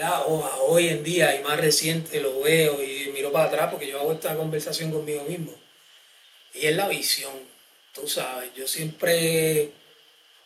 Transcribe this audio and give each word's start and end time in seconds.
O 0.00 0.44
a 0.44 0.56
hoy 0.62 0.88
en 0.88 1.02
día 1.02 1.34
y 1.34 1.42
más 1.42 1.58
reciente 1.58 2.20
lo 2.20 2.40
veo 2.40 2.80
y 2.82 3.10
miro 3.12 3.32
para 3.32 3.46
atrás 3.46 3.68
porque 3.70 3.88
yo 3.88 3.98
hago 3.98 4.12
esta 4.12 4.36
conversación 4.36 4.92
conmigo 4.92 5.24
mismo. 5.24 5.52
Y 6.54 6.66
es 6.66 6.76
la 6.76 6.88
visión, 6.88 7.32
tú 7.92 8.06
sabes, 8.06 8.50
yo 8.54 8.68
siempre, 8.68 9.72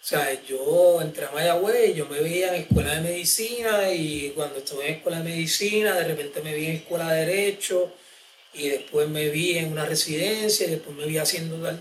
o 0.01 0.05
sea, 0.05 0.43
yo 0.45 1.03
entré 1.03 1.27
a 1.27 1.33
Mayagüez, 1.33 1.95
yo 1.95 2.07
me 2.07 2.21
veía 2.21 2.49
en 2.55 2.63
escuela 2.63 2.95
de 2.95 3.03
medicina 3.03 3.93
y 3.93 4.31
cuando 4.31 4.59
estuve 4.59 4.89
en 4.89 4.95
escuela 4.95 5.19
de 5.19 5.25
medicina, 5.25 5.95
de 5.97 6.05
repente 6.05 6.41
me 6.41 6.55
vi 6.55 6.67
en 6.67 6.77
escuela 6.77 7.13
de 7.13 7.27
derecho 7.27 7.93
y 8.55 8.69
después 8.71 9.07
me 9.09 9.29
vi 9.29 9.59
en 9.59 9.71
una 9.73 9.85
residencia 9.85 10.67
y 10.67 10.71
después 10.71 10.97
me 10.97 11.05
vi 11.05 11.19
haciendo 11.19 11.57
tal 11.57 11.79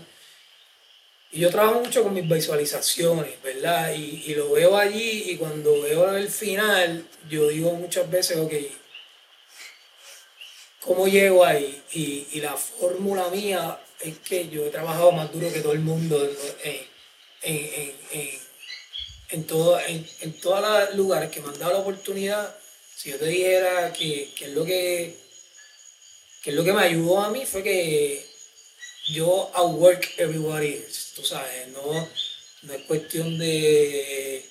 y 1.32 1.40
yo 1.40 1.50
trabajo 1.50 1.80
mucho 1.80 2.02
con 2.02 2.12
mis 2.12 2.28
visualizaciones, 2.28 3.42
¿verdad? 3.42 3.94
Y, 3.94 4.34
lo 4.34 4.52
veo 4.52 4.76
allí 4.76 5.30
y 5.30 5.36
cuando 5.38 5.80
veo 5.80 6.14
el 6.14 6.28
final, 6.28 7.08
yo 7.30 7.48
digo 7.48 7.72
muchas 7.72 8.10
veces, 8.10 8.36
ok, 8.36 8.52
¿cómo 10.80 11.08
llego 11.08 11.42
ahí? 11.42 11.82
Y, 11.92 12.40
la 12.40 12.54
fórmula 12.54 13.28
mía 13.30 13.80
es 14.00 14.18
que 14.18 14.50
yo 14.50 14.66
he 14.66 14.70
trabajado 14.70 15.10
más 15.12 15.32
duro 15.32 15.50
que 15.50 15.60
todo 15.60 15.72
el 15.72 15.80
mundo 15.80 16.22
en, 16.64 16.86
en, 17.42 17.94
en, 18.10 18.28
en 19.30 19.44
todos 19.46 19.80
los 20.60 20.94
lugares 20.96 21.30
que 21.30 21.40
me 21.40 21.48
han 21.48 21.58
dado 21.58 21.72
la 21.72 21.78
oportunidad. 21.78 22.54
Si 22.94 23.10
yo 23.10 23.18
te 23.18 23.26
dijera 23.26 23.90
que, 23.94 24.34
que, 24.36 24.44
es 24.44 24.50
lo 24.52 24.66
que, 24.66 25.16
que 26.42 26.50
es 26.50 26.56
lo 26.56 26.62
que 26.62 26.74
me 26.74 26.82
ayudó 26.82 27.22
a 27.22 27.30
mí 27.30 27.46
fue 27.46 27.62
que 27.62 28.31
yo 29.08 29.50
outwork 29.54 30.14
everybody 30.18 30.74
else, 30.74 31.14
tú 31.14 31.24
sabes, 31.24 31.68
no, 31.68 32.08
no 32.62 32.72
es 32.72 32.82
cuestión 32.82 33.38
de, 33.38 34.48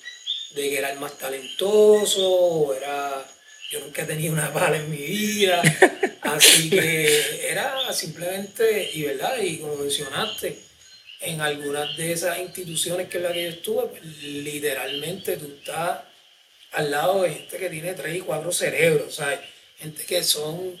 de 0.54 0.70
que 0.70 0.78
era 0.78 0.92
el 0.92 0.98
más 0.98 1.16
talentoso, 1.18 2.28
o 2.28 2.74
era, 2.74 3.26
yo 3.70 3.80
nunca 3.80 4.02
he 4.02 4.06
tenido 4.06 4.32
una 4.32 4.50
bala 4.50 4.76
en 4.76 4.90
mi 4.90 4.98
vida, 4.98 5.62
así 6.22 6.68
que 6.70 7.48
era 7.48 7.92
simplemente, 7.92 8.90
y 8.92 9.02
verdad, 9.02 9.38
y 9.40 9.58
como 9.58 9.76
mencionaste, 9.76 10.58
en 11.20 11.40
algunas 11.40 11.96
de 11.96 12.12
esas 12.12 12.38
instituciones 12.38 13.08
que 13.08 13.18
en 13.18 13.22
las 13.22 13.32
que 13.32 13.44
yo 13.44 13.48
estuve, 13.50 13.86
pues, 13.86 14.04
literalmente 14.22 15.36
tú 15.36 15.54
estás 15.58 16.00
al 16.72 16.90
lado 16.90 17.22
de 17.22 17.30
gente 17.30 17.58
que 17.58 17.70
tiene 17.70 17.94
tres 17.94 18.16
y 18.16 18.20
cuatro 18.20 18.50
cerebros, 18.52 19.14
¿sabes? 19.16 19.40
Gente 19.78 20.04
que 20.04 20.22
son 20.22 20.80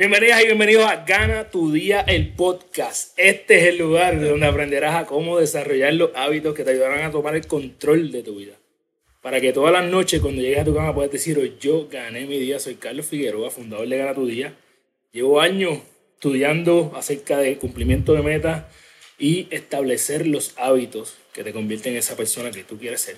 Bienvenidas 0.00 0.40
y 0.40 0.46
bienvenidos 0.46 0.90
a 0.90 1.04
Gana 1.04 1.50
tu 1.50 1.72
Día, 1.72 2.00
el 2.00 2.32
podcast. 2.32 3.12
Este 3.18 3.58
es 3.58 3.64
el 3.64 3.76
lugar 3.76 4.18
donde 4.18 4.46
aprenderás 4.46 4.94
a 4.94 5.04
cómo 5.04 5.38
desarrollar 5.38 5.92
los 5.92 6.08
hábitos 6.14 6.54
que 6.54 6.64
te 6.64 6.70
ayudarán 6.70 7.02
a 7.02 7.10
tomar 7.10 7.36
el 7.36 7.46
control 7.46 8.10
de 8.10 8.22
tu 8.22 8.36
vida. 8.36 8.54
Para 9.20 9.42
que 9.42 9.52
todas 9.52 9.74
las 9.74 9.84
noches 9.84 10.22
cuando 10.22 10.40
llegues 10.40 10.60
a 10.60 10.64
tu 10.64 10.74
cama 10.74 10.94
puedas 10.94 11.12
decir, 11.12 11.38
hoy 11.38 11.58
yo 11.60 11.86
gané 11.86 12.24
mi 12.24 12.38
día. 12.38 12.58
Soy 12.58 12.76
Carlos 12.76 13.04
Figueroa, 13.04 13.50
fundador 13.50 13.86
de 13.86 13.98
Gana 13.98 14.14
tu 14.14 14.26
Día. 14.26 14.54
Llevo 15.12 15.38
años 15.38 15.80
estudiando 16.14 16.92
acerca 16.96 17.36
del 17.36 17.58
cumplimiento 17.58 18.14
de 18.14 18.22
metas 18.22 18.64
y 19.18 19.48
establecer 19.50 20.26
los 20.26 20.54
hábitos 20.56 21.18
que 21.34 21.44
te 21.44 21.52
convierten 21.52 21.92
en 21.92 21.98
esa 21.98 22.16
persona 22.16 22.50
que 22.50 22.64
tú 22.64 22.78
quieres 22.78 23.02
ser. 23.02 23.16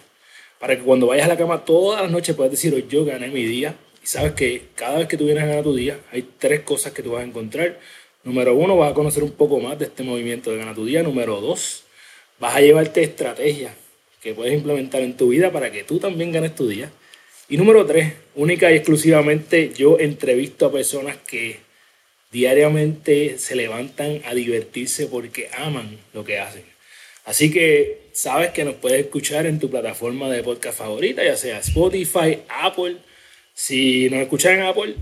Para 0.59 0.75
que 0.75 0.83
cuando 0.83 1.07
vayas 1.07 1.27
a 1.27 1.29
la 1.29 1.37
cama 1.37 1.65
todas 1.65 2.03
las 2.03 2.11
noches 2.11 2.35
puedas 2.35 2.51
decir, 2.51 2.75
hoy 2.75 2.87
yo 2.89 3.05
gané 3.05 3.29
mi 3.29 3.45
día 3.45 3.77
y 4.03 4.07
sabes 4.07 4.33
que 4.33 4.63
cada 4.75 4.99
vez 4.99 5.09
que 5.09 5.17
tú 5.17 5.27
vienes 5.27 5.45
a 5.45 5.47
ganar 5.47 5.63
tu 5.63 5.75
día, 5.75 6.01
hay 6.11 6.29
tres 6.39 6.61
cosas 6.61 6.93
que 6.93 7.03
tú 7.03 7.13
vas 7.13 7.23
a 7.23 7.27
encontrar. 7.27 7.79
Número 8.25 8.55
uno, 8.55 8.77
vas 8.77 8.91
a 8.91 8.95
conocer 8.95 9.23
un 9.23 9.33
poco 9.33 9.61
más 9.61 9.79
de 9.79 9.87
este 9.87 10.03
movimiento 10.03 10.51
de 10.51 10.59
ganar 10.59 10.75
tu 10.75 10.85
día. 10.85 11.03
Número 11.03 11.41
dos, 11.41 11.85
vas 12.41 12.57
a 12.57 12.61
llevarte 12.61 13.03
estrategias 13.03 13.75
que 14.21 14.35
puedes 14.35 14.55
implementar 14.55 15.03
en 15.03 15.17
tu 15.17 15.29
vida 15.29 15.53
para 15.53 15.71
que 15.71 15.85
tú 15.85 15.99
también 15.99 16.33
ganes 16.33 16.55
tu 16.55 16.69
día. 16.69 16.91
Y 17.49 17.57
número 17.57 17.85
tres, 17.87 18.15
única 18.35 18.73
y 18.73 18.77
exclusivamente 18.77 19.73
yo 19.77 19.99
entrevisto 19.99 20.67
a 20.67 20.73
personas 20.73 21.17
que 21.17 21.59
diariamente 22.33 23.39
se 23.39 23.55
levantan 23.55 24.23
a 24.25 24.35
divertirse 24.35 25.07
porque 25.07 25.49
aman 25.59 25.99
lo 26.13 26.25
que 26.25 26.39
hacen. 26.39 26.65
Así 27.25 27.53
que 27.53 28.09
sabes 28.13 28.51
que 28.51 28.65
nos 28.65 28.75
puedes 28.75 29.01
escuchar 29.01 29.47
en 29.47 29.61
tu 29.61 29.71
plataforma 29.71 30.29
de 30.31 30.43
podcast 30.43 30.79
favorita, 30.79 31.23
ya 31.23 31.37
sea 31.37 31.59
Spotify, 31.59 32.39
Apple 32.49 32.97
si 33.55 34.09
nos 34.11 34.21
escuchan 34.21 34.55
en 34.55 34.63
Apple, 34.63 34.97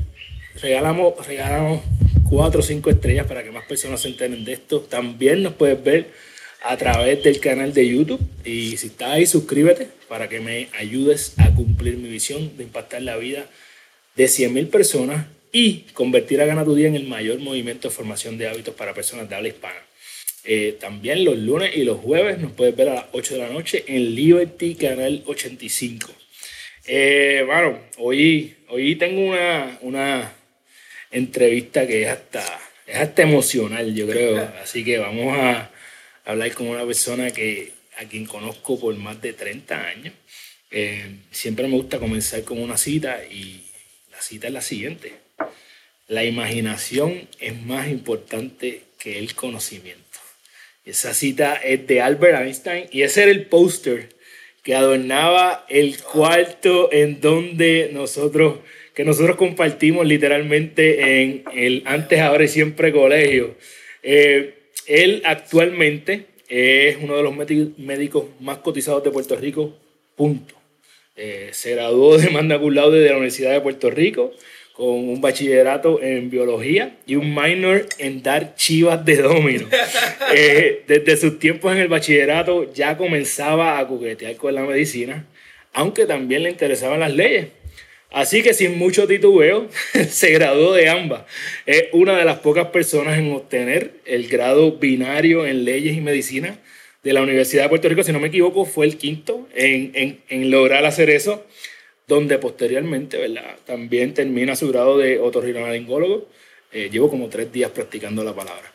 regalamos, 0.60 1.26
regalamos 1.26 1.82
4 2.28 2.60
o 2.60 2.62
5 2.62 2.90
estrellas 2.90 3.26
para 3.26 3.42
que 3.42 3.50
más 3.50 3.64
personas 3.66 4.00
se 4.00 4.08
enteren 4.08 4.44
de 4.44 4.52
esto. 4.52 4.80
También 4.80 5.42
nos 5.42 5.54
puedes 5.54 5.82
ver 5.82 6.10
a 6.62 6.76
través 6.76 7.22
del 7.22 7.40
canal 7.40 7.72
de 7.72 7.88
YouTube. 7.88 8.20
Y 8.44 8.76
si 8.76 8.88
estás 8.88 9.10
ahí, 9.10 9.26
suscríbete 9.26 9.88
para 10.08 10.28
que 10.28 10.40
me 10.40 10.68
ayudes 10.78 11.34
a 11.38 11.54
cumplir 11.54 11.96
mi 11.96 12.08
visión 12.08 12.56
de 12.56 12.64
impactar 12.64 13.02
la 13.02 13.16
vida 13.16 13.46
de 14.16 14.24
100.000 14.26 14.68
personas 14.68 15.26
y 15.52 15.80
convertir 15.94 16.40
a 16.40 16.46
Gana 16.46 16.64
tu 16.64 16.74
Día 16.74 16.88
en 16.88 16.94
el 16.94 17.06
mayor 17.06 17.38
movimiento 17.40 17.88
de 17.88 17.94
formación 17.94 18.38
de 18.38 18.48
hábitos 18.48 18.74
para 18.74 18.94
personas 18.94 19.28
de 19.28 19.34
habla 19.34 19.48
hispana. 19.48 19.78
Eh, 20.44 20.76
también 20.80 21.24
los 21.24 21.36
lunes 21.36 21.76
y 21.76 21.84
los 21.84 21.98
jueves 21.98 22.38
nos 22.38 22.52
puedes 22.52 22.74
ver 22.74 22.88
a 22.88 22.94
las 22.94 23.04
8 23.12 23.34
de 23.34 23.40
la 23.40 23.50
noche 23.50 23.84
en 23.86 24.14
Liberty 24.14 24.74
Canal 24.74 25.22
85. 25.26 26.19
Eh, 26.86 27.42
bueno, 27.46 27.78
hoy, 27.98 28.56
hoy 28.68 28.96
tengo 28.96 29.20
una, 29.20 29.78
una 29.82 30.32
entrevista 31.10 31.86
que 31.86 32.02
es 32.02 32.08
hasta, 32.08 32.60
es 32.86 32.96
hasta 32.96 33.22
emocional, 33.22 33.94
yo 33.94 34.06
creo. 34.06 34.52
Así 34.62 34.84
que 34.84 34.98
vamos 34.98 35.36
a 35.38 35.70
hablar 36.24 36.52
con 36.52 36.68
una 36.68 36.84
persona 36.86 37.30
que, 37.30 37.72
a 37.98 38.04
quien 38.04 38.26
conozco 38.26 38.78
por 38.80 38.94
más 38.96 39.20
de 39.20 39.32
30 39.32 39.86
años. 39.86 40.14
Eh, 40.70 41.16
siempre 41.30 41.66
me 41.66 41.76
gusta 41.76 41.98
comenzar 41.98 42.44
con 42.44 42.60
una 42.60 42.76
cita 42.76 43.24
y 43.24 43.64
la 44.10 44.22
cita 44.22 44.46
es 44.46 44.52
la 44.52 44.62
siguiente. 44.62 45.12
La 46.08 46.24
imaginación 46.24 47.28
es 47.38 47.60
más 47.62 47.88
importante 47.88 48.82
que 48.98 49.18
el 49.18 49.34
conocimiento. 49.34 50.00
Esa 50.84 51.14
cita 51.14 51.56
es 51.56 51.86
de 51.86 52.00
Albert 52.00 52.40
Einstein 52.40 52.88
y 52.90 53.02
ese 53.02 53.22
era 53.24 53.30
el 53.32 53.46
póster 53.46 54.19
que 54.70 54.76
adornaba 54.76 55.66
el 55.68 56.00
cuarto 56.00 56.90
en 56.92 57.20
donde 57.20 57.90
nosotros, 57.92 58.60
que 58.94 59.04
nosotros 59.04 59.34
compartimos 59.34 60.06
literalmente 60.06 61.22
en 61.22 61.42
el 61.52 61.82
antes, 61.86 62.20
ahora 62.20 62.44
y 62.44 62.48
siempre 62.48 62.92
colegio. 62.92 63.56
Eh, 64.04 64.54
él 64.86 65.22
actualmente 65.24 66.26
es 66.46 66.98
uno 67.02 67.16
de 67.16 67.22
los 67.24 67.34
médicos 67.78 68.26
más 68.38 68.58
cotizados 68.58 69.02
de 69.02 69.10
Puerto 69.10 69.34
Rico, 69.34 69.76
punto. 70.14 70.54
Eh, 71.16 71.48
se 71.50 71.72
graduó 71.72 72.16
de 72.16 72.30
manda 72.30 72.60
cum 72.60 72.72
laude 72.72 73.00
de 73.00 73.08
la 73.08 73.16
Universidad 73.16 73.50
de 73.50 73.62
Puerto 73.62 73.90
Rico 73.90 74.30
con 74.80 75.10
un 75.10 75.20
bachillerato 75.20 76.00
en 76.02 76.30
biología 76.30 76.96
y 77.06 77.16
un 77.16 77.34
minor 77.34 77.84
en 77.98 78.22
dar 78.22 78.54
chivas 78.56 79.04
de 79.04 79.16
domino. 79.18 79.68
Eh, 80.32 80.84
desde 80.86 81.16
sus 81.16 81.40
tiempos 81.40 81.72
en 81.72 81.78
el 81.78 81.88
bachillerato 81.88 82.72
ya 82.72 82.96
comenzaba 82.96 83.80
a 83.80 83.88
coquetear 83.88 84.36
con 84.36 84.54
la 84.54 84.62
medicina, 84.62 85.26
aunque 85.72 86.06
también 86.06 86.44
le 86.44 86.50
interesaban 86.50 87.00
las 87.00 87.12
leyes. 87.12 87.48
Así 88.12 88.40
que 88.40 88.54
sin 88.54 88.78
mucho 88.78 89.08
titubeo 89.08 89.66
se 90.08 90.30
graduó 90.30 90.72
de 90.72 90.88
ambas. 90.88 91.22
Es 91.66 91.86
una 91.92 92.16
de 92.16 92.24
las 92.24 92.38
pocas 92.38 92.66
personas 92.66 93.18
en 93.18 93.32
obtener 93.32 93.94
el 94.06 94.28
grado 94.28 94.72
binario 94.78 95.44
en 95.44 95.64
leyes 95.64 95.96
y 95.96 96.00
medicina 96.00 96.60
de 97.02 97.12
la 97.12 97.22
Universidad 97.22 97.64
de 97.64 97.70
Puerto 97.70 97.88
Rico. 97.88 98.04
Si 98.04 98.12
no 98.12 98.20
me 98.20 98.28
equivoco, 98.28 98.64
fue 98.64 98.86
el 98.86 98.98
quinto 98.98 99.48
en, 99.52 99.90
en, 99.94 100.20
en 100.28 100.50
lograr 100.52 100.84
hacer 100.84 101.10
eso 101.10 101.44
donde 102.10 102.38
posteriormente, 102.38 103.18
¿verdad? 103.18 103.56
También 103.64 104.12
termina 104.14 104.56
su 104.56 104.68
grado 104.68 104.98
de 104.98 105.20
otorrinolaringólogo. 105.20 106.28
Eh, 106.72 106.88
llevo 106.90 107.08
como 107.08 107.28
tres 107.28 107.52
días 107.52 107.70
practicando 107.70 108.24
la 108.24 108.34
palabra. 108.34 108.70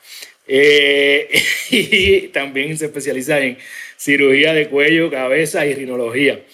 Eh, 0.47 1.29
y 1.69 2.29
también 2.29 2.77
se 2.77 2.85
especializa 2.85 3.41
en 3.41 3.57
cirugía 3.97 4.53
de 4.53 4.69
cuello, 4.69 5.11
cabeza 5.11 5.65
y 5.65 5.73
rinología. 5.73 6.45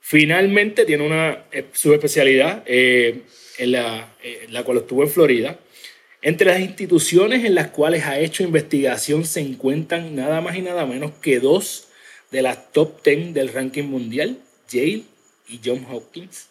Finalmente 0.00 0.84
tiene 0.84 1.04
una 1.04 1.46
eh, 1.50 1.64
subespecialidad 1.72 2.62
en, 2.66 3.24
la, 3.72 4.14
la 4.50 4.62
cual 4.62 4.78
estuvo 4.78 5.02
en 5.02 5.10
Florida. 5.10 5.58
Entre 6.22 6.46
las 6.46 6.60
instituciones 6.60 7.44
en 7.44 7.56
las 7.56 7.70
cuales 7.70 8.04
ha 8.04 8.20
hecho 8.20 8.44
investigación 8.44 9.24
se 9.24 9.40
encuentran 9.40 10.14
nada 10.14 10.40
más 10.40 10.54
y 10.56 10.62
nada 10.62 10.86
menos 10.86 11.10
que 11.20 11.40
dos 11.40 11.88
de 12.30 12.42
las 12.42 12.70
top 12.70 13.02
10 13.02 13.34
del 13.34 13.52
ranking 13.52 13.84
mundial, 13.84 14.38
Yale 14.70 15.09
y 15.50 15.60
John 15.64 15.86
Hopkins. 15.90 16.46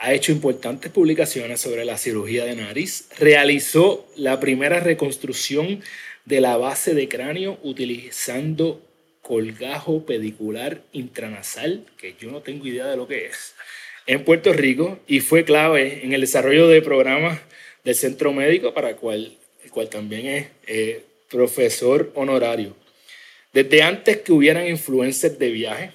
ha 0.00 0.12
hecho 0.12 0.30
importantes 0.30 0.92
publicaciones 0.92 1.60
sobre 1.60 1.84
la 1.84 1.98
cirugía 1.98 2.44
de 2.44 2.54
nariz, 2.54 3.08
realizó 3.18 4.06
la 4.16 4.38
primera 4.38 4.78
reconstrucción 4.78 5.82
de 6.24 6.40
la 6.40 6.56
base 6.56 6.94
de 6.94 7.08
cráneo 7.08 7.58
utilizando 7.62 8.80
colgajo 9.22 10.06
pedicular 10.06 10.82
intranasal, 10.92 11.84
que 11.96 12.14
yo 12.20 12.30
no 12.30 12.42
tengo 12.42 12.66
idea 12.66 12.86
de 12.86 12.96
lo 12.96 13.08
que 13.08 13.26
es, 13.26 13.54
en 14.06 14.24
Puerto 14.24 14.52
Rico 14.52 15.00
y 15.06 15.20
fue 15.20 15.44
clave 15.44 16.00
en 16.04 16.12
el 16.12 16.20
desarrollo 16.20 16.68
de 16.68 16.80
programas 16.80 17.40
del 17.84 17.94
centro 17.94 18.32
médico 18.32 18.72
para 18.72 18.90
el 18.90 18.96
cual, 18.96 19.32
también 19.90 20.26
es 20.26 20.46
eh, 20.66 21.04
profesor 21.30 22.10
honorario. 22.14 22.74
Desde 23.52 23.82
antes 23.82 24.18
que 24.18 24.32
hubieran 24.32 24.66
influencers 24.66 25.38
de 25.38 25.50
viaje, 25.50 25.92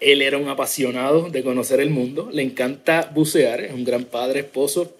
él 0.00 0.22
era 0.22 0.38
un 0.38 0.48
apasionado 0.48 1.28
de 1.28 1.42
conocer 1.42 1.78
el 1.80 1.90
mundo, 1.90 2.30
le 2.32 2.42
encanta 2.42 3.10
bucear, 3.14 3.60
es 3.60 3.72
un 3.72 3.84
gran 3.84 4.04
padre, 4.04 4.40
esposo 4.40 4.96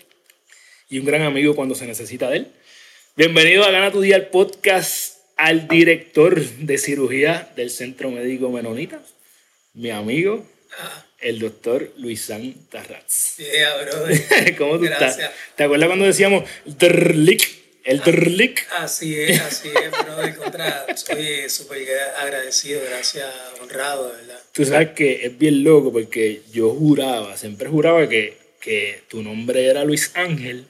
y 0.91 0.99
un 0.99 1.07
gran 1.07 1.23
amigo 1.23 1.57
cuando 1.57 1.75
se 1.75 1.87
necesita 1.87 2.29
de 2.29 2.39
él. 2.39 2.47
Bienvenido 3.17 3.65
a 3.65 3.71
Gana 3.71 3.91
tu 3.91 4.03
Día, 4.03 4.17
el 4.17 4.27
podcast, 4.27 5.19
al 5.37 5.69
director 5.69 6.39
de 6.39 6.79
cirugía 6.79 7.51
del 7.57 7.71
Centro 7.71 8.11
Médico 8.11 8.51
Menonita, 8.51 9.03
mi 9.73 9.91
amigo, 9.91 10.47
el 11.19 11.39
doctor 11.39 11.93
Luisán 11.97 12.55
Tarraz. 12.71 13.37
Yeah, 13.39 13.77
bro. 13.83 14.57
¿Cómo 14.59 14.79
tú 14.79 14.85
estás? 14.85 15.19
¿Te 15.57 15.65
acuerdas 15.65 15.89
cuando 15.89 16.05
decíamos 16.05 16.45
el 17.85 18.01
Drlick. 18.01 18.67
Así 18.73 19.19
es, 19.21 19.41
así 19.41 19.69
es, 19.69 19.91
bro. 19.91 20.17
De 20.17 20.35
contra, 20.35 20.87
soy 20.97 21.49
súper 21.49 21.87
agradecido, 22.19 22.81
gracias, 22.89 23.27
honrado, 23.61 24.11
de 24.11 24.17
verdad. 24.17 24.43
Tú 24.53 24.65
sabes 24.65 24.91
que 24.91 25.27
es 25.27 25.39
bien 25.39 25.65
loco 25.65 25.93
porque 25.93 26.43
yo 26.53 26.71
juraba, 26.71 27.37
siempre 27.37 27.69
juraba 27.69 28.09
que, 28.09 28.37
que 28.61 29.03
tu 29.09 29.23
nombre 29.23 29.67
era 29.67 29.85
Luis 29.85 30.11
Ángel 30.15 30.67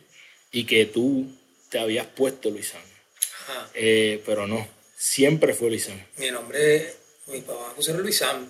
y 0.53 0.65
que 0.65 0.87
tú 0.87 1.27
te 1.69 1.79
habías 1.79 2.07
puesto 2.07 2.51
Luis 2.51 2.75
Ángel. 2.75 2.91
Ajá. 3.49 3.71
Eh, 3.75 4.23
pero 4.27 4.47
no, 4.47 4.67
siempre 4.97 5.55
fue 5.55 5.71
Luis 5.71 5.89
Ángel. 5.89 6.07
Mi 6.17 6.31
nombre, 6.31 6.95
mi 7.27 7.41
papá 7.41 7.73
pusieron 7.75 8.03
Luis 8.03 8.23
Ángel. 8.23 8.49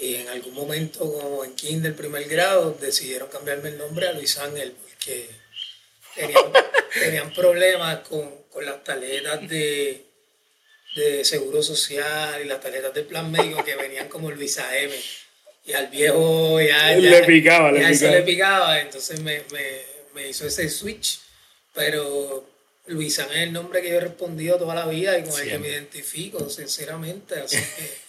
Y 0.00 0.14
en 0.14 0.28
algún 0.28 0.54
momento, 0.54 1.00
como 1.12 1.44
en 1.44 1.54
kinder, 1.54 1.96
primer 1.96 2.28
grado, 2.28 2.76
decidieron 2.80 3.28
cambiarme 3.28 3.70
el 3.70 3.78
nombre 3.78 4.06
a 4.06 4.12
Luis 4.12 4.38
Ángel 4.38 4.72
porque 4.80 5.28
tenían, 6.94 7.32
problemas 7.32 8.00
con, 8.08 8.44
con, 8.50 8.64
las 8.64 8.82
tarjetas 8.84 9.48
de, 9.48 10.04
de 10.96 11.24
seguro 11.24 11.62
social 11.62 12.40
y 12.42 12.48
las 12.48 12.60
tarjetas 12.60 12.92
del 12.94 13.06
plan 13.06 13.30
médico 13.30 13.64
que 13.64 13.76
venían 13.76 14.08
como 14.08 14.30
Luisa 14.30 14.76
M. 14.78 14.94
Y 15.64 15.72
al 15.74 15.88
viejo 15.88 16.60
ya, 16.60 16.96
le 16.96 17.22
picaba, 17.24 17.70
le 17.70 17.86
picaba. 17.86 18.12
le 18.12 18.22
picaba, 18.22 18.80
entonces 18.80 19.20
me, 19.20 19.42
me, 19.52 19.82
me, 20.14 20.28
hizo 20.28 20.46
ese 20.46 20.68
switch. 20.70 21.20
Pero 21.74 22.48
Luisa 22.86 23.28
es 23.30 23.36
el 23.42 23.52
nombre 23.52 23.82
que 23.82 23.90
yo 23.90 23.96
he 23.96 24.00
respondido 24.00 24.56
toda 24.56 24.74
la 24.74 24.86
vida 24.86 25.18
y 25.18 25.24
con 25.24 25.38
el 25.38 25.48
que 25.48 25.58
me 25.58 25.68
identifico, 25.68 26.48
sinceramente. 26.48 27.38
Así 27.38 27.58
que, 27.58 28.08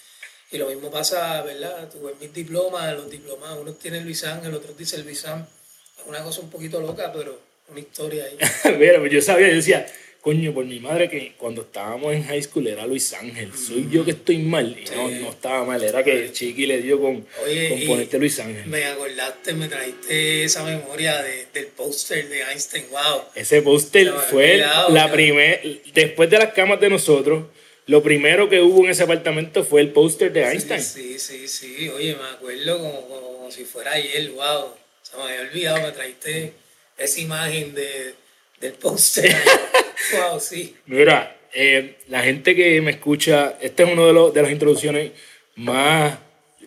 y 0.51 0.57
lo 0.57 0.67
mismo 0.67 0.89
pasa, 0.89 1.41
¿verdad? 1.43 1.89
Tuve 1.89 2.15
mis 2.19 2.33
diplomas, 2.33 2.95
los 2.95 3.09
diplomas, 3.09 3.57
unos 3.57 3.77
tienen 3.77 4.03
Luis 4.03 4.23
Ángel, 4.23 4.53
otros 4.53 4.77
dicen 4.77 5.03
Luis 5.03 5.23
Es 5.25 6.05
una 6.05 6.23
cosa 6.23 6.41
un 6.41 6.49
poquito 6.49 6.79
loca, 6.79 7.11
pero 7.13 7.39
una 7.71 7.79
historia 7.79 8.25
ahí. 8.25 8.77
Mira, 8.79 8.99
pues 8.99 9.11
yo 9.11 9.21
sabía, 9.21 9.49
yo 9.49 9.55
decía, 9.55 9.85
coño, 10.21 10.53
por 10.53 10.65
mi 10.65 10.79
madre 10.79 11.09
que 11.09 11.33
cuando 11.37 11.61
estábamos 11.61 12.13
en 12.13 12.23
high 12.23 12.41
school 12.41 12.67
era 12.67 12.85
Luis 12.85 13.13
Ángel, 13.13 13.51
soy 13.55 13.87
yo 13.89 14.03
que 14.03 14.11
estoy 14.11 14.39
mal. 14.39 14.77
Y 14.77 14.89
no, 14.95 15.09
no 15.09 15.29
estaba 15.29 15.63
mal, 15.63 15.81
era 15.83 16.03
que 16.03 16.31
Chiqui 16.31 16.65
le 16.65 16.81
dio 16.81 16.99
con, 16.99 17.21
con 17.21 17.87
ponerte 17.87 18.19
Luis 18.19 18.39
Ángel. 18.39 18.65
Me 18.67 18.85
acordaste, 18.85 19.53
me 19.53 19.67
trajiste 19.67 20.43
esa 20.43 20.63
memoria 20.63 21.21
de, 21.21 21.47
del 21.53 21.67
póster 21.67 22.27
de 22.27 22.41
Einstein, 22.43 22.85
wow. 22.91 23.23
Ese 23.35 23.61
póster 23.61 24.11
fue 24.29 24.57
la 24.57 25.11
primera, 25.11 25.59
después 25.93 26.29
de 26.29 26.37
las 26.37 26.53
camas 26.53 26.79
de 26.79 26.89
nosotros, 26.89 27.45
lo 27.89 28.03
primero 28.03 28.49
que 28.49 28.61
hubo 28.61 28.85
en 28.85 28.91
ese 28.91 29.01
apartamento 29.01 29.63
fue 29.63 29.81
el 29.81 29.89
póster 29.89 30.31
de 30.31 30.43
Einstein. 30.43 30.83
Sí, 30.83 31.17
sí, 31.17 31.47
sí, 31.47 31.89
oye, 31.89 32.15
me 32.15 32.29
acuerdo 32.35 32.77
como, 32.77 33.07
como, 33.07 33.51
si 33.51 33.63
fuera 33.63 33.93
ayer, 33.93 34.29
wow. 34.29 34.75
Se 35.01 35.17
me 35.17 35.23
había 35.23 35.41
olvidado, 35.41 35.81
me 35.81 35.91
trajiste 35.91 36.53
esa 36.99 37.21
imagen 37.21 37.73
de, 37.73 38.13
del 38.59 38.73
póster. 38.73 39.33
wow, 40.13 40.39
sí. 40.39 40.75
Mira, 40.85 41.37
eh, 41.53 41.95
la 42.09 42.21
gente 42.21 42.55
que 42.55 42.81
me 42.81 42.91
escucha, 42.91 43.57
esta 43.61 43.83
es 43.83 43.91
una 43.91 44.05
de, 44.05 44.31
de 44.33 44.41
las 44.41 44.51
introducciones 44.51 45.11
más, 45.55 46.17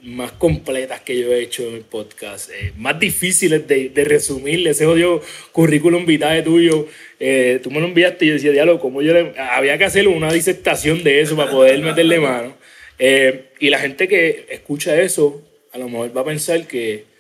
más 0.02 0.32
completas 0.32 1.00
que 1.02 1.18
yo 1.18 1.32
he 1.32 1.42
hecho 1.42 1.68
en 1.68 1.74
el 1.74 1.82
podcast, 1.82 2.50
eh, 2.50 2.72
más 2.76 2.98
difíciles 2.98 3.66
de, 3.68 3.90
de 3.90 4.04
resumir. 4.04 4.66
Ese 4.66 4.86
odio 4.86 5.22
currículum 5.52 6.06
vitae 6.06 6.42
tuyo, 6.42 6.88
eh, 7.20 7.60
tú 7.62 7.70
me 7.70 7.80
lo 7.80 7.86
enviaste 7.86 8.24
y 8.24 8.28
yo 8.28 8.34
decía, 8.34 8.52
diálogo, 8.52 8.80
como 8.80 9.02
yo 9.02 9.14
había 9.38 9.78
que 9.78 9.84
hacer 9.84 10.08
una 10.08 10.32
disertación 10.32 11.04
de 11.04 11.20
eso 11.20 11.36
para 11.36 11.50
poder 11.50 11.80
meterle 11.80 12.18
mano. 12.18 12.56
y 12.98 13.70
la 13.70 13.78
gente 13.78 14.08
que 14.08 14.46
escucha 14.50 15.00
eso, 15.00 15.42
a 15.72 15.78
lo 15.78 15.88
mejor 15.88 16.16
va 16.16 16.22
a 16.22 16.24
pensar 16.24 16.66
que 16.66 17.11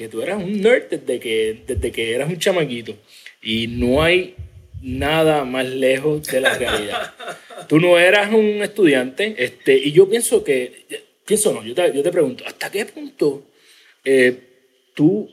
que 0.00 0.08
tú 0.08 0.22
eras 0.22 0.42
un 0.42 0.62
nerd 0.62 0.88
desde 0.88 1.20
que, 1.20 1.62
desde 1.66 1.92
que 1.92 2.14
eras 2.14 2.30
un 2.30 2.38
chamaquito. 2.38 2.96
Y 3.42 3.66
no 3.66 4.02
hay 4.02 4.34
nada 4.80 5.44
más 5.44 5.66
lejos 5.66 6.26
de 6.26 6.40
la 6.40 6.54
realidad. 6.56 7.14
tú 7.68 7.78
no 7.78 7.98
eras 7.98 8.32
un 8.32 8.62
estudiante, 8.62 9.34
este, 9.36 9.76
y 9.76 9.92
yo 9.92 10.08
pienso 10.08 10.42
que, 10.42 10.86
pienso 11.26 11.52
no, 11.52 11.62
yo 11.62 11.74
te, 11.74 11.92
yo 11.94 12.02
te 12.02 12.10
pregunto, 12.10 12.44
¿hasta 12.46 12.70
qué 12.70 12.86
punto 12.86 13.44
eh, 14.02 14.40
tú 14.94 15.30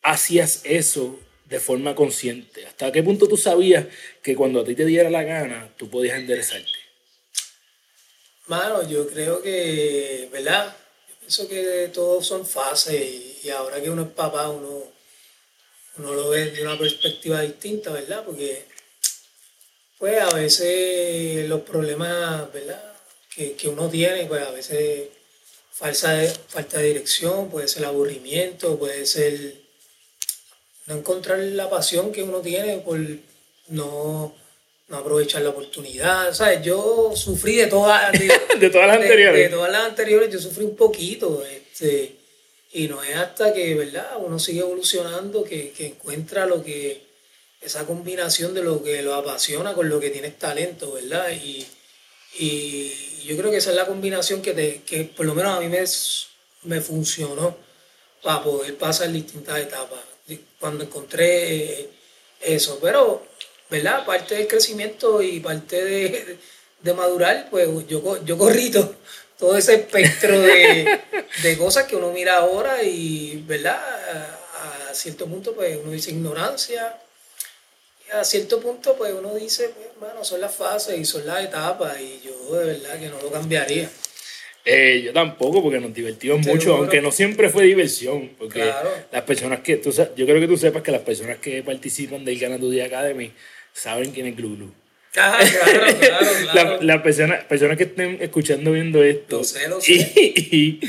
hacías 0.00 0.62
eso 0.64 1.20
de 1.44 1.60
forma 1.60 1.94
consciente? 1.94 2.64
¿Hasta 2.64 2.90
qué 2.90 3.02
punto 3.02 3.28
tú 3.28 3.36
sabías 3.36 3.84
que 4.22 4.34
cuando 4.34 4.62
a 4.62 4.64
ti 4.64 4.76
te 4.76 4.86
diera 4.86 5.10
la 5.10 5.24
gana, 5.24 5.74
tú 5.76 5.90
podías 5.90 6.18
enderezarte? 6.18 6.72
Mano, 8.46 8.88
yo 8.88 9.06
creo 9.06 9.42
que, 9.42 10.26
¿verdad? 10.32 10.74
pienso 11.20 11.46
que 11.46 11.90
todos 11.92 12.26
son 12.26 12.46
fases 12.46 12.94
y, 12.94 13.27
ahora 13.50 13.80
que 13.80 13.90
uno 13.90 14.02
es 14.02 14.08
papá, 14.08 14.48
uno, 14.48 14.84
uno 15.98 16.14
lo 16.14 16.30
ve 16.30 16.50
de 16.50 16.62
una 16.62 16.78
perspectiva 16.78 17.40
distinta, 17.42 17.92
¿verdad? 17.92 18.24
Porque 18.24 18.64
pues 19.98 20.20
a 20.20 20.32
veces 20.32 21.48
los 21.48 21.62
problemas, 21.62 22.52
¿verdad? 22.52 22.82
Que, 23.34 23.54
que 23.54 23.68
uno 23.68 23.88
tiene, 23.88 24.26
pues 24.26 24.42
a 24.46 24.50
veces 24.50 25.08
falsa 25.72 26.12
de, 26.12 26.28
falta 26.28 26.78
de 26.78 26.88
dirección, 26.88 27.50
puede 27.50 27.68
ser 27.68 27.84
aburrimiento, 27.84 28.78
puede 28.78 29.06
ser 29.06 29.54
no 30.86 30.96
encontrar 30.96 31.38
la 31.38 31.68
pasión 31.68 32.12
que 32.12 32.22
uno 32.22 32.40
tiene 32.40 32.78
por 32.78 32.98
no 33.68 34.34
no 34.88 34.96
aprovechar 34.96 35.42
la 35.42 35.50
oportunidad. 35.50 36.32
¿sabes? 36.32 36.62
Yo 36.62 37.12
sufrí 37.14 37.56
de 37.56 37.66
todas, 37.66 38.12
de, 38.12 38.70
todas 38.70 38.88
las 38.88 38.96
anteriores. 38.96 39.50
De, 39.50 39.56
todas 39.56 39.70
las 39.70 39.84
anteriores, 39.84 40.32
yo 40.32 40.38
sufrí 40.38 40.64
un 40.64 40.76
poquito. 40.76 41.44
Este, 41.44 42.16
y 42.72 42.88
no 42.88 43.02
es 43.02 43.16
hasta 43.16 43.52
que, 43.52 43.74
¿verdad? 43.74 44.16
Uno 44.18 44.38
sigue 44.38 44.60
evolucionando 44.60 45.44
que, 45.44 45.70
que, 45.70 45.86
encuentra 45.86 46.46
lo 46.46 46.62
que, 46.62 47.02
esa 47.60 47.86
combinación 47.86 48.54
de 48.54 48.62
lo 48.62 48.82
que 48.82 49.02
lo 49.02 49.14
apasiona 49.14 49.74
con 49.74 49.88
lo 49.88 49.98
que 50.00 50.10
tienes 50.10 50.38
talento, 50.38 50.92
¿verdad? 50.92 51.30
Y, 51.30 51.66
y 52.38 53.24
yo 53.24 53.36
creo 53.36 53.50
que 53.50 53.56
esa 53.56 53.70
es 53.70 53.76
la 53.76 53.86
combinación 53.86 54.42
que, 54.42 54.52
te, 54.52 54.82
que 54.82 55.04
por 55.04 55.26
lo 55.26 55.34
menos 55.34 55.56
a 55.56 55.60
mí 55.60 55.68
me, 55.68 55.84
me 56.64 56.80
funcionó 56.80 57.56
para 58.22 58.42
poder 58.42 58.76
pasar 58.76 59.10
distintas 59.12 59.58
etapas. 59.58 60.00
Cuando 60.60 60.84
encontré 60.84 61.88
eso, 62.40 62.78
pero 62.82 63.26
¿verdad? 63.70 64.04
Parte 64.04 64.34
del 64.34 64.48
crecimiento 64.48 65.22
y 65.22 65.40
parte 65.40 65.84
de, 65.84 66.38
de 66.82 66.94
madurar, 66.94 67.48
pues 67.50 67.68
yo, 67.86 68.24
yo 68.24 68.38
corrí 68.38 68.70
todo, 69.38 69.56
ese 69.56 69.74
espectro 69.74 70.40
de, 70.40 71.00
de, 71.42 71.58
cosas 71.58 71.84
que 71.84 71.96
uno 71.96 72.10
mira 72.10 72.38
ahora 72.38 72.82
y, 72.82 73.42
¿verdad? 73.46 73.78
A, 74.90 74.94
cierto 74.94 75.26
punto, 75.26 75.54
pues 75.54 75.78
uno 75.82 75.92
dice 75.92 76.10
ignorancia. 76.10 76.98
Y 78.06 78.10
a 78.10 78.24
cierto 78.24 78.60
punto, 78.60 78.96
pues 78.96 79.12
uno 79.12 79.34
dice, 79.34 79.70
pues, 79.70 79.88
bueno, 80.00 80.24
son 80.24 80.40
las 80.40 80.54
fases 80.54 80.98
y 80.98 81.04
son 81.04 81.26
las 81.26 81.44
etapas 81.44 82.00
y 82.00 82.20
yo 82.24 82.56
de 82.56 82.64
verdad 82.64 82.98
que 82.98 83.08
no 83.08 83.20
lo 83.22 83.30
cambiaría. 83.30 83.88
Eh, 84.64 85.02
yo 85.02 85.12
tampoco, 85.12 85.62
porque 85.62 85.80
nos 85.80 85.94
divertimos 85.94 86.44
mucho, 86.46 86.76
aunque 86.76 87.00
no 87.00 87.12
siempre 87.12 87.48
fue 87.48 87.64
diversión. 87.64 88.30
Porque 88.38 88.70
las 89.10 89.22
personas 89.22 89.60
que, 89.60 89.76
tú, 89.76 89.90
yo 89.90 90.26
creo 90.26 90.40
que 90.40 90.48
tú 90.48 90.56
sepas 90.56 90.82
que 90.82 90.90
las 90.90 91.02
personas 91.02 91.38
que 91.38 91.62
participan 91.62 92.24
del 92.24 92.38
Gana 92.38 92.58
Tu 92.58 92.70
Día 92.70 92.86
Academy 92.86 93.32
saben 93.72 94.10
quién 94.10 94.26
es 94.26 94.36
Glu 94.36 94.72
claro, 95.12 95.44
claro, 95.44 96.26
claro. 96.52 96.78
Las 96.82 97.02
personas, 97.02 97.44
personas 97.44 97.76
que 97.76 97.84
estén 97.84 98.18
escuchando, 98.20 98.72
viendo 98.72 99.02
esto. 99.02 99.38
Lo 99.38 99.44
sé, 99.44 99.68
lo 99.68 99.80
sé. 99.80 99.94
Y, 100.24 100.80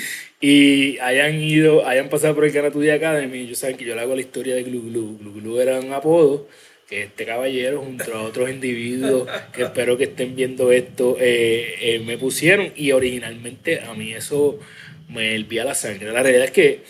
y, 0.42 0.98
hayan 1.00 1.36
ido, 1.42 1.86
hayan 1.88 2.10
pasado 2.10 2.36
por 2.36 2.46
el 2.46 2.52
Gana 2.52 2.72
Tu 2.72 2.82
Día 2.82 2.96
Academy, 2.96 3.40
ellos 3.40 3.60
saben 3.60 3.78
que 3.78 3.86
yo 3.86 3.96
le 3.96 4.02
hago 4.02 4.16
la 4.16 4.22
historia 4.22 4.56
de 4.56 4.64
Glu 4.64 4.90
Glu. 4.90 5.34
Glu 5.34 5.60
era 5.60 5.80
un 5.80 5.92
apodo 5.94 6.48
que 6.88 7.04
este 7.04 7.26
caballero 7.26 7.82
junto 7.82 8.14
a 8.16 8.24
otros 8.24 8.50
individuos 8.50 9.30
que 9.54 9.64
espero 9.64 9.96
que 9.96 10.06
estén 10.06 10.36
viendo 10.36 10.72
esto 10.72 11.18
eh, 11.20 11.76
eh, 11.82 12.00
me 12.00 12.18
pusieron 12.18 12.74
y 12.76 12.94
originalmente 12.94 13.82
a 13.82 13.94
mí 13.94 14.12
eso 14.12 14.60
me 15.08 15.36
hervía 15.36 15.66
la 15.66 15.76
sangre. 15.76 16.12
La 16.12 16.24
realidad 16.24 16.46
es 16.46 16.52
que 16.52 16.84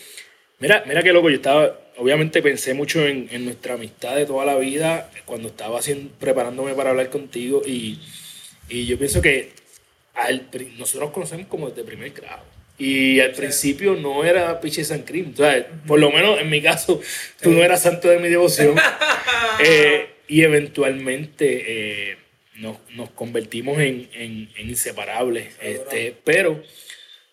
Mira, 0.60 0.84
mira 0.86 1.02
qué 1.02 1.12
loco, 1.12 1.30
yo 1.30 1.36
estaba, 1.36 1.74
obviamente 2.00 2.42
pensé 2.42 2.72
mucho 2.74 3.06
en, 3.06 3.28
en 3.30 3.44
nuestra 3.44 3.74
amistad 3.74 4.16
de 4.16 4.24
toda 4.26 4.46
la 4.46 4.56
vida 4.56 5.10
cuando 5.26 5.48
estaba 5.48 5.78
haciendo, 5.78 6.10
preparándome 6.18 6.74
para 6.74 6.90
hablar 6.90 7.10
contigo 7.10 7.62
y, 7.66 8.00
y 8.68 8.86
yo 8.86 8.98
pienso 8.98 9.20
que 9.20 9.50
al, 10.14 10.48
nosotros 10.78 11.10
conocemos 11.10 11.46
como 11.46 11.68
desde 11.68 11.84
primer 11.84 12.10
grado. 12.12 12.42
Y 12.78 13.20
al 13.20 13.32
principio 13.32 13.94
no 13.94 14.24
era 14.24 14.58
Piche 14.58 14.84
San 14.84 15.04
por 15.86 16.00
lo 16.00 16.10
menos 16.10 16.40
en 16.40 16.48
mi 16.48 16.62
caso, 16.62 17.00
tú 17.42 17.50
no 17.50 17.62
eras 17.62 17.82
santo 17.82 18.08
de 18.08 18.18
mi 18.18 18.28
devoción. 18.28 18.76
Eh, 19.62 20.08
y 20.26 20.42
eventualmente 20.42 21.64
eh, 22.12 22.16
nos, 22.54 22.78
nos, 22.94 23.10
convertimos 23.10 23.78
en, 23.78 24.08
en, 24.14 24.48
en 24.56 24.70
inseparables. 24.70 25.54
Este, 25.60 26.16
pero 26.24 26.62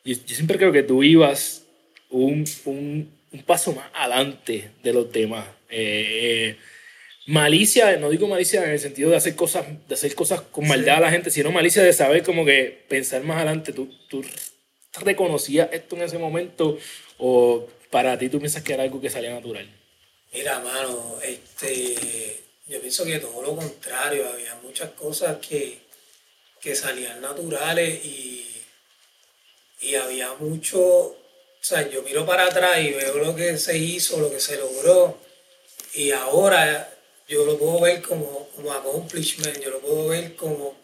yo, 0.04 0.14
yo, 0.14 0.36
siempre 0.36 0.58
creo 0.58 0.74
que 0.74 0.84
tú 0.84 1.04
ibas 1.04 1.66
un, 2.10 2.44
un, 2.66 3.17
un 3.32 3.44
paso 3.44 3.74
más 3.74 3.90
adelante 3.94 4.72
de 4.84 4.94
los 4.94 5.12
demás. 5.12 5.48
Eh, 5.70 6.58
malicia, 7.26 7.98
no 7.98 8.10
digo 8.10 8.28
malicia 8.28 8.64
en 8.64 8.72
el 8.72 8.80
sentido 8.80 9.10
de 9.10 9.18
hacer 9.18 9.36
cosas, 9.36 9.66
de 9.88 9.96
hacer 9.96 10.16
cosas 10.16 10.42
con 10.42 10.68
maldad 10.68 10.94
sí. 10.94 10.98
a 10.98 11.02
la 11.02 11.12
gente, 11.12 11.32
sino 11.32 11.52
malicia 11.52 11.84
de 11.84 11.94
saber 11.94 12.24
como 12.24 12.46
que 12.46 12.86
pensar 12.88 13.24
más 13.24 13.38
adelante. 13.38 13.74
Tú, 13.74 13.94
tú 14.08 14.24
reconocías 15.02 15.70
esto 15.72 15.96
en 15.96 16.04
ese 16.04 16.18
momento 16.18 16.78
o 17.18 17.68
para 17.90 18.18
ti 18.18 18.30
tú 18.30 18.40
piensas 18.40 18.64
que 18.64 18.74
era 18.74 18.84
algo 18.84 19.02
que 19.02 19.10
salía 19.10 19.32
natural? 19.32 19.68
Mira, 20.34 20.60
mano, 20.60 21.18
este, 21.24 22.44
yo 22.68 22.80
pienso 22.80 23.06
que 23.06 23.20
todo 23.20 23.42
lo 23.42 23.56
contrario, 23.56 24.28
había 24.30 24.56
muchas 24.56 24.92
cosas 24.92 25.38
que, 25.38 25.80
que 26.62 26.76
salían 26.76 27.22
naturales 27.22 28.04
y, 28.06 28.46
y 29.82 29.96
había 29.96 30.34
mucho, 30.34 31.16
sea, 31.68 31.90
yo 31.90 32.02
miro 32.04 32.26
para 32.26 32.46
atrás 32.46 32.80
y 32.80 32.92
veo 32.92 33.18
lo 33.18 33.36
que 33.36 33.58
se 33.58 33.78
hizo, 33.78 34.20
lo 34.20 34.32
que 34.32 34.40
se 34.40 34.58
logró. 34.58 35.18
Y 35.94 36.12
ahora 36.12 36.90
yo 37.28 37.46
lo 37.46 37.58
puedo 37.58 37.82
ver 37.82 38.02
como, 38.02 38.50
como 38.56 38.72
accomplishment, 38.72 39.60
yo 39.60 39.72
lo 39.72 39.80
puedo 39.80 40.08
ver 40.08 40.36
como 40.36 40.76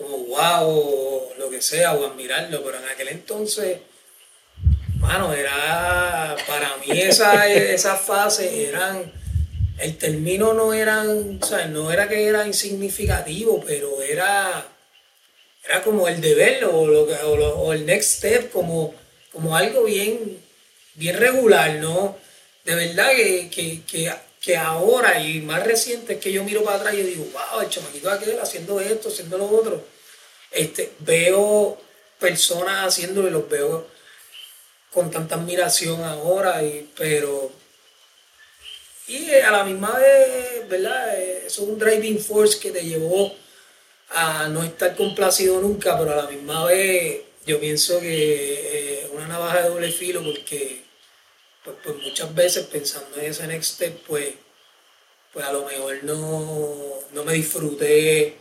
como 0.00 0.18
wow 0.18 0.68
o 0.68 1.32
lo 1.38 1.50
que 1.50 1.60
sea, 1.60 1.94
o 1.94 2.06
admirarlo, 2.06 2.62
pero 2.64 2.78
en 2.78 2.88
aquel 2.88 3.08
entonces, 3.08 3.78
mano, 4.98 5.32
era, 5.34 6.36
para 6.46 6.76
mí 6.78 6.98
esa, 7.00 7.48
esa 7.52 7.96
fase 7.96 8.68
eran, 8.68 9.12
el 9.78 9.96
término 9.98 10.54
no 10.54 10.72
eran, 10.72 11.38
o 11.40 11.46
sea, 11.46 11.66
no 11.66 11.92
era 11.92 12.08
que 12.08 12.26
era 12.26 12.46
insignificativo, 12.46 13.62
pero 13.66 14.02
era, 14.02 14.66
era 15.64 15.82
como 15.82 16.08
el 16.08 16.20
deber 16.20 16.64
o, 16.64 16.80
o, 16.80 16.86
lo, 16.86 17.58
o 17.58 17.72
el 17.72 17.84
next 17.84 18.18
step, 18.18 18.50
como, 18.50 18.94
como 19.32 19.56
algo 19.56 19.84
bien, 19.84 20.42
bien 20.94 21.16
regular, 21.16 21.74
¿no? 21.76 22.18
De 22.64 22.74
verdad 22.74 23.10
que, 23.10 23.50
que, 23.50 23.82
que 23.82 24.10
que 24.40 24.56
ahora 24.56 25.20
y 25.20 25.40
más 25.42 25.64
reciente 25.64 26.14
es 26.14 26.20
que 26.20 26.32
yo 26.32 26.42
miro 26.42 26.64
para 26.64 26.78
atrás 26.78 26.94
y 26.94 27.02
digo, 27.02 27.26
wow, 27.32 27.60
el 27.60 27.68
chamaquito 27.68 28.10
aquel 28.10 28.40
haciendo 28.40 28.80
esto, 28.80 29.08
haciendo 29.08 29.36
lo 29.36 29.46
otro. 29.46 29.84
Este, 30.50 30.92
veo 31.00 31.78
personas 32.18 32.88
haciéndolo 32.88 33.28
y 33.28 33.32
los 33.32 33.48
veo 33.48 33.86
con 34.92 35.10
tanta 35.10 35.34
admiración 35.36 36.02
ahora, 36.02 36.62
y, 36.62 36.90
pero... 36.96 37.52
Y 39.06 39.30
a 39.32 39.50
la 39.50 39.64
misma 39.64 39.98
vez, 39.98 40.68
¿verdad? 40.68 41.20
Es 41.20 41.58
un 41.58 41.78
driving 41.78 42.18
force 42.18 42.58
que 42.58 42.70
te 42.70 42.84
llevó 42.84 43.34
a 44.10 44.48
no 44.48 44.62
estar 44.62 44.96
complacido 44.96 45.60
nunca, 45.60 45.98
pero 45.98 46.12
a 46.12 46.16
la 46.24 46.30
misma 46.30 46.64
vez 46.64 47.22
yo 47.44 47.58
pienso 47.60 48.00
que 48.00 48.89
es 48.89 48.89
una 49.20 49.34
navaja 49.34 49.62
de 49.62 49.68
doble 49.68 49.92
filo 49.92 50.22
porque 50.24 50.82
pues, 51.64 51.76
pues, 51.84 51.96
muchas 51.96 52.34
veces 52.34 52.66
pensando 52.66 53.16
en 53.18 53.26
ese 53.26 53.46
next 53.46 53.74
step, 53.74 54.02
pues, 54.06 54.34
pues 55.32 55.44
a 55.44 55.52
lo 55.52 55.64
mejor 55.66 56.02
no, 56.04 56.94
no 57.12 57.24
me 57.24 57.34
disfruté 57.34 58.36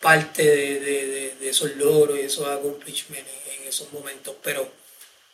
parte 0.00 0.44
de, 0.44 0.80
de, 0.80 1.34
de, 1.40 1.48
esos 1.48 1.74
logros 1.76 2.18
y 2.18 2.22
esos 2.22 2.46
accomplishments 2.46 3.28
en, 3.60 3.68
esos 3.68 3.92
momentos, 3.92 4.34
pero 4.42 4.66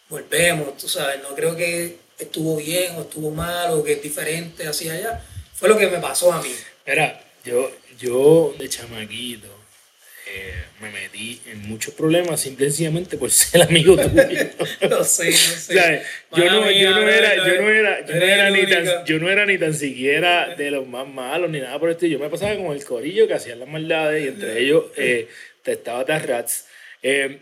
volvemos, 0.09 0.77
tú 0.77 0.89
sabes, 0.89 1.23
no 1.23 1.37
creo 1.37 1.55
que 1.55 1.99
estuvo 2.19 2.57
bien 2.57 2.97
o 2.97 3.03
estuvo 3.03 3.31
mal 3.31 3.71
o 3.73 3.85
que 3.85 3.93
es 3.93 4.03
diferente 4.03 4.67
hacia 4.67 4.95
allá, 4.95 5.25
fue 5.55 5.69
lo 5.69 5.79
que 5.79 5.87
me 5.87 5.99
pasó 5.99 6.33
a 6.33 6.43
mí. 6.43 6.53
Mira, 6.85 7.25
yo, 7.45 7.71
yo 7.97 8.55
de 8.59 8.69
chamaquito, 8.69 9.49
eh, 10.27 10.65
me 10.81 10.91
metí 10.91 11.41
en 11.47 11.69
muchos 11.69 11.93
problemas 11.95 12.41
simplemente 12.41 13.17
por 13.19 13.31
ser 13.31 13.63
amigo 13.69 13.97
tuyo. 13.97 14.13
no 14.89 15.05
sé, 15.05 15.31
no 15.31 15.37
sé. 15.37 16.03
Yo, 16.35 16.45
no, 16.47 16.71
yo, 16.71 16.91
no 16.91 17.09
era, 17.09 17.37
yo 17.37 17.63
no 17.63 17.69
era, 17.69 18.07
yo 18.07 18.15
no 18.15 18.25
era, 18.25 18.51
ni 18.51 18.67
tan, 18.67 19.05
yo 19.05 19.19
no 19.19 19.29
era 19.29 19.47
ni 19.47 19.59
tan 19.59 19.75
siquiera 19.75 20.55
de 20.55 20.71
los 20.71 20.87
más 20.87 21.07
malos 21.07 21.51
ni 21.51 21.61
nada 21.61 21.79
por 21.79 21.91
el 21.91 21.95
estilo. 21.95 22.19
Yo 22.19 22.25
me 22.25 22.31
pasaba 22.31 22.57
con 22.57 22.73
el 22.73 22.85
corillo 22.85 23.29
que 23.29 23.35
hacían 23.35 23.61
las 23.61 23.69
maldades 23.69 24.25
y 24.25 24.29
entre 24.29 24.61
ellos 24.61 24.85
eh, 24.97 25.29
estaba 25.65 26.05
Tarrats. 26.05 26.67
Eh, 27.03 27.39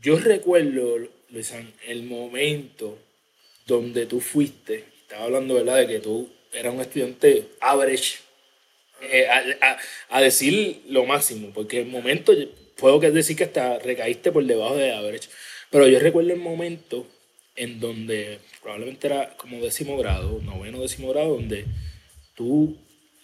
yo 0.00 0.18
recuerdo, 0.18 0.98
Luisan, 1.30 1.72
el 1.86 2.04
momento 2.04 2.98
donde 3.66 4.06
tú 4.06 4.20
fuiste, 4.20 4.84
estaba 5.02 5.24
hablando, 5.24 5.54
¿verdad?, 5.54 5.76
de 5.78 5.86
que 5.86 5.98
tú 5.98 6.30
eras 6.52 6.74
un 6.74 6.80
estudiante 6.80 7.48
average 7.60 8.18
eh, 9.02 9.26
a, 9.28 9.42
a, 9.66 9.78
a, 10.10 10.20
decir 10.20 10.82
lo 10.88 11.04
máximo, 11.04 11.50
porque 11.54 11.80
el 11.80 11.86
momento 11.86 12.32
puedo 12.76 12.98
decir 12.98 13.36
que 13.36 13.44
hasta 13.44 13.78
recaíste 13.78 14.32
por 14.32 14.44
debajo 14.44 14.76
de 14.76 14.92
average, 14.92 15.28
pero 15.70 15.86
yo 15.86 15.98
recuerdo 15.98 16.32
el 16.32 16.40
momento 16.40 17.06
en 17.56 17.80
donde 17.80 18.38
probablemente 18.62 19.06
era 19.06 19.36
como 19.36 19.60
décimo 19.60 19.96
grado, 19.96 20.40
noveno 20.42 20.80
décimo 20.80 21.10
grado, 21.10 21.34
donde 21.34 21.66
tú 22.34 22.76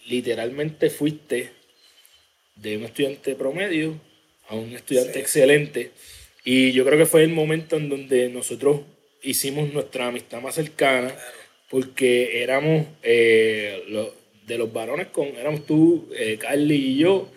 literalmente 0.07 0.89
fuiste 0.89 1.51
de 2.55 2.77
un 2.77 2.83
estudiante 2.83 3.35
promedio 3.35 3.99
a 4.47 4.55
un 4.55 4.73
estudiante 4.73 5.13
sí. 5.13 5.19
excelente. 5.19 5.91
Y 6.43 6.71
yo 6.71 6.85
creo 6.85 6.97
que 6.97 7.05
fue 7.05 7.23
el 7.23 7.29
momento 7.29 7.75
en 7.75 7.89
donde 7.89 8.29
nosotros 8.29 8.81
hicimos 9.21 9.73
nuestra 9.73 10.07
amistad 10.07 10.41
más 10.41 10.55
cercana, 10.55 11.13
porque 11.69 12.41
éramos 12.41 12.87
eh, 13.03 13.83
los 13.89 14.09
de 14.47 14.57
los 14.57 14.71
varones 14.71 15.07
con, 15.07 15.27
éramos 15.27 15.65
tú, 15.65 16.09
eh, 16.15 16.37
Carly 16.39 16.75
y 16.75 16.97
yo, 16.97 17.29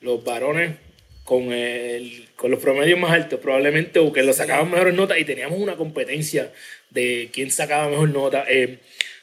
los 0.00 0.22
varones 0.24 0.76
con, 1.24 1.52
el, 1.52 2.28
con 2.36 2.50
los 2.50 2.60
promedios 2.60 2.98
más 2.98 3.12
altos 3.12 3.40
probablemente, 3.40 4.00
o 4.00 4.12
que 4.12 4.22
los 4.22 4.36
sacaban 4.36 4.70
mejores 4.70 4.94
notas 4.94 5.18
y 5.18 5.24
teníamos 5.24 5.58
una 5.58 5.76
competencia 5.76 6.52
de 6.90 7.30
quién 7.32 7.50
sacaba 7.50 7.88
mejor 7.88 8.10
nota. 8.10 8.44
Eh, 8.48 8.80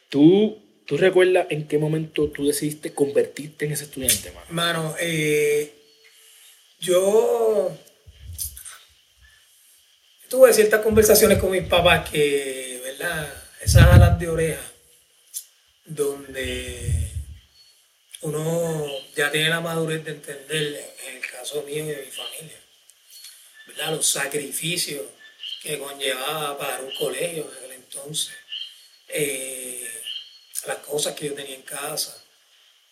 ¿tú, 0.10 0.58
¿Tú 0.86 0.98
recuerdas 0.98 1.48
en 1.50 1.68
qué 1.68 1.78
momento 1.78 2.30
tú 2.30 2.48
decidiste 2.48 2.94
convertirte 2.94 3.66
en 3.66 3.74
ese 3.74 3.86
estudiante, 3.86 4.32
mano? 4.32 4.48
Mano, 4.50 4.96
eh, 5.00 5.74
yo 6.80 7.78
tuve 10.30 10.54
ciertas 10.54 10.82
conversaciones 10.82 11.38
con 11.40 11.52
mis 11.52 11.64
papás 11.64 12.10
que, 12.10 12.82
¿verdad? 12.84 13.34
Esas 13.62 13.84
alas 13.84 14.20
de 14.20 14.28
oreja, 14.28 14.72
donde 15.86 17.13
uno 18.24 18.88
ya 19.16 19.32
tiene 19.32 19.50
la 19.50 19.62
madurez 19.62 20.04
de 20.04 20.12
entender, 20.12 20.96
en 21.08 21.16
el 21.16 21.22
caso 21.30 21.62
mío 21.64 21.84
y 21.84 21.88
de 21.88 22.06
mi 22.06 22.12
familia, 22.12 22.60
¿verdad? 23.68 23.92
los 23.92 24.08
sacrificios 24.08 25.04
que 25.62 25.78
conllevaba 25.78 26.58
pagar 26.58 26.84
un 26.84 26.96
colegio 26.96 27.44
en 27.44 27.58
aquel 27.58 27.72
entonces, 27.74 28.34
eh, 29.10 29.88
las 30.68 30.78
cosas 30.78 31.16
que 31.16 31.28
yo 31.28 31.34
tenía 31.34 31.56
en 31.56 31.62
casa. 31.62 32.20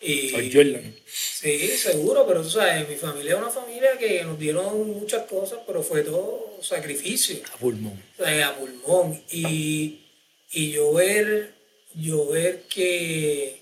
Y, 0.03 0.51
Jordan. 0.51 0.95
Sí, 1.05 1.77
seguro, 1.77 2.25
pero 2.27 2.41
tú 2.41 2.50
sabes, 2.50 2.89
mi 2.89 2.95
familia 2.95 3.33
es 3.33 3.38
una 3.38 3.51
familia 3.51 3.97
que 4.00 4.23
nos 4.23 4.39
dieron 4.39 5.00
muchas 5.00 5.27
cosas, 5.27 5.59
pero 5.67 5.83
fue 5.83 6.01
todo 6.01 6.57
sacrificio. 6.61 7.39
A 7.53 7.57
pulmón. 7.57 8.03
O 8.17 8.23
sea, 8.23 8.47
a 8.47 8.55
pulmón. 8.55 9.23
Y, 9.29 10.00
y 10.51 10.71
yo 10.71 10.93
ver, 10.93 11.53
yo 11.93 12.27
ver 12.29 12.63
que 12.63 13.60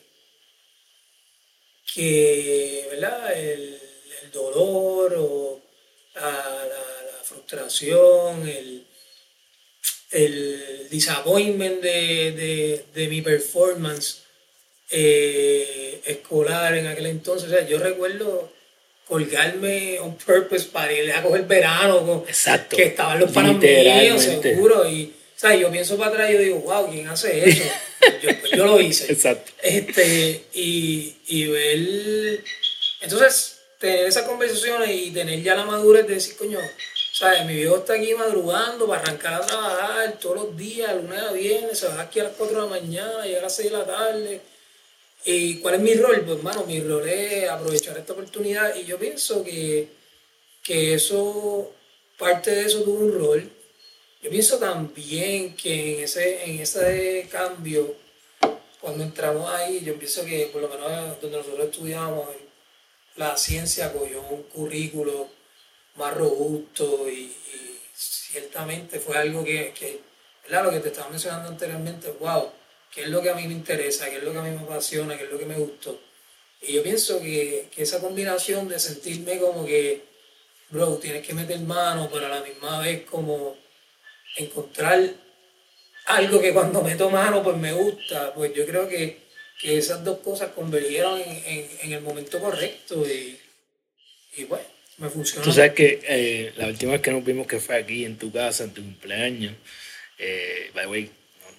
que 1.94 2.88
¿verdad? 2.92 3.34
El, 3.38 3.80
el 4.24 4.32
dolor 4.32 5.16
o 5.18 5.62
la, 6.16 6.22
la, 6.22 7.12
la 7.12 7.24
frustración, 7.24 8.48
el, 8.48 8.86
el 10.12 10.88
disappointment 10.90 11.82
de, 11.82 12.32
de, 12.32 12.86
de 12.94 13.08
mi 13.08 13.22
performance 13.22 14.24
eh, 14.90 16.02
escolar 16.06 16.76
en 16.76 16.88
aquel 16.88 17.08
entonces. 17.08 17.50
O 17.50 17.52
sea, 17.52 17.68
yo 17.68 17.80
recuerdo 17.80 18.52
colgarme 19.08 20.00
on 20.00 20.16
purpose 20.18 20.68
para 20.72 20.94
ir 20.94 21.12
a 21.12 21.24
coger 21.24 21.44
verano, 21.44 22.06
con, 22.06 22.20
Exacto. 22.28 22.76
que 22.78 22.84
estaban 22.84 23.20
los 23.20 23.32
panos 23.32 23.58
míos, 23.58 24.22
seguro. 24.22 24.88
Y, 24.88 25.14
o 25.36 25.40
sea, 25.40 25.56
yo 25.56 25.72
pienso 25.72 25.98
para 25.98 26.12
atrás 26.12 26.30
y 26.30 26.34
yo 26.34 26.40
digo, 26.40 26.60
wow, 26.60 26.90
¿quién 26.90 27.08
hace 27.08 27.50
eso? 27.50 27.64
yo, 28.22 28.40
pues 28.40 28.52
yo 28.52 28.66
lo 28.66 28.80
hice. 28.80 29.12
Exacto. 29.12 29.52
Este, 29.62 30.46
y, 30.54 31.16
y 31.28 31.48
ver, 31.48 32.44
entonces, 33.02 33.60
tener 33.80 34.06
esa 34.06 34.26
conversación 34.26 34.84
y 34.90 35.12
tener 35.12 35.42
ya 35.42 35.56
la 35.56 35.66
madurez 35.66 36.08
de 36.08 36.16
decir, 36.16 36.36
coño, 36.36 36.60
sea, 37.20 37.44
mi 37.44 37.56
viejo 37.56 37.78
está 37.78 37.96
aquí 37.96 38.14
madrugando 38.14 38.88
para 38.88 39.02
arrancar 39.02 39.34
a 39.34 39.46
trabajar 39.46 40.20
todos 40.20 40.36
los 40.36 40.58
días, 40.58 40.96
lunes 40.96 41.20
a 41.20 41.34
viernes, 41.34 41.78
se 41.78 41.88
va 41.88 42.02
aquí 42.02 42.22
a 42.22 42.26
las 42.26 42.34
4 42.38 42.56
de 42.56 42.62
la 42.62 42.70
mañana, 42.70 43.26
llega 43.26 43.40
a 43.40 43.44
las 43.44 43.56
6 43.56 43.72
de 43.72 43.78
la 43.78 43.86
tarde. 43.86 44.42
¿Y 45.26 45.60
cuál 45.60 45.76
es 45.76 45.82
mi 45.82 45.96
rol? 45.96 46.22
Pues, 46.22 46.38
hermano, 46.38 46.66
mi 46.66 46.80
rol 46.80 47.08
es 47.10 47.50
aprovechar 47.50 47.98
esta 47.98 48.14
oportunidad 48.14 48.74
y 48.76 48.86
yo 48.86 48.98
pienso 48.98 49.44
que, 49.44 49.90
que 50.64 50.94
eso, 50.94 51.74
parte 52.18 52.52
de 52.52 52.62
eso 52.62 52.84
tuvo 52.84 53.00
un 53.00 53.14
rol. 53.14 53.52
Yo 54.22 54.30
pienso 54.30 54.58
también 54.58 55.58
que 55.58 55.98
en 55.98 56.04
ese, 56.06 56.44
en 56.46 56.60
ese 56.62 57.28
cambio, 57.30 57.96
cuando 58.80 59.04
entramos 59.04 59.50
ahí, 59.52 59.82
yo 59.84 59.98
pienso 59.98 60.26
que 60.26 60.48
por 60.48 60.62
lo 60.62 60.70
menos 60.70 61.20
donde 61.22 61.38
nosotros 61.38 61.66
estudiamos, 61.66 62.28
la 63.16 63.36
ciencia 63.38 63.92
cogió 63.92 64.22
un 64.22 64.44
currículo 64.44 65.28
más 65.96 66.16
robusto 66.16 67.10
y, 67.10 67.36
ciertamente 67.94 69.00
fue 69.00 69.18
algo 69.18 69.44
que, 69.44 69.74
que, 69.78 70.00
Lo 70.50 70.72
que 70.72 70.80
te 70.80 70.90
estaba 70.90 71.10
mencionando 71.10 71.50
anteriormente, 71.50 72.12
wow, 72.20 72.52
qué 72.92 73.02
es 73.04 73.10
lo 73.10 73.22
que 73.22 73.30
a 73.30 73.36
mí 73.36 73.46
me 73.48 73.54
interesa, 73.54 74.10
qué 74.10 74.18
es 74.18 74.24
lo 74.24 74.32
que 74.32 74.38
a 74.38 74.44
mí 74.44 74.52
me 74.52 74.62
apasiona, 74.62 75.18
qué 75.18 75.26
es 75.26 75.32
lo 75.32 75.38
que 75.38 75.46
me 75.46 75.56
gustó. 75.56 76.00
Y 76.62 76.74
yo 76.74 76.84
pienso 76.84 77.20
que, 77.20 77.70
que 77.74 77.84
esa 77.84 78.00
combinación 78.00 78.68
de 78.68 78.80
sentirme 78.80 79.40
como 79.40 79.66
que, 79.66 80.04
bro, 80.70 80.98
tienes 80.98 81.26
que 81.26 81.34
meter 81.34 81.60
mano, 81.60 82.10
pero 82.12 82.28
a 82.28 82.30
la 82.30 82.42
misma 82.42 82.80
vez 82.80 83.06
como 83.06 83.58
encontrar 84.38 85.00
algo 86.10 86.42
que 86.42 86.54
cuando 86.54 86.82
meto 86.82 87.10
mano 87.10 87.44
pues 87.44 87.58
me 87.58 87.72
gusta, 87.72 88.34
pues 88.34 88.54
yo 88.54 88.66
creo 88.66 88.88
que, 88.90 89.20
que 89.62 89.78
esas 89.78 90.04
dos 90.04 90.20
cosas 90.20 90.50
convergieron 90.56 91.20
en, 91.20 91.44
en, 91.46 91.68
en 91.84 91.94
el 91.94 92.02
momento 92.02 92.40
correcto 92.40 93.06
y, 93.08 93.38
y 94.38 94.46
pues 94.46 94.62
me 94.98 95.10
funcionó. 95.10 95.44
Tú 95.44 95.52
sabes 95.52 95.74
que 95.74 96.00
eh, 96.04 96.52
la 96.58 96.68
última 96.68 96.94
vez 96.94 97.02
que 97.02 97.12
nos 97.12 97.24
vimos 97.24 97.48
que 97.48 97.60
fue 97.60 97.78
aquí 97.78 98.06
en 98.06 98.18
tu 98.18 98.32
casa, 98.32 98.64
en 98.64 98.72
tu 98.72 98.82
cumpleaños, 98.82 99.54
eh, 100.18 100.72
by 100.74 100.86
the 100.86 100.92
way, 100.92 101.12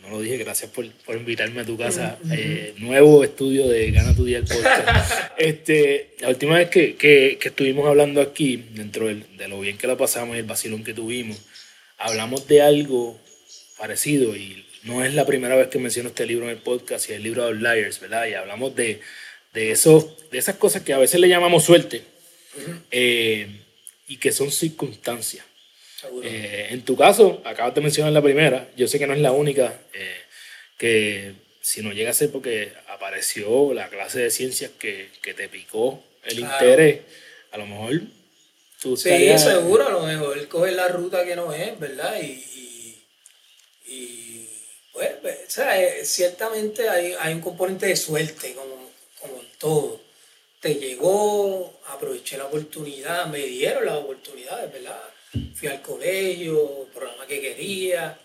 no, 0.03 0.11
lo 0.11 0.21
dije, 0.21 0.39
gracias 0.39 0.71
por, 0.71 0.91
por 1.05 1.17
invitarme 1.17 1.61
a 1.61 1.65
tu 1.65 1.77
casa. 1.77 2.19
Eh, 2.33 2.75
nuevo 2.79 3.23
estudio 3.23 3.69
de 3.69 3.91
Gana 3.91 4.17
tu 4.17 4.25
Día 4.25 4.39
el 4.39 4.45
podcast. 4.45 5.33
este, 5.39 6.15
la 6.21 6.31
última 6.31 6.57
vez 6.57 6.71
que, 6.71 6.97
que, 6.97 7.39
que 7.41 7.49
estuvimos 7.49 7.87
hablando 7.87 8.21
aquí, 8.21 8.65
dentro 8.71 9.07
del, 9.07 9.37
de 9.37 9.47
lo 9.47 9.61
bien 9.61 9.77
que 9.77 9.87
la 9.87 9.97
pasamos 9.97 10.37
y 10.37 10.39
el 10.41 10.47
vacilón 10.47 10.85
que 10.85 10.95
tuvimos, 10.95 11.39
hablamos 11.99 12.49
de 12.49 12.63
algo 12.63 13.21
parecido 13.81 14.37
y 14.37 14.65
no 14.83 15.05
es 15.05 15.15
la 15.15 15.27
primera 15.27 15.57
vez 15.57 15.69
que 15.69 15.79
menciono 15.79 16.11
este 16.11 16.27
libro 16.27 16.45
en 16.45 16.53
el 16.53 16.59
podcast 16.59 17.09
y 17.09 17.15
el 17.15 17.23
libro 17.23 17.43
de 17.43 17.49
Outliers, 17.49 17.99
¿verdad? 18.01 18.27
Y 18.27 18.35
hablamos 18.35 18.77
de, 18.77 19.01
de, 19.55 19.71
esos, 19.73 20.31
de 20.31 20.39
esas 20.39 20.57
cosas 20.57 20.83
que 20.83 20.93
a 20.93 20.99
veces 20.99 21.19
le 21.19 21.29
llamamos 21.29 21.65
suerte 21.65 22.03
eh, 22.91 23.49
y 24.07 24.19
que 24.19 24.33
son 24.33 24.51
circunstancias. 24.53 25.45
Eh, 26.23 26.69
en 26.71 26.83
tu 26.83 26.97
caso, 26.97 27.43
acabas 27.45 27.75
de 27.75 27.81
mencionar 27.81 28.13
la 28.13 28.23
primera, 28.23 28.69
yo 28.77 28.87
sé 28.87 28.99
que 28.99 29.07
no 29.07 29.15
es 29.15 29.21
la 29.21 29.33
única, 29.33 29.81
eh, 29.93 30.17
que 30.79 31.35
si 31.61 31.83
no 31.83 31.93
llega 31.93 32.11
a 32.11 32.15
ser 32.15 32.31
porque 32.31 32.73
apareció 32.89 33.75
la 33.75 33.89
clase 33.89 34.21
de 34.21 34.31
ciencias 34.31 34.71
que, 34.79 35.09
que 35.23 35.35
te 35.35 35.49
picó 35.49 36.03
el 36.25 36.39
interés, 36.39 37.01
a 37.53 37.59
lo 37.59 37.67
mejor 37.67 38.01
tú 38.81 38.97
Sí, 38.97 39.11
seguro, 39.39 39.87
a 39.87 39.91
lo 39.91 40.07
mejor 40.07 40.49
coger 40.49 40.75
la 40.75 40.89
ruta 40.89 41.25
que 41.25 41.37
no 41.37 41.53
es, 41.53 41.79
¿verdad? 41.79 42.21
Y, 42.23 42.45
y, 43.91 44.49
pues, 44.93 45.11
ciertamente 46.05 46.89
hay, 46.89 47.15
hay, 47.19 47.35
un 47.35 47.41
componente 47.41 47.87
de 47.87 47.97
suerte, 47.97 48.55
como, 48.55 48.91
como 49.21 49.41
en 49.41 49.49
todo. 49.59 50.01
Te 50.61 50.75
llegó, 50.75 51.81
aproveché 51.89 52.37
la 52.37 52.47
oportunidad, 52.47 53.27
me 53.27 53.41
dieron 53.41 53.85
las 53.87 53.97
oportunidades, 53.97 54.73
¿verdad? 54.73 55.01
fui 55.55 55.69
al 55.69 55.83
colegio, 55.83 56.89
programa 56.93 57.27
que 57.27 57.41
quería. 57.41 58.19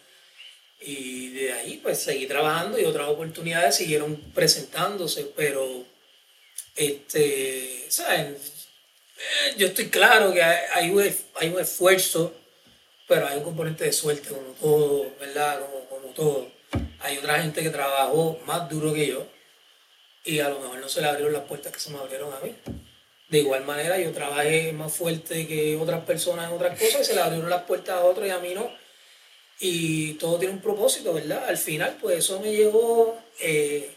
Y 0.82 1.30
de 1.30 1.54
ahí 1.54 1.80
pues 1.82 2.00
seguí 2.00 2.28
trabajando 2.28 2.80
y 2.80 2.86
otras 2.86 3.08
oportunidades 3.08 3.76
siguieron 3.76 4.18
presentándose, 4.34 5.32
pero 5.36 5.86
este, 6.76 7.86
¿saben? 7.90 8.38
Eh, 8.38 9.56
yo 9.58 9.68
estoy 9.68 9.90
claro 9.90 10.34
que 10.34 10.44
hay, 10.44 10.90
un, 10.90 11.16
hay 11.36 11.50
un 11.50 11.60
esfuerzo, 11.60 12.34
pero 13.08 13.28
hay 13.28 13.38
un 13.38 13.44
componente 13.44 13.86
de 13.86 13.94
suerte, 13.94 14.30
como 14.30 14.52
todo, 14.60 15.12
¿verdad? 15.20 15.60
Como, 15.60 15.86
como 15.86 16.14
todo. 16.14 16.48
Hay 17.00 17.18
otra 17.18 17.42
gente 17.42 17.62
que 17.62 17.70
trabajó 17.70 18.40
más 18.46 18.70
duro 18.70 18.94
que 18.94 19.08
yo 19.08 19.26
y 20.26 20.40
a 20.40 20.50
lo 20.50 20.60
mejor 20.60 20.80
no 20.80 20.90
se 20.90 21.02
le 21.02 21.08
abrieron 21.08 21.34
las 21.34 21.44
puertas 21.44 21.72
que 21.72 21.80
se 21.80 21.92
me 21.92 22.00
abrieron 22.00 22.34
a 22.34 22.40
mí. 22.40 22.56
De 23.30 23.40
igual 23.40 23.64
manera, 23.64 24.00
yo 24.00 24.12
trabajé 24.12 24.74
más 24.74 24.92
fuerte 24.94 25.48
que 25.48 25.78
otras 25.78 26.04
personas 26.04 26.50
en 26.50 26.56
otras 26.56 26.80
cosas 26.80 27.02
y 27.02 27.06
se 27.06 27.16
le 27.16 27.22
abrieron 27.22 27.50
las 27.50 27.64
puertas 27.64 27.96
a 27.96 28.04
otros 28.04 28.28
y 28.28 28.32
a 28.32 28.40
mí 28.40 28.54
no. 28.54 28.70
Y 29.60 30.14
todo 30.16 30.38
tiene 30.38 30.54
un 30.54 30.62
propósito, 30.62 31.14
¿verdad? 31.14 31.48
Al 31.48 31.58
final, 31.58 31.98
pues 32.02 32.20
eso 32.20 32.40
me 32.40 32.52
llevó 32.52 33.20
eh, 33.40 33.92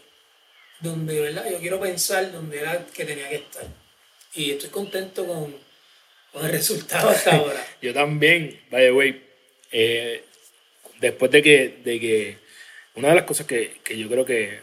donde, 0.81 1.21
¿verdad? 1.21 1.51
Yo 1.51 1.59
quiero 1.59 1.81
pensar 1.81 2.31
donde 2.31 2.61
era 2.61 2.87
que 2.87 3.05
tenía 3.05 3.29
que 3.29 3.37
estar. 3.37 3.65
Y 4.35 4.53
estoy 4.53 4.69
contento 4.71 5.27
con, 5.27 5.57
el 6.45 6.53
resultado 6.53 7.11
hasta 7.11 7.37
ahora. 7.37 7.67
yo 7.83 7.93
también, 7.95 8.61
by 8.71 8.83
the 8.83 8.93
way, 8.93 9.23
eh, 9.73 10.25
después 11.01 11.31
de 11.31 11.43
que, 11.43 11.79
de 11.85 12.01
que, 12.01 12.37
una 12.95 13.09
de 13.09 13.15
las 13.15 13.25
cosas 13.25 13.47
que, 13.47 13.79
que 13.85 13.97
yo 13.97 14.09
creo 14.09 14.25
que 14.25 14.61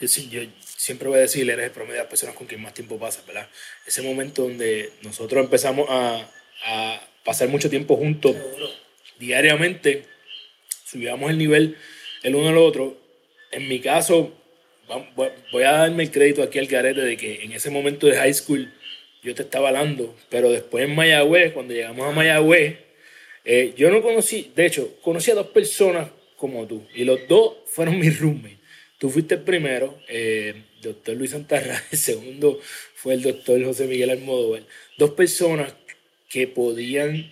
yo, 0.00 0.06
yo, 0.08 0.40
siempre 0.64 1.08
voy 1.08 1.18
a 1.18 1.22
decir, 1.22 1.48
eres 1.48 1.66
el 1.66 1.70
promedio 1.70 1.94
de 1.94 2.00
las 2.00 2.08
personas 2.08 2.34
con 2.34 2.46
quien 2.46 2.60
más 2.60 2.74
tiempo 2.74 2.98
pasas, 2.98 3.24
¿verdad? 3.26 3.48
Ese 3.86 4.02
momento 4.02 4.42
donde 4.42 4.90
nosotros 5.02 5.44
empezamos 5.44 5.86
a, 5.88 6.28
a 6.66 7.08
pasar 7.24 7.48
mucho 7.48 7.70
tiempo 7.70 7.96
juntos 7.96 8.36
diariamente, 9.18 10.06
subíamos 10.84 11.30
el 11.30 11.38
nivel 11.38 11.76
el 12.22 12.34
uno 12.34 12.48
al 12.48 12.58
otro. 12.58 12.96
En 13.50 13.68
mi 13.68 13.80
caso, 13.80 14.32
voy 15.14 15.62
a 15.62 15.72
darme 15.72 16.04
el 16.04 16.10
crédito 16.10 16.42
aquí 16.42 16.58
al 16.58 16.68
carete 16.68 17.00
de 17.00 17.16
que 17.16 17.42
en 17.42 17.52
ese 17.52 17.70
momento 17.70 18.06
de 18.06 18.16
high 18.16 18.34
school 18.34 18.72
yo 19.22 19.34
te 19.34 19.42
estaba 19.42 19.68
hablando, 19.68 20.14
pero 20.28 20.50
después 20.50 20.84
en 20.84 20.94
Mayagüez, 20.94 21.52
cuando 21.52 21.74
llegamos 21.74 22.06
a 22.06 22.10
Mayagüez, 22.10 22.78
eh, 23.44 23.72
yo 23.76 23.90
no 23.90 24.02
conocí, 24.02 24.52
de 24.54 24.66
hecho, 24.66 24.96
conocí 25.02 25.30
a 25.30 25.34
dos 25.34 25.48
personas 25.48 26.10
como 26.36 26.66
tú, 26.66 26.84
y 26.94 27.04
los 27.04 27.26
dos 27.28 27.54
fueron 27.66 27.98
mis 27.98 28.18
roommates. 28.18 28.58
Tú 28.98 29.10
fuiste 29.10 29.34
el 29.34 29.42
primero, 29.42 29.98
eh, 30.08 30.62
doctor 30.80 31.16
Luis 31.16 31.30
Santarra, 31.30 31.82
el 31.90 31.98
segundo 31.98 32.60
fue 32.94 33.14
el 33.14 33.22
doctor 33.22 33.64
José 33.64 33.86
Miguel 33.86 34.10
Almodóvar. 34.10 34.62
Dos 34.98 35.10
personas 35.10 35.74
que 36.28 36.46
podían 36.48 37.30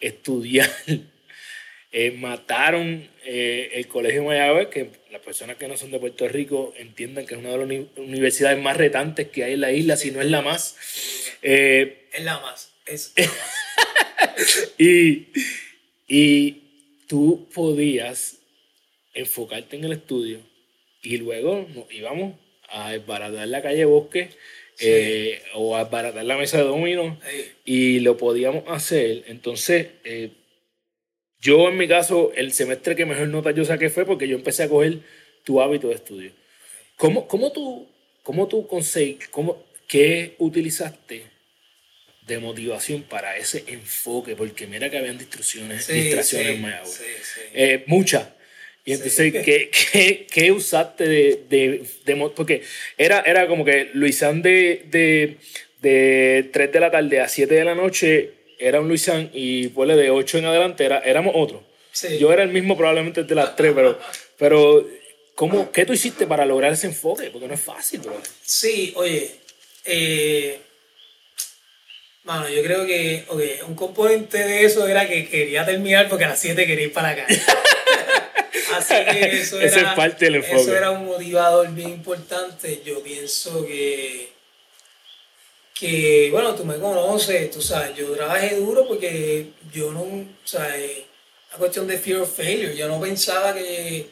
estudiar, 0.00 0.70
eh, 1.94 2.10
mataron 2.10 3.08
eh, 3.24 3.70
el 3.74 3.86
Colegio 3.86 4.24
Mayagüez, 4.24 4.68
que 4.68 4.90
las 5.10 5.22
personas 5.22 5.56
que 5.56 5.68
no 5.68 5.76
son 5.76 5.90
de 5.90 5.98
Puerto 5.98 6.28
Rico 6.28 6.74
entiendan 6.76 7.24
que 7.24 7.34
es 7.34 7.40
una 7.40 7.50
de 7.50 7.58
las 7.58 7.86
universidades 7.96 8.60
más 8.60 8.76
retantes 8.76 9.28
que 9.28 9.44
hay 9.44 9.54
en 9.54 9.60
la 9.60 9.72
isla, 9.72 9.96
si 9.96 10.10
no 10.10 10.20
es 10.20 10.28
la 10.28 10.42
más. 10.42 10.76
es 11.40 12.24
la 12.24 12.40
más, 12.40 12.72
es 12.84 13.12
la 13.16 13.26
más. 13.26 14.74
y, 14.76 15.28
y 16.08 16.62
tú 17.06 17.48
podías 17.54 18.38
enfocarte 19.14 19.76
en 19.76 19.84
el 19.84 19.92
estudio 19.92 20.40
y 21.02 21.18
luego 21.18 21.66
nos 21.74 21.92
íbamos 21.92 22.34
a 22.70 22.92
desbaratar 22.92 23.46
la 23.46 23.62
calle 23.62 23.84
Bosque 23.84 24.30
eh, 24.80 25.40
o 25.54 25.76
a 25.76 25.84
desbaratar 25.84 26.24
la 26.24 26.36
mesa 26.36 26.58
de 26.58 26.64
domino 26.64 27.18
y 27.64 28.00
lo 28.00 28.16
podíamos 28.16 28.64
hacer. 28.66 29.24
Entonces, 29.28 29.88
eh, 30.04 30.30
yo 31.44 31.68
en 31.68 31.76
mi 31.76 31.86
caso, 31.86 32.32
el 32.34 32.54
semestre 32.54 32.96
que 32.96 33.04
mejor 33.04 33.28
nota 33.28 33.50
yo 33.50 33.66
saqué 33.66 33.90
fue 33.90 34.06
porque 34.06 34.26
yo 34.26 34.34
empecé 34.34 34.62
a 34.62 34.68
coger 34.68 35.00
tu 35.44 35.60
hábito 35.60 35.88
de 35.88 35.94
estudio. 35.96 36.32
¿Cómo, 36.96 37.28
cómo 37.28 37.52
tú, 37.52 37.86
cómo 38.22 38.48
tú 38.48 38.66
cómo, 39.30 39.62
qué 39.86 40.36
utilizaste 40.38 41.26
de 42.26 42.38
motivación 42.38 43.02
para 43.02 43.36
ese 43.36 43.62
enfoque? 43.66 44.34
Porque 44.34 44.66
mira 44.66 44.88
que 44.88 44.96
habían 44.96 45.18
distracciones, 45.18 45.86
distracciones 45.86 46.56
en 46.56 46.72
eh, 47.52 47.84
muchas. 47.88 48.26
Y 48.86 48.94
entonces, 48.94 49.30
¿qué, 49.30 49.70
qué, 49.70 50.26
qué, 50.30 50.50
usaste 50.50 51.06
de, 51.06 51.44
de, 51.50 51.84
de, 52.06 52.30
Porque 52.34 52.62
era, 52.96 53.20
era 53.20 53.46
como 53.48 53.66
que 53.66 53.90
Luisán 53.92 54.40
de, 54.40 54.86
de, 54.86 55.36
de 55.82 56.48
3 56.50 56.72
de 56.72 56.80
la 56.80 56.90
tarde 56.90 57.20
a 57.20 57.28
7 57.28 57.54
de 57.54 57.64
la 57.64 57.74
noche 57.74 58.43
era 58.58 58.80
un 58.80 58.88
Luisán 58.88 59.30
y 59.32 59.68
pues 59.68 59.88
de 59.88 60.10
8 60.10 60.38
en 60.38 60.44
adelante 60.46 60.84
era, 60.84 60.98
éramos 60.98 61.34
otros. 61.36 61.62
Yo 62.18 62.32
era 62.32 62.42
el 62.42 62.50
mismo 62.50 62.76
probablemente 62.76 63.22
de 63.22 63.34
las 63.34 63.54
3, 63.54 63.72
pero, 63.74 63.98
pero 64.36 64.86
¿cómo, 65.34 65.70
¿qué 65.70 65.86
tú 65.86 65.92
hiciste 65.92 66.26
para 66.26 66.44
lograr 66.44 66.72
ese 66.72 66.88
enfoque? 66.88 67.30
Porque 67.30 67.46
no 67.46 67.54
es 67.54 67.60
fácil, 67.60 68.00
bro. 68.00 68.20
Sí, 68.42 68.92
oye, 68.96 69.30
eh, 69.84 70.58
Mano, 72.24 72.48
yo 72.48 72.62
creo 72.62 72.86
que 72.86 73.26
okay, 73.28 73.58
un 73.68 73.74
componente 73.74 74.38
de 74.38 74.64
eso 74.64 74.88
era 74.88 75.06
que 75.06 75.28
quería 75.28 75.66
terminar 75.66 76.08
porque 76.08 76.24
a 76.24 76.28
las 76.28 76.38
7 76.38 76.66
quería 76.66 76.86
ir 76.86 76.92
para 76.92 77.10
la 77.14 77.26
calle. 77.26 77.40
Así 78.74 78.94
que 78.94 79.40
eso 79.40 79.60
era, 79.60 79.94
parte 79.94 80.24
del 80.24 80.36
eso 80.36 80.74
era 80.74 80.90
un 80.90 81.04
motivador 81.04 81.70
bien 81.74 81.90
importante. 81.90 82.80
Yo 82.82 83.02
pienso 83.02 83.66
que 83.66 84.30
que, 85.74 86.28
bueno, 86.30 86.54
tú 86.54 86.64
me 86.64 86.78
conoces, 86.78 87.50
tú 87.50 87.60
sabes, 87.60 87.96
yo 87.96 88.12
trabajé 88.12 88.56
duro 88.56 88.86
porque 88.86 89.50
yo 89.72 89.92
no, 89.92 90.02
o 90.02 90.26
sea, 90.44 90.68
la 90.68 91.58
cuestión 91.58 91.88
de 91.88 91.98
fear 91.98 92.20
of 92.20 92.34
failure, 92.34 92.76
yo 92.76 92.88
no 92.88 93.00
pensaba 93.00 93.52
que, 93.52 94.08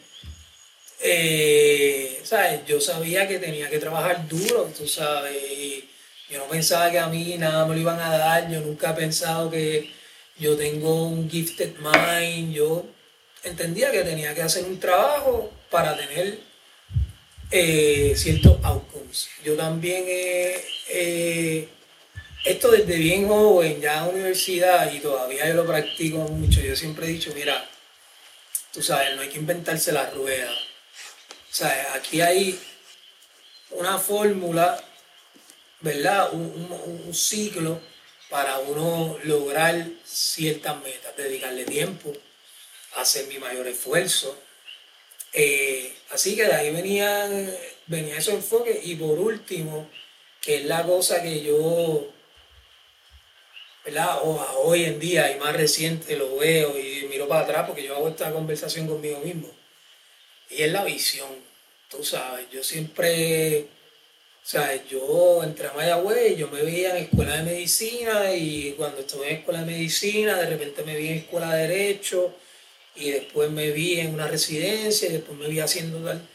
eh, 1.00 2.20
¿sabes? 2.24 2.66
Yo 2.66 2.80
sabía 2.80 3.28
que 3.28 3.38
tenía 3.38 3.70
que 3.70 3.78
trabajar 3.78 4.26
duro, 4.28 4.72
tú 4.76 4.88
sabes, 4.88 5.84
yo 6.28 6.38
no 6.38 6.48
pensaba 6.48 6.90
que 6.90 6.98
a 6.98 7.06
mí 7.06 7.36
nada 7.38 7.64
me 7.66 7.74
lo 7.74 7.80
iban 7.80 8.00
a 8.00 8.18
dar, 8.18 8.50
yo 8.50 8.60
nunca 8.60 8.90
he 8.90 8.94
pensado 8.94 9.48
que 9.50 9.90
yo 10.38 10.56
tengo 10.56 11.04
un 11.06 11.30
gifted 11.30 11.74
mind, 11.78 12.54
yo 12.54 12.86
entendía 13.44 13.92
que 13.92 14.02
tenía 14.02 14.34
que 14.34 14.42
hacer 14.42 14.64
un 14.64 14.80
trabajo 14.80 15.52
para 15.70 15.96
tener 15.96 16.40
eh, 17.52 18.14
ciertos 18.16 18.58
outcomes. 18.64 18.91
Yo 19.44 19.56
también 19.56 20.04
esto 22.44 22.70
desde 22.72 22.96
bien 22.96 23.28
joven, 23.28 23.80
ya 23.80 23.98
en 23.98 24.14
universidad, 24.14 24.92
y 24.92 24.98
todavía 24.98 25.46
yo 25.46 25.54
lo 25.54 25.66
practico 25.66 26.18
mucho, 26.18 26.60
yo 26.60 26.74
siempre 26.74 27.06
he 27.06 27.10
dicho, 27.10 27.32
mira, 27.34 27.68
tú 28.72 28.82
sabes, 28.82 29.14
no 29.14 29.22
hay 29.22 29.28
que 29.28 29.38
inventarse 29.38 29.92
la 29.92 30.10
rueda. 30.10 30.50
O 30.50 31.54
sea, 31.54 31.92
aquí 31.94 32.20
hay 32.20 32.58
una 33.70 33.98
fórmula, 33.98 34.82
¿verdad? 35.80 36.32
Un, 36.32 37.04
un 37.06 37.14
ciclo 37.14 37.80
para 38.28 38.58
uno 38.60 39.18
lograr 39.24 39.86
ciertas 40.04 40.82
metas, 40.82 41.16
dedicarle 41.16 41.64
tiempo, 41.64 42.12
hacer 42.96 43.26
mi 43.26 43.38
mayor 43.38 43.68
esfuerzo. 43.68 44.36
Eh, 45.32 45.94
así 46.10 46.34
que 46.34 46.44
de 46.44 46.54
ahí 46.54 46.70
venían, 46.72 47.54
venía 47.92 48.18
ese 48.18 48.32
enfoque 48.32 48.80
y 48.82 48.96
por 48.96 49.18
último, 49.18 49.88
que 50.40 50.56
es 50.56 50.64
la 50.64 50.82
cosa 50.82 51.22
que 51.22 51.42
yo, 51.42 52.08
¿verdad? 53.84 54.18
hoy 54.64 54.84
en 54.84 54.98
día 54.98 55.30
y 55.30 55.38
más 55.38 55.54
reciente 55.54 56.16
lo 56.16 56.36
veo 56.36 56.76
y 56.78 57.06
miro 57.08 57.28
para 57.28 57.42
atrás 57.42 57.64
porque 57.66 57.84
yo 57.84 57.94
hago 57.94 58.08
esta 58.08 58.32
conversación 58.32 58.88
conmigo 58.88 59.20
mismo. 59.20 59.48
Y 60.50 60.62
es 60.62 60.72
la 60.72 60.84
visión, 60.84 61.30
tú 61.88 62.02
sabes, 62.02 62.46
yo 62.50 62.64
siempre, 62.64 63.68
o 64.44 64.46
sea, 64.46 64.84
yo 64.86 65.42
entré 65.44 65.68
a 65.68 65.72
Mayagüez, 65.72 66.36
yo 66.36 66.48
me 66.48 66.62
veía 66.62 66.96
en 66.96 67.04
escuela 67.04 67.36
de 67.36 67.44
medicina 67.44 68.34
y 68.34 68.72
cuando 68.76 69.00
estuve 69.00 69.30
en 69.30 69.36
escuela 69.38 69.60
de 69.60 69.66
medicina, 69.66 70.36
de 70.36 70.46
repente 70.46 70.82
me 70.82 70.96
vi 70.96 71.08
en 71.08 71.18
escuela 71.18 71.54
de 71.54 71.68
derecho 71.68 72.34
y 72.96 73.10
después 73.10 73.50
me 73.50 73.70
vi 73.70 74.00
en 74.00 74.14
una 74.14 74.26
residencia 74.26 75.08
y 75.08 75.12
después 75.12 75.38
me 75.38 75.48
vi 75.48 75.60
haciendo 75.60 75.98
tal. 76.04 76.28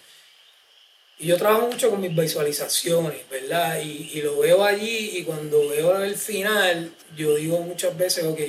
Y 1.19 1.27
yo 1.27 1.37
trabajo 1.37 1.67
mucho 1.67 1.89
con 1.89 2.01
mis 2.01 2.15
visualizaciones, 2.15 3.27
¿verdad? 3.29 3.81
Y, 3.81 4.21
lo 4.21 4.39
veo 4.39 4.63
allí 4.63 5.17
y 5.17 5.23
cuando 5.23 5.67
veo 5.69 6.03
el 6.03 6.15
final, 6.15 6.93
yo 7.15 7.35
digo 7.35 7.59
muchas 7.61 7.97
veces, 7.97 8.25
ok, 8.25 8.39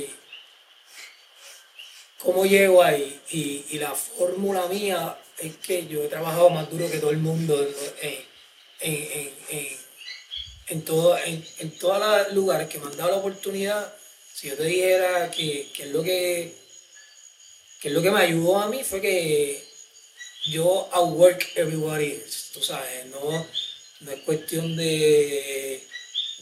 ¿cómo 2.18 2.44
llego 2.44 2.82
ahí? 2.82 3.20
Y, 3.30 3.78
la 3.78 3.94
fórmula 3.94 4.66
mía 4.66 5.16
es 5.38 5.56
que 5.56 5.86
yo 5.86 6.02
he 6.02 6.08
trabajado 6.08 6.50
más 6.50 6.70
duro 6.70 6.90
que 6.90 6.98
todo 6.98 7.10
el 7.10 7.18
mundo 7.18 7.58
en, 8.02 8.18
en, 8.80 9.32
en, 9.48 9.68
en, 10.68 10.84
todo, 10.84 11.16
en, 11.18 11.78
todos 11.78 11.98
los 12.00 12.34
lugares 12.34 12.68
que 12.68 12.78
me 12.78 12.86
han 12.86 12.96
dado 12.96 13.12
la 13.12 13.16
oportunidad. 13.16 13.94
Si 14.34 14.48
yo 14.48 14.56
te 14.56 14.64
dijera 14.64 15.30
que, 15.30 15.70
que 15.74 15.84
es 15.84 15.88
lo 15.90 16.02
que 16.02 16.68
que 17.80 17.90
lo 17.90 18.02
que 18.02 18.10
me 18.10 18.20
ayudó 18.20 18.60
a 18.60 18.68
mí 18.68 18.82
fue 18.82 19.00
que 19.00 19.64
yo 20.50 20.88
outwork 20.92 21.52
everybody 21.56 22.12
else, 22.12 22.52
tú 22.52 22.62
sabes, 22.62 23.06
no, 23.06 23.46
no 24.00 24.12
es 24.12 24.20
cuestión 24.20 24.76
de, 24.76 25.84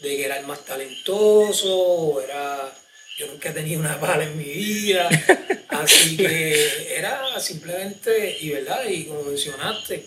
de 0.01 0.17
que 0.17 0.25
era 0.25 0.39
el 0.39 0.45
más 0.45 0.63
talentoso, 0.65 1.75
o 1.75 2.21
era, 2.21 2.73
yo 3.17 3.27
nunca 3.27 3.49
he 3.49 3.53
tenido 3.53 3.79
una 3.79 3.97
bala 3.97 4.23
en 4.23 4.37
mi 4.37 4.45
vida, 4.45 5.09
así 5.69 6.17
que 6.17 6.95
era 6.97 7.39
simplemente, 7.39 8.37
y 8.39 8.49
verdad, 8.49 8.85
y 8.87 9.05
como 9.05 9.23
mencionaste, 9.23 10.05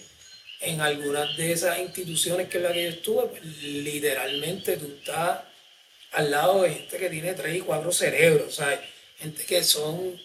en 0.61 0.81
algunas 0.81 1.37
de 1.37 1.53
esas 1.53 1.79
instituciones 1.79 2.49
que 2.49 2.59
en 2.59 2.65
las 2.65 2.73
que 2.73 2.85
yo 2.85 2.91
estuve, 2.91 3.27
pues, 3.29 3.43
literalmente 3.63 4.77
tú 4.77 4.87
estás 4.99 5.41
al 6.13 6.31
lado 6.31 6.63
de 6.63 6.71
gente 6.75 6.99
que 6.99 7.09
tiene 7.09 7.35
tres 7.35 7.57
y 7.57 7.61
cuatro 7.61 7.93
cerebros, 7.93 8.57
¿sabes? 8.57 8.81
Gente 9.19 9.45
que 9.45 9.63
son 9.63 10.21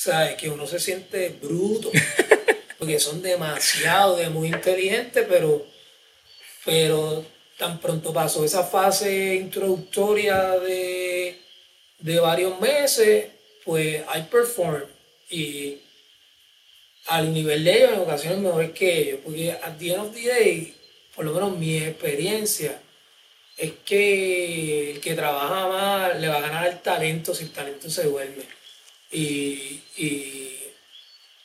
¿sabes? 0.00 0.36
Que 0.36 0.48
uno 0.48 0.66
se 0.66 0.80
siente 0.80 1.28
bruto, 1.28 1.90
porque 2.78 2.98
son 2.98 3.20
demasiado, 3.20 4.16
de 4.16 4.30
muy 4.30 4.48
inteligentes, 4.48 5.26
pero, 5.28 5.66
pero 6.64 7.22
tan 7.58 7.78
pronto 7.78 8.10
pasó 8.10 8.42
esa 8.42 8.64
fase 8.64 9.34
introductoria 9.34 10.58
de, 10.58 11.38
varios 12.22 12.58
meses, 12.60 13.26
pues 13.62 14.02
hay 14.08 14.22
perform 14.22 14.84
y 15.28 15.78
al 17.08 17.32
nivel 17.34 17.62
de 17.62 17.76
ellos 17.76 17.92
en 17.92 18.00
ocasiones 18.00 18.38
mejor 18.38 18.72
que 18.72 19.00
ellos, 19.00 19.20
porque 19.22 19.52
at 19.52 19.76
the 19.78 19.92
end 19.92 20.00
of 20.00 20.14
the 20.14 20.26
day, 20.26 20.74
por 21.14 21.26
lo 21.26 21.32
menos 21.32 21.58
mi 21.58 21.76
experiencia, 21.76 22.80
es 23.58 23.72
que 23.84 24.92
el 24.92 25.00
que 25.00 25.14
trabaja 25.14 25.68
más 25.68 26.18
le 26.18 26.28
va 26.28 26.38
a 26.38 26.40
ganar 26.40 26.66
el 26.68 26.80
talento 26.80 27.34
si 27.34 27.44
el 27.44 27.50
talento 27.50 27.90
se 27.90 28.04
duerme. 28.04 28.59
Y, 29.12 29.80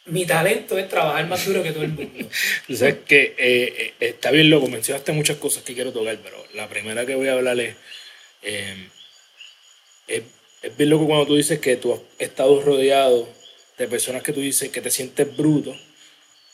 mi 0.08 0.24
talento 0.24 0.78
es 0.78 0.88
trabajar 0.88 1.26
más 1.28 1.44
duro 1.48 1.64
que 1.64 1.72
todo 1.72 1.84
el 1.84 1.90
mundo. 1.90 2.30
Tú 2.68 2.76
sabes 2.76 2.98
que 3.08 3.36
eh, 3.40 3.94
eh, 4.00 4.08
está 4.08 4.30
bien 4.30 4.52
loco, 4.52 4.68
mencionaste 4.68 5.12
muchas 5.14 5.38
cosas 5.38 5.64
que 5.64 5.74
quiero 5.74 5.92
tocar, 5.92 6.20
pero 6.24 6.46
la 6.54 6.70
primera 6.70 7.08
que 7.08 7.16
voy 7.16 7.28
a 7.28 7.34
hablar 7.34 7.60
es, 7.60 7.76
eh, 8.44 8.88
es, 10.08 10.22
es, 10.62 10.78
bien 10.78 10.92
loco 10.92 11.08
cuando 11.08 11.26
tú 11.26 11.36
dices 11.36 11.60
que 11.60 11.76
tú 11.78 11.94
has 11.94 12.02
estado 12.20 12.62
rodeado 12.62 13.28
de 13.80 13.88
personas 13.88 14.22
que 14.22 14.32
tú 14.32 14.42
dices 14.42 14.70
que 14.70 14.80
te 14.80 14.92
sientes 14.92 15.36
bruto, 15.36 15.76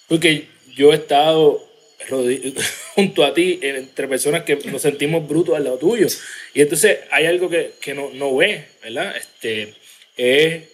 porque 0.08 0.47
yo 0.74 0.93
he 0.93 0.95
estado 0.95 1.62
junto 2.95 3.24
a 3.26 3.34
ti 3.34 3.60
entre 3.62 4.08
personas 4.08 4.43
que 4.43 4.56
nos 4.56 4.82
sentimos 4.82 5.28
brutos 5.28 5.56
al 5.56 5.65
lado 5.65 5.78
tuyo. 5.78 6.08
Y 6.54 6.62
entonces 6.62 7.00
hay 7.12 7.26
algo 7.26 7.50
que, 7.50 7.74
que 7.82 7.93
no, 7.93 8.10
no 8.13 8.36
ves, 8.36 8.63
¿verdad? 8.82 9.15
Este, 9.15 9.74
es 10.17 10.71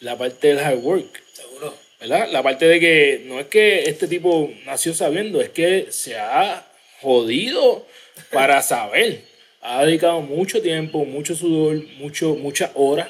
la 0.00 0.16
parte 0.16 0.48
del 0.48 0.58
hard 0.58 0.78
work. 0.78 1.22
Seguro. 1.32 1.74
¿Verdad? 2.00 2.28
La 2.30 2.42
parte 2.42 2.66
de 2.66 2.78
que 2.78 3.22
no 3.26 3.40
es 3.40 3.46
que 3.46 3.88
este 3.88 4.06
tipo 4.06 4.50
nació 4.66 4.92
sabiendo, 4.92 5.40
es 5.40 5.48
que 5.48 5.86
se 5.90 6.16
ha 6.16 6.66
jodido 7.00 7.86
para 8.30 8.60
saber. 8.62 9.22
Ha 9.62 9.84
dedicado 9.84 10.20
mucho 10.20 10.60
tiempo, 10.60 11.04
mucho 11.04 11.34
sudor, 11.34 11.82
mucho, 11.98 12.34
muchas 12.34 12.70
horas. 12.74 13.08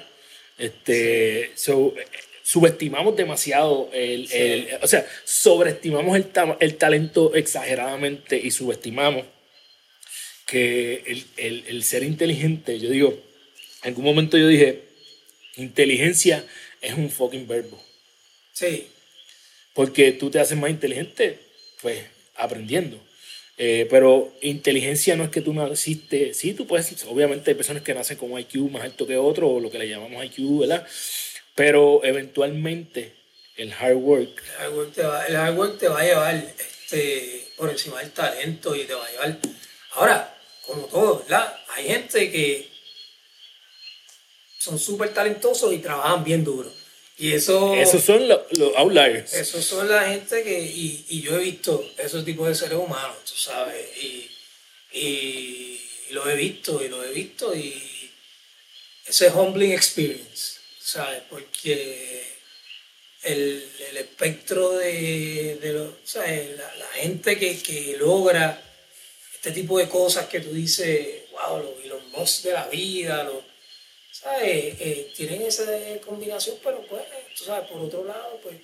Este, 0.56 1.50
subestimamos 2.42 3.16
demasiado 3.16 3.90
el, 3.92 4.68
o 4.80 4.86
sea, 4.86 5.06
sobreestimamos 5.24 6.16
el, 6.16 6.26
el, 6.60 6.76
talento 6.76 7.34
exageradamente 7.34 8.40
y 8.42 8.50
subestimamos 8.52 9.26
que 10.46 11.24
el, 11.36 11.64
el 11.66 11.82
ser 11.82 12.04
inteligente, 12.04 12.78
yo 12.78 12.88
digo, 12.88 13.18
en 13.82 13.88
algún 13.88 14.04
momento 14.04 14.38
yo 14.38 14.46
dije, 14.46 14.82
inteligencia 15.56 16.44
es 16.80 16.94
un 16.94 17.10
fucking 17.10 17.46
verbo. 17.46 17.82
Sí. 18.52 18.88
Porque 19.74 20.12
tú 20.12 20.30
te 20.30 20.40
haces 20.40 20.56
más 20.56 20.70
inteligente, 20.70 21.38
pues, 21.82 22.04
aprendiendo. 22.34 22.98
Eh, 23.58 23.86
pero 23.88 24.34
inteligencia 24.42 25.16
no 25.16 25.24
es 25.24 25.30
que 25.30 25.40
tú 25.40 25.54
naciste, 25.54 26.34
sí, 26.34 26.52
tú 26.52 26.66
puedes, 26.66 27.04
obviamente 27.04 27.50
hay 27.50 27.54
personas 27.54 27.82
que 27.82 27.94
nacen 27.94 28.18
con 28.18 28.30
un 28.30 28.40
IQ 28.40 28.70
más 28.70 28.82
alto 28.82 29.06
que 29.06 29.16
otro, 29.16 29.48
o 29.48 29.60
lo 29.60 29.70
que 29.70 29.78
le 29.78 29.88
llamamos 29.88 30.24
IQ, 30.24 30.60
¿verdad? 30.60 30.86
Pero 31.54 32.04
eventualmente 32.04 33.14
el 33.56 33.72
hard 33.72 33.96
work. 33.96 34.42
El 34.58 34.64
hard 34.64 34.74
work 34.74 34.92
te 34.92 35.02
va, 35.02 35.26
el 35.26 35.36
hard 35.36 35.56
work 35.56 35.78
te 35.78 35.88
va 35.88 36.00
a 36.00 36.04
llevar 36.04 36.54
este, 36.58 37.48
por 37.56 37.70
encima 37.70 38.00
del 38.00 38.12
talento 38.12 38.76
y 38.76 38.84
te 38.84 38.92
va 38.92 39.06
a 39.06 39.10
llevar. 39.10 39.38
Ahora, 39.92 40.38
como 40.66 40.82
todo, 40.86 41.20
¿verdad? 41.20 41.56
Hay 41.74 41.84
gente 41.84 42.30
que 42.30 42.68
son 44.66 44.80
súper 44.80 45.14
talentosos 45.14 45.72
y 45.72 45.78
trabajan 45.78 46.24
bien 46.24 46.42
duro. 46.42 46.72
Y 47.16 47.32
eso... 47.32 47.72
Esos 47.74 48.02
son 48.02 48.26
los, 48.28 48.40
outliers. 48.76 49.32
Esos 49.32 49.64
son 49.64 49.88
la 49.88 50.08
gente 50.10 50.42
que... 50.42 50.60
Y, 50.60 51.20
yo 51.22 51.36
he 51.36 51.44
visto 51.44 51.88
esos 51.96 52.24
tipos 52.24 52.48
de 52.48 52.54
seres 52.56 52.78
humanos, 52.78 53.16
tú 53.24 53.36
sabes. 53.36 53.86
Y, 54.02 54.28
y, 54.92 55.80
lo 56.10 56.28
he 56.28 56.34
visto 56.34 56.84
y 56.84 56.88
lo 56.88 57.04
he 57.04 57.12
visto 57.12 57.54
y 57.54 58.10
ese 59.06 59.28
humbling 59.30 59.72
experience, 59.72 60.58
¿sabes? 60.80 61.22
Porque 61.30 62.24
el, 63.22 63.68
el 63.90 63.96
espectro 63.96 64.72
de, 64.72 65.58
de 65.60 65.72
lo, 65.72 65.96
¿sabes? 66.04 66.56
La, 66.56 66.74
la, 66.76 66.86
gente 66.94 67.38
que, 67.38 67.60
que, 67.60 67.96
logra 67.98 68.62
este 69.34 69.50
tipo 69.50 69.78
de 69.78 69.88
cosas 69.88 70.26
que 70.26 70.40
tú 70.40 70.52
dices, 70.52 71.24
wow, 71.32 71.62
los, 71.62 71.86
los 71.86 72.10
boss 72.12 72.42
de 72.44 72.52
la 72.52 72.68
vida, 72.68 73.24
los 73.24 73.45
eh, 74.42 75.12
tienen 75.16 75.42
esa 75.42 75.64
combinación, 76.04 76.56
pero 76.62 76.80
pues, 76.86 77.02
tú 77.36 77.44
sabes, 77.44 77.68
por 77.70 77.80
otro 77.80 78.04
lado, 78.04 78.38
pues 78.42 78.56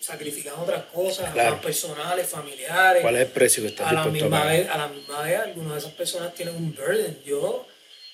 sacrificando 0.00 0.62
otras 0.62 0.84
cosas, 0.86 1.32
Claro. 1.32 1.52
más 1.56 1.64
personales, 1.64 2.26
familiares. 2.28 3.02
¿Cuál 3.02 3.16
es 3.16 3.22
el 3.22 3.28
precio 3.28 3.62
que 3.62 3.70
estás 3.70 3.88
a 3.88 3.92
la 3.92 4.02
a 4.02 4.06
misma 4.06 4.30
pagar? 4.40 4.56
vez, 4.56 4.68
a 4.68 4.78
la 4.78 4.88
misma 4.88 5.22
vez, 5.22 5.38
algunas 5.38 5.72
de 5.72 5.78
esas 5.78 5.92
personas 5.92 6.34
tienen 6.34 6.54
un 6.54 6.74
burden. 6.74 7.22
Yo, 7.24 7.66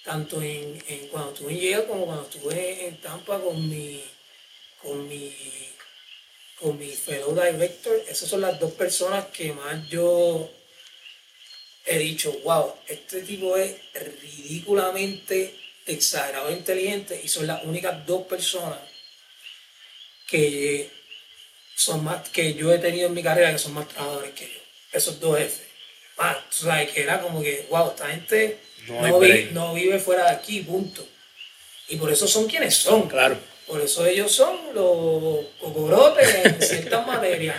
tanto 0.04 0.40
en, 0.40 0.82
en 0.88 1.08
cuando 1.08 1.32
estuve 1.32 1.52
en 1.52 1.58
Yale 1.60 1.84
como 1.86 2.06
cuando 2.06 2.22
estuve 2.22 2.86
en 2.86 2.96
Tampa 3.00 3.40
con 3.40 3.68
mi, 3.68 4.02
con 4.80 5.08
mi, 5.08 5.34
con 6.60 6.78
mi 6.78 6.90
fellow 6.92 7.34
director, 7.34 8.00
esas 8.08 8.28
son 8.28 8.40
las 8.40 8.58
dos 8.60 8.72
personas 8.72 9.26
que 9.26 9.52
más 9.52 9.88
yo 9.88 10.48
he 11.84 11.98
dicho, 11.98 12.32
wow, 12.44 12.74
este 12.86 13.22
tipo 13.22 13.56
es 13.56 13.74
ridículamente 13.92 15.54
exagerado 15.86 16.48
e 16.48 16.52
inteligente 16.52 17.20
y 17.22 17.28
son 17.28 17.46
las 17.46 17.62
únicas 17.64 18.04
dos 18.06 18.22
personas 18.26 18.78
que 20.26 20.90
son 21.74 22.04
más 22.04 22.28
que 22.30 22.54
yo 22.54 22.72
he 22.72 22.78
tenido 22.78 23.08
en 23.08 23.14
mi 23.14 23.22
carrera 23.22 23.52
que 23.52 23.58
son 23.58 23.74
más 23.74 23.88
trabajadores 23.88 24.32
que 24.32 24.46
yo. 24.46 24.60
Esos 24.92 25.18
dos 25.20 25.38
jefes. 25.38 25.62
Ah, 26.18 26.38
tú 26.50 26.66
sabes 26.66 26.90
que 26.90 27.02
era 27.02 27.20
como 27.20 27.42
que, 27.42 27.66
wow, 27.70 27.90
esta 27.90 28.08
gente 28.08 28.58
No 28.86 28.94
no, 29.00 29.04
hay 29.06 29.12
vi- 29.12 29.18
break. 29.18 29.50
no 29.52 29.74
vive 29.74 29.98
fuera 29.98 30.24
de 30.26 30.30
aquí, 30.36 30.60
punto. 30.60 31.06
Y 31.88 31.96
por 31.96 32.10
eso 32.12 32.26
son 32.28 32.46
quienes 32.48 32.76
son. 32.76 33.08
Claro. 33.08 33.38
Por 33.66 33.80
eso 33.80 34.04
ellos 34.06 34.30
son 34.30 34.58
los 34.74 35.46
cocorotes 35.60 36.34
en 36.44 36.62
ciertas 36.62 37.06
materias. 37.06 37.56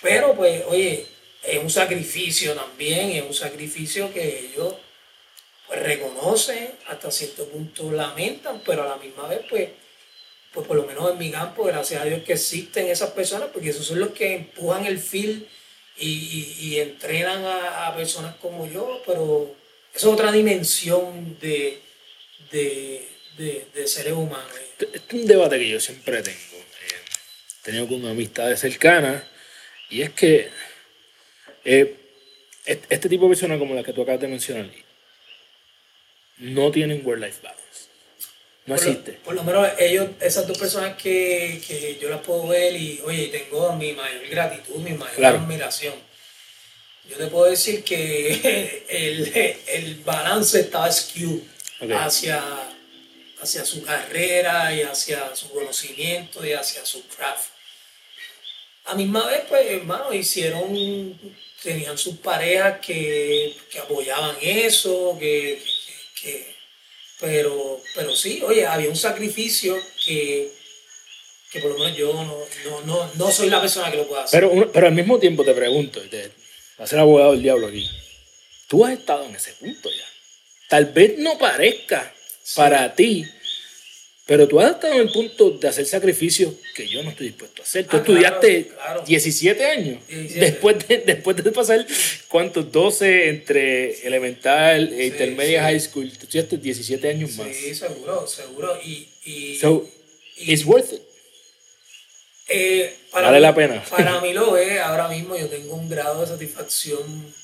Pero 0.00 0.34
pues, 0.34 0.62
oye, 0.68 1.06
es 1.42 1.58
un 1.58 1.70
sacrificio 1.70 2.54
también, 2.54 3.10
es 3.10 3.22
un 3.24 3.34
sacrificio 3.34 4.12
que 4.12 4.50
ellos 4.52 4.74
pues 5.68 5.82
reconocen, 5.82 6.70
hasta 6.88 7.10
cierto 7.10 7.46
punto 7.48 7.92
lamentan, 7.92 8.60
pero 8.64 8.82
a 8.82 8.86
la 8.88 8.96
misma 8.96 9.28
vez 9.28 9.40
pues, 9.48 9.68
pues 10.52 10.66
por 10.66 10.76
lo 10.76 10.84
menos 10.84 11.10
en 11.12 11.18
mi 11.18 11.30
campo, 11.30 11.64
gracias 11.64 12.00
a 12.02 12.04
Dios 12.06 12.22
que 12.24 12.32
existen 12.32 12.86
esas 12.88 13.10
personas, 13.10 13.50
porque 13.52 13.68
esos 13.70 13.86
son 13.86 14.00
los 14.00 14.10
que 14.10 14.34
empujan 14.34 14.86
el 14.86 14.98
field 14.98 15.46
y, 16.00 16.78
entrenan 16.78 17.44
a, 17.44 17.92
personas 17.96 18.36
como 18.36 18.66
yo, 18.70 19.02
pero 19.04 19.54
es 19.92 20.04
otra 20.04 20.30
dimensión 20.32 21.36
de, 21.40 21.80
de, 22.52 23.08
de, 23.36 23.66
de 23.74 23.86
seres 23.88 24.12
humanos. 24.12 24.52
Este 24.78 24.96
es 24.96 25.02
un 25.12 25.26
debate 25.26 25.58
que 25.58 25.68
yo 25.68 25.80
siempre 25.80 26.22
tengo. 26.22 26.38
eh, 26.38 27.00
he 27.60 27.64
tenido 27.64 27.88
con 27.88 28.06
amistades 28.06 28.60
cercanas. 28.60 29.24
Y 29.90 30.02
es 30.02 30.10
que 30.10 30.48
eh, 31.64 31.96
est- 32.64 32.84
este 32.88 33.08
tipo 33.08 33.24
de 33.24 33.30
personas 33.30 33.58
como 33.58 33.74
la 33.74 33.82
que 33.82 33.92
tú 33.92 34.02
acabas 34.02 34.20
de 34.20 34.28
mencionar 34.28 34.70
no 36.40 36.70
tienen 36.70 37.04
work-life 37.04 37.38
balance. 37.42 37.58
No 38.66 38.74
por 38.76 38.84
lo- 38.84 38.90
existe. 38.90 39.12
Por 39.24 39.34
lo 39.34 39.42
menos 39.44 39.68
ellos, 39.78 40.08
esas 40.20 40.46
dos 40.46 40.58
personas 40.58 40.96
que, 40.96 41.60
que 41.66 41.98
yo 42.00 42.10
las 42.10 42.20
puedo 42.20 42.46
ver 42.48 42.74
y, 42.76 43.00
oye, 43.04 43.28
tengo 43.28 43.74
mi 43.76 43.92
mayor 43.92 44.26
gratitud, 44.28 44.76
mi 44.76 44.92
mayor 44.92 45.16
Claro. 45.16 45.38
admiración. 45.38 45.94
Yo 47.08 47.16
te 47.16 47.26
puedo 47.28 47.50
decir 47.50 47.82
que 47.84 48.84
el, 48.88 49.56
el 49.68 49.94
balance 50.04 50.60
estaba 50.60 50.92
skew 50.92 51.42
Ok. 51.80 51.90
hacia, 51.92 52.42
hacia 53.40 53.64
su 53.64 53.82
carrera 53.82 54.74
y 54.74 54.82
hacia 54.82 55.34
su 55.34 55.48
conocimiento 55.50 56.44
y 56.44 56.52
hacia 56.52 56.84
su 56.84 57.02
craft. 57.08 57.48
A 58.84 58.94
misma 58.94 59.26
vez, 59.26 59.42
pues, 59.48 59.66
hermano, 59.70 60.12
hicieron, 60.12 61.18
tenían 61.62 61.96
sus 61.98 62.16
parejas 62.18 62.78
que, 62.84 63.54
que 63.70 63.78
apoyaban 63.78 64.36
eso, 64.42 65.16
que, 65.18 65.62
que- 65.62 65.97
que- 66.22 66.54
pero, 67.20 67.82
pero 67.94 68.14
sí, 68.14 68.40
oye, 68.46 68.64
había 68.66 68.88
un 68.88 68.96
sacrificio 68.96 69.76
que, 70.04 70.50
que 71.50 71.60
por 71.60 71.72
lo 71.72 71.78
menos 71.78 71.96
yo 71.96 72.12
no, 72.12 72.44
no, 72.64 72.80
no, 72.82 73.10
no 73.14 73.32
soy 73.32 73.50
la 73.50 73.60
persona 73.60 73.90
que 73.90 73.96
lo 73.96 74.06
pueda 74.06 74.22
hacer. 74.24 74.40
Pero, 74.48 74.70
pero 74.72 74.86
al 74.86 74.94
mismo 74.94 75.18
tiempo 75.18 75.44
te 75.44 75.52
pregunto, 75.54 76.02
y 76.04 76.08
te, 76.08 76.28
va 76.78 76.84
a 76.84 76.86
ser 76.86 77.00
abogado 77.00 77.32
del 77.32 77.42
diablo 77.42 77.66
aquí. 77.66 77.88
Tú 78.68 78.84
has 78.84 78.92
estado 78.92 79.24
en 79.24 79.34
ese 79.34 79.52
punto 79.54 79.90
ya. 79.90 80.04
Tal 80.68 80.84
vez 80.86 81.18
no 81.18 81.38
parezca 81.38 82.14
para 82.54 82.94
ti, 82.94 83.26
pero 84.28 84.46
tú 84.46 84.60
has 84.60 84.72
estado 84.72 84.92
en 84.92 85.00
el 85.00 85.10
punto 85.10 85.52
de 85.52 85.68
hacer 85.68 85.86
sacrificios 85.86 86.52
que 86.74 86.86
yo 86.86 87.02
no 87.02 87.08
estoy 87.08 87.28
dispuesto 87.28 87.62
a 87.62 87.64
hacer. 87.64 87.86
Tú 87.86 87.96
Ah, 87.96 88.00
estudiaste 88.00 88.66
claro. 88.68 89.02
17 89.06 89.64
años. 89.64 90.06
17. 90.06 90.38
Después, 90.40 90.86
de, 90.86 90.98
después 91.06 91.36
de 91.42 91.50
pasar, 91.50 91.86
¿cuántos? 92.28 92.70
12 92.70 93.30
entre 93.30 94.06
elemental 94.06 94.92
e 94.92 95.06
intermedia 95.06 95.60
sí. 95.60 95.64
high 95.64 95.80
school. 95.80 96.08
Tú 96.10 96.24
estudiaste 96.24 96.58
17 96.58 97.08
años 97.08 97.30
más. 97.38 97.48
Sí, 97.56 97.74
seguro, 97.74 98.26
seguro. 98.26 98.78
Y, 98.84 99.08
y, 99.24 99.56
So, 99.58 99.88
y- 100.36 100.52
it's 100.52 100.66
worth 100.66 100.92
it. 100.92 101.00
Eh, 102.50 102.94
Vale 103.12 103.30
mí- 103.38 103.40
la 103.40 103.54
pena. 103.54 103.82
Para 103.90 104.20
mí 104.20 104.34
lo 104.34 104.56
es. 104.58 104.78
Ahora 104.80 105.08
mismo 105.08 105.38
yo 105.38 105.48
tengo 105.48 105.74
un 105.74 105.88
grado 105.88 106.20
de 106.20 106.26
satisfacción 106.26 107.34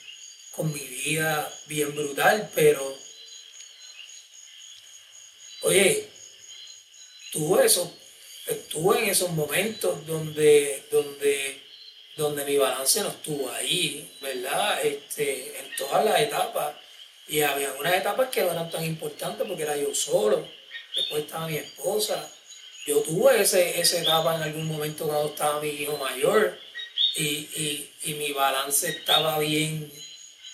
con 0.50 0.70
mi 0.70 0.80
vida 0.80 1.50
bien 1.66 1.94
brutal, 1.94 2.50
pero 2.54 2.94
oye, 5.62 6.08
tuve 7.34 7.66
eso, 7.66 7.92
estuve 8.46 9.00
en 9.00 9.10
esos 9.10 9.30
momentos 9.30 10.06
donde, 10.06 10.84
donde, 10.90 11.60
donde 12.16 12.44
mi 12.44 12.56
balance 12.56 13.00
no 13.00 13.08
estuvo 13.08 13.50
ahí, 13.50 14.08
¿verdad? 14.22 14.84
Este, 14.86 15.58
en 15.58 15.76
todas 15.76 16.04
las 16.04 16.20
etapas. 16.20 16.76
Y 17.26 17.40
había 17.40 17.72
unas 17.72 17.94
etapas 17.94 18.28
que 18.30 18.42
no 18.42 18.52
eran 18.52 18.70
tan 18.70 18.84
importantes 18.84 19.46
porque 19.46 19.64
era 19.64 19.76
yo 19.76 19.92
solo. 19.94 20.46
Después 20.94 21.24
estaba 21.24 21.48
mi 21.48 21.56
esposa. 21.56 22.30
Yo 22.86 23.00
tuve 23.00 23.42
ese, 23.42 23.80
esa 23.80 24.00
etapa 24.00 24.36
en 24.36 24.42
algún 24.42 24.66
momento 24.66 25.06
cuando 25.06 25.30
estaba 25.30 25.60
mi 25.60 25.70
hijo 25.70 25.96
mayor 25.96 26.56
y, 27.16 27.24
y, 27.24 27.90
y 28.04 28.14
mi 28.14 28.32
balance 28.32 28.90
estaba 28.90 29.38
bien, 29.38 29.90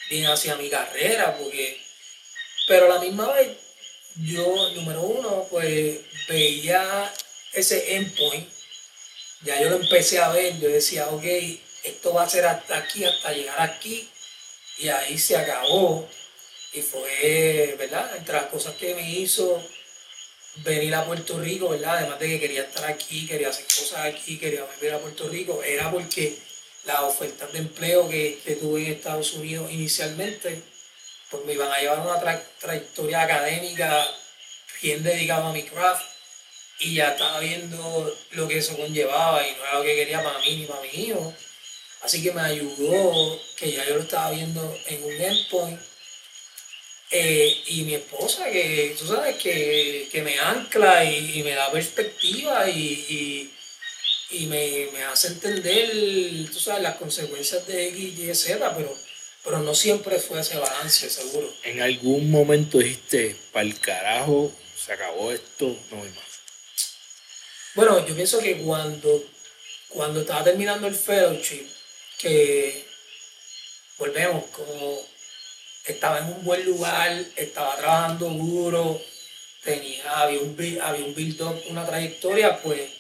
bien 0.09 0.27
hacia 0.27 0.57
mi 0.57 0.71
carrera, 0.71 1.37
porque, 1.37 1.79
pero 2.69 2.87
a 2.87 2.95
la 2.95 3.01
misma 3.01 3.33
vez, 3.33 3.49
yo, 4.17 4.71
número 4.75 5.03
uno, 5.03 5.47
pues 5.51 5.99
veía 6.29 7.13
ese 7.53 7.97
endpoint, 7.97 8.49
ya 9.43 9.61
yo 9.61 9.71
lo 9.71 9.77
empecé 9.77 10.19
a 10.19 10.31
ver, 10.31 10.59
yo 10.61 10.69
decía, 10.69 11.09
ok, 11.09 11.25
esto 11.85 12.13
va 12.13 12.25
a 12.25 12.29
ser 12.29 12.45
hasta 12.47 12.79
aquí, 12.79 13.05
hasta 13.05 13.33
llegar 13.33 13.61
aquí, 13.61 14.09
y 14.79 14.89
ahí 14.89 15.19
se 15.19 15.37
acabó, 15.37 16.09
y 16.73 16.83
fue, 16.83 17.75
¿verdad? 17.79 18.17
Entre 18.17 18.35
las 18.35 18.47
cosas 18.47 18.75
que 18.77 18.95
me 18.95 19.11
hizo 19.11 19.63
venir 20.57 20.95
a 20.95 21.05
Puerto 21.05 21.39
Rico, 21.39 21.71
¿verdad? 21.71 21.99
Además 21.99 22.21
de 22.21 22.29
que 22.29 22.41
quería 22.41 22.63
estar 22.63 22.85
aquí, 22.85 23.27
quería 23.27 23.49
hacer 23.49 23.65
cosas 23.65 24.07
aquí, 24.07 24.39
quería 24.39 24.65
volver 24.65 24.95
a 24.95 24.99
Puerto 24.99 25.29
Rico, 25.29 25.63
era 25.63 25.91
porque 25.91 26.37
las 26.85 27.01
ofertas 27.01 27.53
de 27.53 27.59
empleo 27.59 28.09
que, 28.09 28.41
que 28.45 28.57
tuve 28.57 28.87
en 28.87 28.93
Estados 28.93 29.33
Unidos 29.35 29.71
inicialmente, 29.71 30.63
pues 31.31 31.45
me 31.45 31.53
iban 31.55 31.71
a 31.71 31.79
llevar 31.79 32.01
una 32.01 32.21
tra- 32.21 32.43
trayectoria 32.59 33.23
académica 33.23 34.07
bien 34.83 35.03
dedicada 35.03 35.49
a 35.49 35.53
mi 35.53 35.63
craft 35.63 36.03
y 36.81 36.95
ya 36.95 37.11
estaba 37.13 37.41
viendo 37.41 38.17
lo 38.33 38.49
que 38.49 38.59
eso 38.59 38.77
conllevaba 38.77 39.47
y 39.47 39.51
no 39.53 39.65
era 39.65 39.75
lo 39.79 39.83
que 39.85 39.95
quería 39.97 40.23
para 40.23 40.39
mí 40.39 40.57
ni 40.57 40.65
para 40.67 40.81
mi 40.81 40.89
hijo. 40.89 41.35
Así 42.03 42.23
que 42.23 42.33
me 42.33 42.41
ayudó, 42.41 43.39
que 43.57 43.71
ya 43.73 43.85
yo 43.87 43.97
lo 43.97 44.03
estaba 44.03 44.31
viendo 44.31 44.79
en 44.87 45.05
un 45.05 45.13
endpoint. 45.13 45.81
Eh, 47.13 47.63
y 47.67 47.83
mi 47.83 47.95
esposa, 47.95 48.51
que 48.51 48.95
tú 48.99 49.07
sabes, 49.09 49.37
que, 49.37 50.09
que 50.11 50.23
me 50.23 50.39
ancla 50.39 51.05
y, 51.05 51.43
me 51.43 51.51
da 51.55 51.71
perspectiva 51.73 52.71
y, 52.71 53.51
y, 54.31 54.39
y 54.39 54.47
me, 54.47 54.89
me 54.93 55.03
hace 55.05 55.29
entender, 55.29 55.91
tú 56.53 56.61
sabes, 56.61 56.83
las 56.83 56.97
consecuencias 56.97 57.67
de 57.67 57.89
X, 57.89 58.19
Y, 58.19 58.35
Z, 58.35 58.77
pero, 58.77 58.97
pero 59.45 59.59
no 59.61 59.75
siempre 59.75 60.19
fue 60.19 60.41
ese 60.41 60.59
balance, 60.59 61.09
seguro. 61.09 61.53
En 61.65 61.81
algún 61.81 62.31
momento 62.31 62.79
dijiste, 62.79 63.37
para 63.53 63.67
el 63.67 63.79
carajo, 63.81 64.53
se 64.77 64.93
acabó 64.93 65.33
esto, 65.33 65.67
no 65.91 65.97
voy 65.97 66.09
más. 66.09 66.25
Bueno, 67.75 68.07
yo 68.07 68.15
pienso 68.15 68.41
que 68.41 68.59
cuando, 68.59 69.25
cuando 69.89 70.21
estaba 70.21 70.45
terminando 70.45 70.87
el 70.87 70.95
fellowship, 70.95 71.67
que 72.19 72.85
volvemos, 73.97 74.45
como 74.47 74.99
estaba 75.87 76.19
en 76.19 76.27
un 76.27 76.45
buen 76.45 76.65
lugar, 76.65 77.25
estaba 77.37 77.77
trabajando 77.77 78.29
duro, 78.29 79.01
tenía, 79.65 80.21
había 80.21 80.41
un, 80.41 80.57
había 80.83 81.05
un 81.05 81.15
build-up, 81.15 81.63
una 81.69 81.87
trayectoria, 81.87 82.61
pues, 82.61 82.91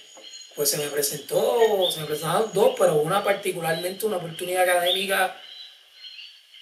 pues 0.55 0.70
se 0.70 0.79
me 0.79 0.88
presentó, 0.88 1.90
se 1.90 2.00
me 2.00 2.07
presentaron 2.07 2.50
dos, 2.55 2.74
pero 2.79 2.94
una 2.96 3.22
particularmente 3.22 4.07
una 4.07 4.16
oportunidad 4.16 4.62
académica 4.62 5.37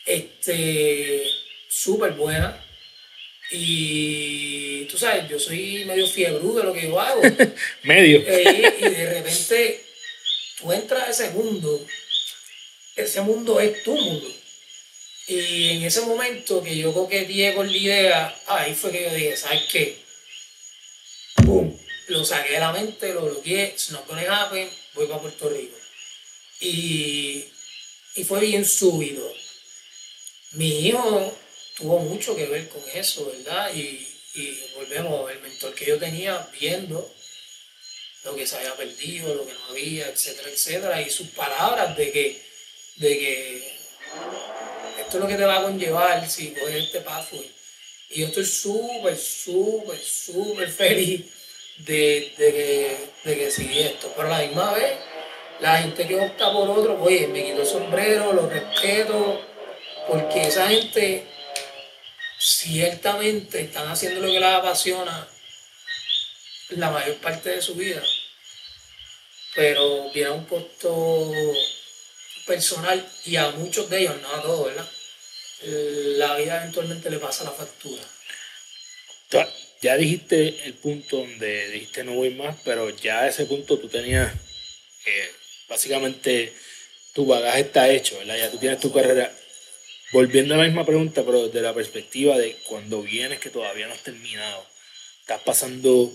este, 0.08 1.24
súper 1.68 2.12
buena. 2.12 2.64
Y 3.50 4.84
tú 4.86 4.98
sabes, 4.98 5.28
yo 5.28 5.38
soy 5.38 5.84
medio 5.86 6.06
fiebrudo 6.06 6.60
de 6.60 6.66
lo 6.66 6.72
que 6.72 6.88
yo 6.88 7.00
hago. 7.00 7.22
Medio. 7.82 8.22
Eh, 8.26 8.74
y 8.78 8.88
de 8.88 9.14
repente 9.14 9.84
tú 10.58 10.72
entras 10.72 11.04
a 11.04 11.10
ese 11.10 11.30
mundo, 11.30 11.86
ese 12.96 13.20
mundo 13.22 13.58
es 13.60 13.82
tu 13.82 13.94
mundo. 13.94 14.28
Y 15.28 15.70
en 15.70 15.82
ese 15.82 16.02
momento 16.02 16.62
que 16.62 16.76
yo 16.76 16.92
coqueteé 16.92 17.54
con 17.54 17.70
la 17.70 17.76
idea, 17.76 18.42
ahí 18.46 18.74
fue 18.74 18.90
que 18.90 19.04
yo 19.04 19.14
dije, 19.14 19.36
¿sabes 19.36 19.62
qué? 19.70 19.96
¡Pum! 21.44 21.74
Lo 22.08 22.24
saqué 22.24 22.54
de 22.54 22.60
la 22.60 22.72
mente, 22.72 23.12
lo 23.12 23.26
bloqueé, 23.26 23.66
it's 23.66 23.90
not 23.90 24.06
gonna 24.06 24.22
happen, 24.22 24.68
voy 24.94 25.06
para 25.06 25.20
Puerto 25.20 25.50
Rico. 25.50 25.76
Y, 26.60 27.44
y 28.14 28.24
fue 28.24 28.40
bien 28.40 28.64
súbito. 28.64 29.30
Mi 30.52 30.88
hijo 30.88 31.36
tuvo 31.76 31.98
mucho 31.98 32.34
que 32.34 32.46
ver 32.46 32.68
con 32.68 32.82
eso, 32.94 33.26
¿verdad? 33.26 33.72
Y, 33.74 34.06
volvemos, 34.76 35.30
el 35.32 35.40
mentor 35.40 35.74
que 35.74 35.86
yo 35.86 35.98
tenía 35.98 36.48
viendo 36.60 37.12
lo 38.24 38.36
que 38.36 38.46
se 38.46 38.56
había 38.56 38.76
perdido, 38.76 39.34
lo 39.34 39.46
que 39.46 39.52
no 39.52 39.64
había, 39.70 40.08
etcétera, 40.08 40.48
etcétera, 40.48 41.02
y 41.02 41.10
sus 41.10 41.28
palabras 41.28 41.96
de 41.96 42.12
que, 42.12 42.42
de 42.96 43.18
que 43.18 43.78
esto 45.00 45.16
es 45.16 45.22
lo 45.22 45.26
que 45.26 45.34
te 45.34 45.44
va 45.44 45.58
a 45.58 45.62
conllevar 45.62 46.28
si 46.30 46.52
coges 46.52 46.84
este 46.84 47.00
paso. 47.00 47.36
Y 48.10 48.20
yo 48.20 48.26
estoy 48.28 48.44
súper, 48.44 49.16
súper, 49.16 49.98
súper 49.98 50.70
feliz 50.70 51.26
de, 51.78 52.32
de, 52.38 52.52
que, 52.52 52.96
de 53.24 53.38
que 53.38 53.50
sigue 53.50 53.86
esto. 53.86 54.12
Pero 54.16 54.28
a 54.28 54.38
la 54.38 54.46
misma 54.46 54.72
vez, 54.74 54.98
la 55.60 55.78
gente 55.78 56.06
que 56.06 56.20
opta 56.20 56.52
por 56.52 56.68
otro, 56.70 57.02
oye, 57.02 57.26
me 57.26 57.44
quito 57.44 57.62
el 57.62 57.66
sombrero, 57.66 58.32
lo 58.32 58.48
respeto, 58.48 59.40
porque 60.08 60.48
esa 60.48 60.68
gente 60.68 61.26
ciertamente 62.38 63.60
están 63.60 63.88
haciendo 63.88 64.20
lo 64.20 64.32
que 64.32 64.40
les 64.40 64.48
apasiona 64.48 65.28
la 66.70 66.90
mayor 66.90 67.16
parte 67.16 67.50
de 67.50 67.62
su 67.62 67.74
vida, 67.74 68.02
pero 69.54 70.10
viene 70.12 70.30
a 70.30 70.32
un 70.32 70.46
costo 70.46 71.32
personal 72.46 73.06
y 73.24 73.36
a 73.36 73.50
muchos 73.50 73.88
de 73.90 74.00
ellos, 74.00 74.20
no 74.22 74.28
a 74.34 74.42
todos, 74.42 74.66
¿verdad? 74.66 74.88
La 76.16 76.36
vida 76.36 76.58
eventualmente 76.58 77.10
le 77.10 77.18
pasa 77.18 77.44
la 77.44 77.52
factura. 77.52 78.02
Ya 79.80 79.96
dijiste 79.96 80.64
el 80.64 80.74
punto 80.74 81.18
donde 81.18 81.70
dijiste 81.70 82.02
no 82.02 82.14
voy 82.14 82.30
más, 82.30 82.56
pero 82.64 82.90
ya 82.90 83.20
a 83.20 83.28
ese 83.28 83.46
punto 83.46 83.78
tú 83.78 83.88
tenías, 83.88 84.32
eh, 85.06 85.32
básicamente, 85.68 86.52
tu 87.14 87.26
bagaje 87.26 87.60
está 87.60 87.88
hecho, 87.88 88.18
¿verdad? 88.18 88.38
Ya 88.38 88.50
tú 88.50 88.58
tienes 88.58 88.80
tu 88.80 88.92
carrera. 88.92 89.32
Volviendo 90.12 90.54
a 90.54 90.58
la 90.58 90.64
misma 90.64 90.86
pregunta, 90.86 91.22
pero 91.24 91.48
desde 91.48 91.60
la 91.60 91.74
perspectiva 91.74 92.38
de 92.38 92.56
cuando 92.66 93.02
vienes 93.02 93.40
que 93.40 93.50
todavía 93.50 93.86
no 93.86 93.94
has 93.94 94.02
terminado, 94.02 94.66
estás 95.20 95.42
pasando 95.42 96.12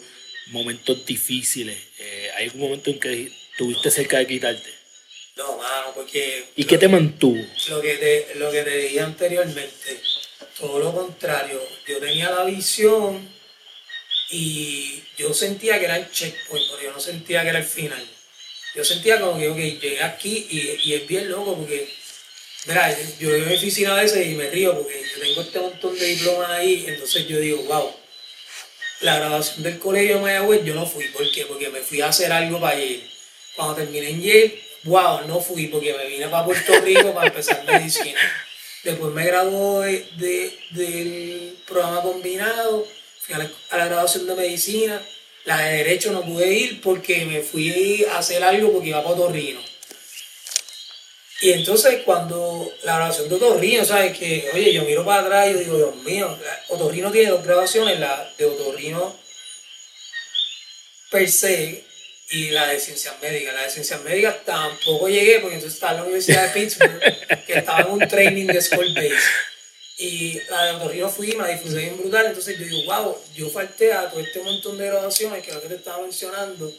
momentos 0.47 1.05
difíciles, 1.05 1.77
eh, 1.99 2.31
¿hay 2.35 2.45
algún 2.45 2.61
momento 2.61 2.89
en 2.89 2.99
que 2.99 3.31
tuviste 3.57 3.91
cerca 3.91 4.17
de 4.17 4.27
quitarte? 4.27 4.69
No, 5.35 5.57
mano, 5.57 5.93
porque... 5.95 6.45
¿Y 6.55 6.63
qué 6.65 6.77
te 6.77 6.87
mantuvo? 6.87 7.43
Lo 7.69 7.81
que 7.81 7.95
te, 7.95 8.35
lo 8.35 8.51
que 8.51 8.63
te 8.63 8.77
dije 8.77 8.99
anteriormente, 8.99 9.99
todo 10.59 10.79
lo 10.79 10.93
contrario, 10.93 11.61
yo 11.87 11.99
tenía 11.99 12.31
la 12.31 12.45
visión 12.45 13.27
y 14.31 15.03
yo 15.17 15.33
sentía 15.33 15.77
que 15.79 15.85
era 15.85 15.97
el 15.97 16.09
checkpoint, 16.11 16.65
pero 16.71 16.83
yo 16.83 16.91
no 16.93 16.99
sentía 16.99 17.43
que 17.43 17.49
era 17.49 17.59
el 17.59 17.65
final. 17.65 18.03
Yo 18.75 18.83
sentía 18.83 19.19
como 19.19 19.39
que, 19.39 19.49
ok, 19.49 19.57
llegué 19.57 20.03
aquí 20.03 20.47
y, 20.49 20.89
y 20.89 20.93
es 20.95 21.07
bien 21.07 21.29
loco 21.29 21.57
porque, 21.57 21.87
mira, 22.65 22.97
yo 23.19 23.29
veo 23.29 23.45
mi 23.45 23.55
oficina 23.55 23.97
a 23.97 24.01
veces 24.01 24.27
y 24.27 24.35
me 24.35 24.49
río 24.49 24.77
porque 24.77 25.01
yo 25.01 25.21
tengo 25.21 25.41
este 25.41 25.59
montón 25.59 25.97
de 25.97 26.05
diplomas 26.05 26.49
ahí, 26.49 26.85
entonces 26.87 27.27
yo 27.27 27.39
digo, 27.39 27.63
wow, 27.63 27.93
la 29.01 29.17
graduación 29.17 29.63
del 29.63 29.79
colegio 29.79 30.15
de 30.15 30.21
Mayagüez 30.21 30.63
yo 30.63 30.75
no 30.75 30.85
fui, 30.85 31.07
¿por 31.09 31.29
qué? 31.31 31.45
Porque 31.45 31.69
me 31.69 31.81
fui 31.81 32.01
a 32.01 32.07
hacer 32.07 32.31
algo 32.31 32.59
para 32.59 32.75
Yale. 32.75 33.03
Cuando 33.55 33.75
terminé 33.75 34.09
en 34.09 34.21
Yale, 34.21 34.59
wow, 34.83 35.27
no 35.27 35.41
fui 35.41 35.67
porque 35.67 35.93
me 35.93 36.07
vine 36.07 36.27
para 36.29 36.45
Puerto 36.45 36.79
Rico 36.81 37.13
para 37.13 37.27
empezar 37.27 37.63
medicina. 37.65 38.19
Después 38.83 39.13
me 39.13 39.25
gradué 39.25 40.05
de, 40.17 40.57
del 40.71 41.57
programa 41.65 42.01
combinado, 42.01 42.87
fui 43.19 43.35
a 43.35 43.39
la, 43.39 43.85
graduación 43.85 44.27
de 44.27 44.35
medicina. 44.35 45.01
La 45.45 45.59
de 45.59 45.77
derecho 45.77 46.11
no 46.13 46.23
pude 46.23 46.53
ir 46.53 46.81
porque 46.81 47.25
me 47.25 47.41
fui 47.41 48.05
a 48.05 48.17
hacer 48.19 48.43
algo 48.43 48.71
porque 48.71 48.89
iba 48.89 49.03
para 49.03 49.15
Otorrino. 49.15 49.59
Y 51.43 51.51
entonces 51.51 52.03
cuando 52.05 52.71
la 52.83 52.95
grabación 52.95 53.27
de 53.27 53.35
Otorrino, 53.35 53.83
¿sabes? 53.83 54.17
Que, 54.17 54.49
oye, 54.53 54.71
yo 54.71 54.85
miro 54.85 55.03
para 55.03 55.23
atrás 55.23 55.49
y 55.49 55.55
digo, 55.55 55.75
Dios 55.75 55.95
mío, 55.97 56.39
Otorrino 56.69 57.11
tiene 57.11 57.31
dos 57.31 57.43
grabaciones, 57.43 57.99
la 57.99 58.31
de 58.37 58.45
Otorrino 58.45 59.13
per 61.11 61.29
se 61.29 61.83
y 62.29 62.51
la 62.51 62.67
de 62.67 62.79
ciencias 62.79 63.21
médicas. 63.21 63.55
La 63.55 63.63
de 63.63 63.69
ciencias 63.71 64.01
médicas 64.03 64.37
tampoco 64.45 65.09
llegué 65.09 65.39
porque 65.39 65.55
entonces 65.55 65.73
estaba 65.73 65.91
en 65.91 65.97
la 65.97 66.03
Universidad 66.03 66.47
de 66.47 66.61
Pittsburgh, 66.61 67.01
que 67.45 67.53
estaba 67.57 67.81
en 67.81 67.89
un 67.89 68.07
training 68.07 68.47
de 68.47 68.61
school 68.61 68.93
base. 68.93 69.13
Y 69.97 70.39
la 70.49 70.63
de 70.63 70.71
Otorrino 70.71 71.09
fui, 71.09 71.33
me 71.33 71.43
la 71.43 71.49
disfruté 71.49 71.79
bien 71.79 71.97
brutal. 71.97 72.27
Entonces 72.27 72.57
yo 72.57 72.65
digo, 72.65 72.85
wow, 72.85 73.17
yo 73.35 73.49
falté 73.49 73.91
a 73.91 74.09
todo 74.09 74.21
este 74.21 74.39
montón 74.39 74.77
de 74.77 74.87
grabaciones 74.87 75.45
que 75.45 75.51
que 75.51 75.67
te 75.67 75.75
estaba 75.75 76.03
mencionando 76.03 76.73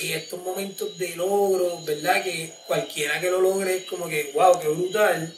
y 0.00 0.12
estos 0.12 0.40
momentos 0.40 0.96
de 0.98 1.16
logro, 1.16 1.80
¿verdad? 1.82 2.22
Que 2.22 2.52
cualquiera 2.66 3.20
que 3.20 3.30
lo 3.30 3.40
logre 3.40 3.78
es 3.78 3.84
como 3.84 4.08
que, 4.08 4.30
wow, 4.34 4.60
qué 4.60 4.68
brutal, 4.68 5.34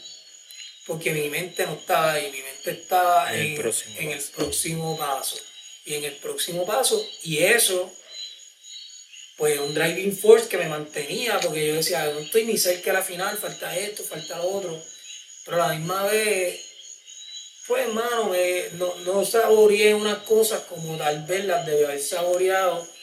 porque 0.87 1.13
mi 1.13 1.29
mente 1.29 1.65
no 1.67 1.75
estaba 1.75 2.13
ahí, 2.13 2.31
mi 2.33 2.43
mente 2.43 2.71
estaba 2.71 3.33
en, 3.35 3.53
el, 3.53 3.55
próximo 4.35 4.97
paso. 4.99 5.37
Y 5.85 5.95
en 5.95 6.05
el 6.05 6.15
próximo 6.17 6.67
paso, 6.67 7.07
y 7.23 7.39
eso, 7.39 7.93
pues 9.37 9.61
un 9.61 9.75
driving 9.75 10.17
force 10.17 10.49
que 10.49 10.59
me 10.59 10.69
mantenía, 10.69 11.39
porque 11.41 11.69
yo 11.69 11.75
decía, 11.75 12.07
no 12.07 12.19
estoy 12.19 12.45
ni 12.45 12.59
cerca 12.59 12.91
de 12.91 12.99
la 12.99 13.05
final, 13.05 13.39
falta 13.39 13.77
esto, 13.77 14.03
falta 14.03 14.39
lo 14.39 14.49
otro, 14.49 14.83
pero 15.45 15.63
a 15.63 15.69
la 15.69 15.75
misma 15.75 16.05
vez, 16.07 16.61
pues 17.69 17.87
hermano, 17.87 18.33
no, 18.73 18.95
no 18.97 19.25
saboreé 19.25 19.95
unas 19.95 20.19
cosas 20.25 20.63
como 20.63 20.97
tal 20.97 21.25
vez 21.27 21.45
las 21.45 21.65
debe 21.65 21.85
haber 21.85 22.01
saboreado 22.01 22.98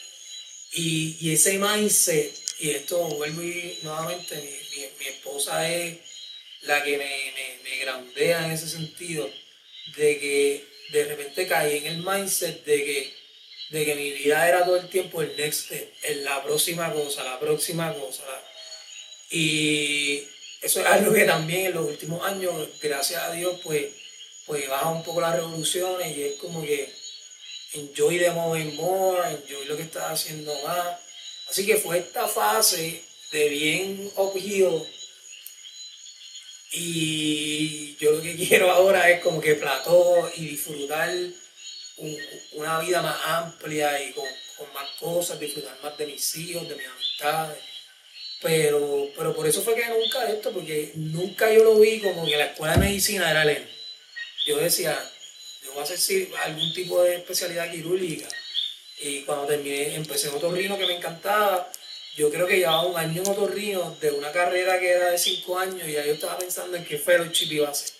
y, 0.76 1.32
ese 1.32 1.58
mindset, 1.58 2.34
y 2.58 2.70
esto 2.70 2.98
vuelvo 2.98 3.42
y 3.42 3.78
nuevamente, 3.82 4.36
mi, 4.36 4.80
mi, 4.98 5.06
esposa 5.06 5.72
es 5.72 5.98
la 6.62 6.82
que 6.84 6.98
me, 6.98 7.04
me, 7.04 7.62
me 7.64 7.78
grandea 7.78 8.44
en 8.44 8.52
ese 8.52 8.68
sentido, 8.68 9.30
de 9.96 10.18
que 10.18 10.64
de 10.90 11.04
repente 11.04 11.46
caí 11.46 11.78
en 11.78 11.86
el 11.86 12.02
mindset 12.04 12.64
de 12.64 12.84
que, 12.84 13.14
de 13.70 13.84
que 13.84 13.94
mi 13.94 14.10
vida 14.12 14.46
era 14.46 14.64
todo 14.64 14.76
el 14.76 14.88
tiempo 14.88 15.22
el 15.22 15.34
next 15.36 15.66
step, 15.66 15.94
la 16.22 16.42
próxima 16.42 16.92
cosa, 16.92 17.24
la 17.24 17.40
próxima 17.40 17.94
cosa. 17.94 18.24
Y 19.30 20.24
eso 20.60 20.80
es 20.80 20.86
algo 20.86 21.12
que 21.12 21.24
también 21.24 21.66
en 21.66 21.74
los 21.74 21.86
últimos 21.86 22.22
años, 22.24 22.54
gracias 22.82 23.22
a 23.22 23.32
Dios, 23.32 23.58
pues, 23.64 23.86
pues 24.44 24.68
baja 24.68 24.90
un 24.90 25.02
poco 25.02 25.22
las 25.22 25.34
revoluciones 25.34 26.16
y 26.16 26.22
es 26.22 26.34
como 26.34 26.62
que 26.62 26.92
enjoy 27.74 28.18
the 28.18 28.30
moment 28.30 28.74
more, 28.74 29.20
enjoy 29.30 29.64
lo 29.66 29.76
que 29.76 29.84
estás 29.84 30.12
haciendo 30.12 30.54
más. 30.66 30.98
Así 31.48 31.66
que 31.66 31.76
fue 31.76 31.98
esta 31.98 32.26
fase 32.26 33.02
de 33.32 33.48
bien 33.48 34.12
uphill 34.16 34.86
y 36.72 37.96
yo 37.96 38.12
lo 38.12 38.22
que 38.22 38.36
quiero 38.48 38.70
ahora 38.70 39.10
es 39.10 39.22
como 39.22 39.40
que 39.40 39.54
plató 39.54 40.30
y 40.36 40.46
disfrutar 40.46 41.10
una 42.52 42.80
vida 42.80 43.00
más 43.00 43.16
amplia 43.24 44.02
y 44.02 44.12
con, 44.12 44.26
más 44.74 44.90
cosas, 44.98 45.40
disfrutar 45.40 45.78
más 45.82 45.96
de 45.96 46.06
mis 46.06 46.36
hijos, 46.36 46.68
de 46.68 46.76
mis 46.76 46.86
amistades. 46.86 47.58
Pero, 48.42 49.10
pero 49.16 49.34
por 49.34 49.46
eso 49.46 49.62
fue 49.62 49.74
que 49.74 49.86
nunca 49.86 50.30
esto, 50.30 50.52
porque 50.52 50.92
nunca 50.94 51.50
yo 51.50 51.64
lo 51.64 51.78
vi 51.78 52.00
como 52.00 52.26
que 52.26 52.36
la 52.36 52.46
escuela 52.46 52.74
de 52.74 52.80
medicina 52.80 53.30
era 53.30 53.44
lento. 53.44 53.72
Yo 54.46 54.58
decía, 54.58 54.98
voy 55.76 55.90
a 55.90 55.94
hacer 55.94 56.28
algún 56.42 56.72
tipo 56.72 57.02
de 57.02 57.16
especialidad 57.16 57.70
quirúrgica. 57.70 58.28
Y 58.98 59.20
cuando 59.22 59.46
terminé, 59.46 59.94
empecé 59.94 60.28
en 60.28 60.36
otorrino 60.36 60.78
que 60.78 60.86
me 60.86 60.96
encantaba. 60.96 61.70
Yo 62.16 62.30
creo 62.30 62.46
que 62.46 62.56
llevaba 62.56 62.86
un 62.86 62.96
año 62.96 63.22
en 63.22 63.28
otorrino 63.28 63.94
de 64.00 64.10
una 64.10 64.32
carrera 64.32 64.80
que 64.80 64.90
era 64.90 65.10
de 65.10 65.18
cinco 65.18 65.58
años 65.58 65.86
y 65.86 65.92
ya 65.92 66.06
yo 66.06 66.14
estaba 66.14 66.38
pensando 66.38 66.78
en 66.78 66.84
qué 66.84 66.96
fellowship 66.98 67.52
iba 67.52 67.68
a 67.68 67.72
hacer. 67.72 67.90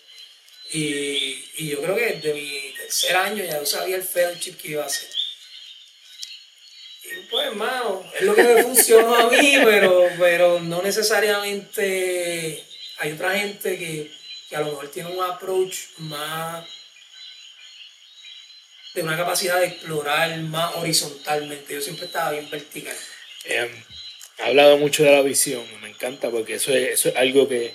Y, 0.73 1.45
y 1.59 1.69
yo 1.69 1.83
creo 1.83 1.95
que 1.95 2.15
desde 2.15 2.33
mi 2.33 2.75
tercer 2.77 3.15
año 3.15 3.45
ya 3.45 3.61
yo 3.61 3.67
sabía 3.67 3.97
el 3.97 4.03
fellowship 4.03 4.57
que 4.57 4.69
iba 4.69 4.83
a 4.83 4.87
hacer. 4.87 5.09
Y 7.05 7.27
pues, 7.31 7.47
hermano, 7.47 8.11
es 8.19 8.23
lo 8.23 8.35
que 8.35 8.43
me 8.43 8.62
funcionó 8.62 9.15
a 9.15 9.31
mí, 9.31 9.55
pero, 9.65 10.09
pero 10.19 10.61
no 10.61 10.81
necesariamente 10.83 12.65
hay 12.99 13.12
otra 13.12 13.39
gente 13.39 13.79
que, 13.79 14.11
que 14.49 14.57
a 14.57 14.61
lo 14.61 14.71
mejor 14.71 14.91
tiene 14.91 15.11
un 15.11 15.23
approach 15.23 15.77
más 15.99 16.65
de 18.96 19.02
una 19.02 19.16
capacidad 19.16 19.61
de 19.61 19.66
explorar 19.66 20.37
más 20.40 20.74
horizontalmente. 20.76 21.74
Yo 21.74 21.80
siempre 21.80 22.07
estaba 22.07 22.32
bien 22.32 22.49
vertical. 22.51 22.97
Eh, 23.44 23.70
ha 24.38 24.47
hablado 24.47 24.78
mucho 24.78 25.05
de 25.05 25.12
la 25.12 25.22
visión, 25.22 25.62
me 25.82 25.90
encanta 25.90 26.30
porque 26.30 26.55
eso 26.55 26.72
es, 26.72 26.94
eso 26.94 27.11
es 27.11 27.16
algo 27.16 27.47
que, 27.47 27.74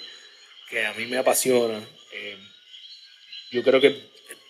que 0.69 0.85
a 0.85 0.93
mí 0.93 1.05
me 1.05 1.17
apasiona. 1.17 1.79
Eh, 2.11 2.37
yo 3.51 3.63
creo 3.63 3.79
que 3.79 3.87
es 3.87 3.95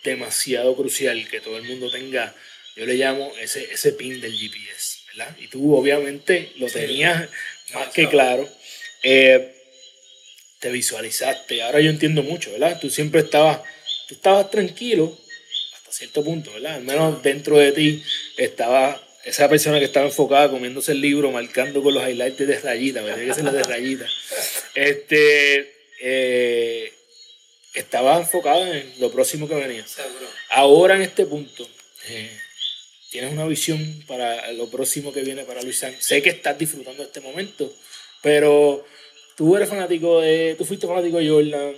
demasiado 0.02 0.74
crucial 0.74 1.28
que 1.28 1.40
todo 1.40 1.58
el 1.58 1.64
mundo 1.64 1.90
tenga, 1.90 2.34
yo 2.74 2.86
le 2.86 2.94
llamo 2.94 3.30
ese, 3.38 3.70
ese 3.70 3.92
pin 3.92 4.20
del 4.20 4.32
GPS, 4.32 5.00
¿verdad? 5.08 5.36
Y 5.38 5.48
tú 5.48 5.76
obviamente 5.76 6.52
lo 6.56 6.68
tenías 6.68 7.28
más 7.74 7.88
que 7.90 8.08
claro. 8.08 8.48
Eh, 9.02 9.56
te 10.58 10.70
visualizaste, 10.70 11.62
ahora 11.62 11.80
yo 11.80 11.90
entiendo 11.90 12.22
mucho, 12.22 12.52
¿verdad? 12.52 12.78
Tú 12.80 12.88
siempre 12.88 13.20
estabas, 13.20 13.60
tú 14.08 14.14
estabas 14.14 14.50
tranquilo 14.50 15.18
cierto 15.92 16.24
punto, 16.24 16.52
¿verdad? 16.52 16.76
Al 16.76 16.84
menos 16.84 17.22
dentro 17.22 17.58
de 17.58 17.72
ti 17.72 18.02
estaba 18.36 19.00
esa 19.24 19.48
persona 19.48 19.78
que 19.78 19.84
estaba 19.84 20.06
enfocada 20.06 20.50
comiéndose 20.50 20.92
el 20.92 21.00
libro, 21.00 21.30
marcando 21.30 21.82
con 21.82 21.94
los 21.94 22.02
highlights 22.02 22.38
de 22.38 22.58
rayita, 22.58 23.04
tiene 23.04 23.26
que 23.26 23.34
ser 23.34 23.44
de 23.44 23.62
rayita, 23.62 24.06
este, 24.74 25.72
eh, 26.00 26.92
estaba 27.74 28.18
enfocado 28.18 28.66
en 28.66 28.92
lo 28.98 29.12
próximo 29.12 29.48
que 29.48 29.54
venía. 29.54 29.84
Ahora 30.50 30.96
en 30.96 31.02
este 31.02 31.26
punto, 31.26 31.68
eh, 32.08 32.30
tienes 33.10 33.32
una 33.32 33.46
visión 33.46 34.02
para 34.08 34.50
lo 34.52 34.68
próximo 34.68 35.12
que 35.12 35.22
viene 35.22 35.44
para 35.44 35.62
Luis 35.62 35.78
San. 35.78 35.94
Sé 36.00 36.20
que 36.20 36.30
estás 36.30 36.58
disfrutando 36.58 37.02
de 37.02 37.06
este 37.06 37.20
momento, 37.20 37.72
pero 38.22 38.84
tú 39.36 39.56
eres 39.56 39.68
fanático 39.68 40.20
de, 40.20 40.56
tú 40.58 40.64
fuiste 40.64 40.86
fanático 40.86 41.18
de 41.18 41.28
Jordan, 41.28 41.76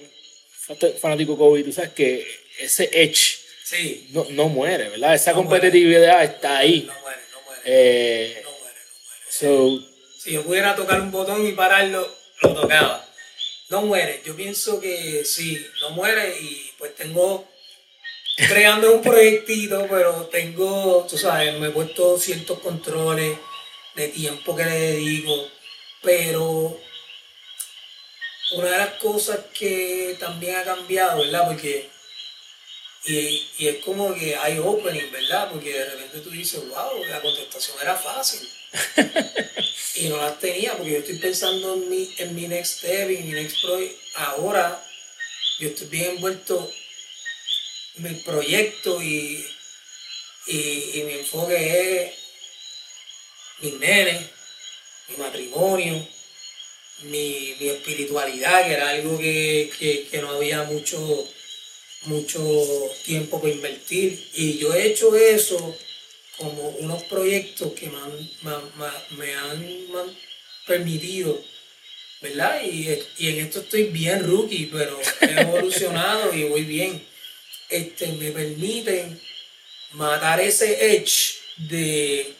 fanático 0.98 1.32
de 1.32 1.38
Kobe, 1.38 1.62
tú 1.62 1.72
sabes 1.72 1.90
que 1.90 2.26
ese 2.58 2.88
edge 2.92 3.43
sí. 3.74 4.08
no, 4.10 4.26
no 4.30 4.48
muere, 4.48 4.88
¿verdad? 4.90 5.14
Esa 5.14 5.32
competitividad 5.32 6.24
está 6.24 6.58
ahí. 6.58 6.82
No 6.86 7.00
muere, 7.00 7.20
no 7.32 7.40
muere. 7.42 7.62
Eh, 7.64 8.42
no 8.42 8.50
muere, 8.50 8.80
no 9.40 9.52
muere. 9.70 9.88
si 10.18 10.32
yo 10.32 10.42
pudiera 10.42 10.74
tocar 10.74 11.00
un 11.00 11.10
botón 11.10 11.46
y 11.46 11.52
pararlo, 11.52 12.08
lo 12.42 12.54
tocaba. 12.54 13.06
No 13.68 13.82
muere. 13.82 14.22
Yo 14.24 14.36
pienso 14.36 14.80
que 14.80 15.24
sí, 15.24 15.64
no 15.80 15.90
muere 15.90 16.36
y 16.40 16.70
pues 16.78 16.94
tengo 16.94 17.48
creando 18.36 18.92
un 18.92 19.02
proyectito, 19.02 19.86
pero 19.88 20.26
tengo, 20.26 21.06
tú 21.08 21.16
sabes, 21.16 21.58
me 21.58 21.68
he 21.68 21.70
puesto 21.70 22.18
ciertos 22.18 22.58
controles 22.60 23.38
de 23.94 24.08
tiempo 24.08 24.56
que 24.56 24.64
le 24.64 24.78
dedico, 24.78 25.48
pero 26.02 26.78
una 28.52 28.70
de 28.70 28.78
las 28.78 28.90
cosas 28.94 29.40
que 29.56 30.16
también 30.18 30.56
ha 30.56 30.64
cambiado, 30.64 31.20
¿verdad? 31.20 31.46
Porque, 31.46 31.88
y, 33.06 33.48
es 33.58 33.84
como 33.84 34.14
que 34.14 34.34
hay 34.34 34.58
opening, 34.58 35.10
¿verdad? 35.10 35.50
Porque 35.52 35.72
de 35.72 35.84
repente 35.84 36.20
tú 36.20 36.30
dices, 36.30 36.60
wow, 36.68 37.04
la 37.04 37.20
contestación 37.20 37.76
era 37.82 37.96
fácil. 37.96 38.48
y 39.96 40.08
no 40.08 40.16
las 40.16 40.38
tenía, 40.40 40.76
porque 40.76 40.92
yo 40.92 40.98
estoy 40.98 41.16
pensando 41.16 41.74
en 41.74 41.88
mi, 41.88 42.14
en 42.18 42.34
mi 42.34 42.48
next 42.48 42.78
step, 42.78 43.10
en 43.10 43.26
mi 43.26 43.32
next 43.32 43.60
project. 43.62 43.98
Ahora, 44.16 44.84
yo 45.58 45.68
estoy 45.68 45.86
bien 45.88 46.10
envuelto 46.12 46.72
en 47.96 48.02
mi 48.02 48.14
proyecto 48.20 49.02
y, 49.02 49.46
y, 50.46 51.02
mi 51.04 51.12
enfoque 51.12 51.56
es 51.56 52.12
mis 53.60 53.78
nenes, 53.78 54.20
mi 55.08 55.16
matrimonio, 55.16 56.06
mi, 57.02 57.56
espiritualidad, 57.60 58.66
que 58.66 58.72
era 58.72 58.90
algo 58.90 59.18
que, 59.18 60.08
no 60.20 60.30
había 60.30 60.64
mucho, 60.64 61.28
mucho 62.06 62.40
tiempo 63.04 63.40
para 63.40 63.54
invertir. 63.54 64.28
Y 64.34 64.58
yo 64.58 64.74
he 64.74 64.86
hecho 64.86 65.16
eso 65.16 65.76
como 66.36 66.68
unos 66.80 67.02
proyectos 67.04 67.72
que 67.72 67.88
me 67.88 69.34
han, 69.34 70.16
permitido, 70.66 71.42
¿verdad? 72.20 72.62
Y, 72.64 72.88
en 73.28 73.38
esto 73.40 73.60
estoy 73.60 73.84
bien 73.84 74.26
rookie, 74.26 74.70
pero 74.72 74.98
he 75.20 75.40
evolucionado 75.40 76.34
y 76.34 76.44
voy 76.44 76.62
bien. 76.62 77.06
Este, 77.68 78.08
me 78.08 78.30
permiten 78.30 79.20
matar 79.92 80.40
ese 80.40 80.96
edge 80.96 81.36
de, 81.56 82.34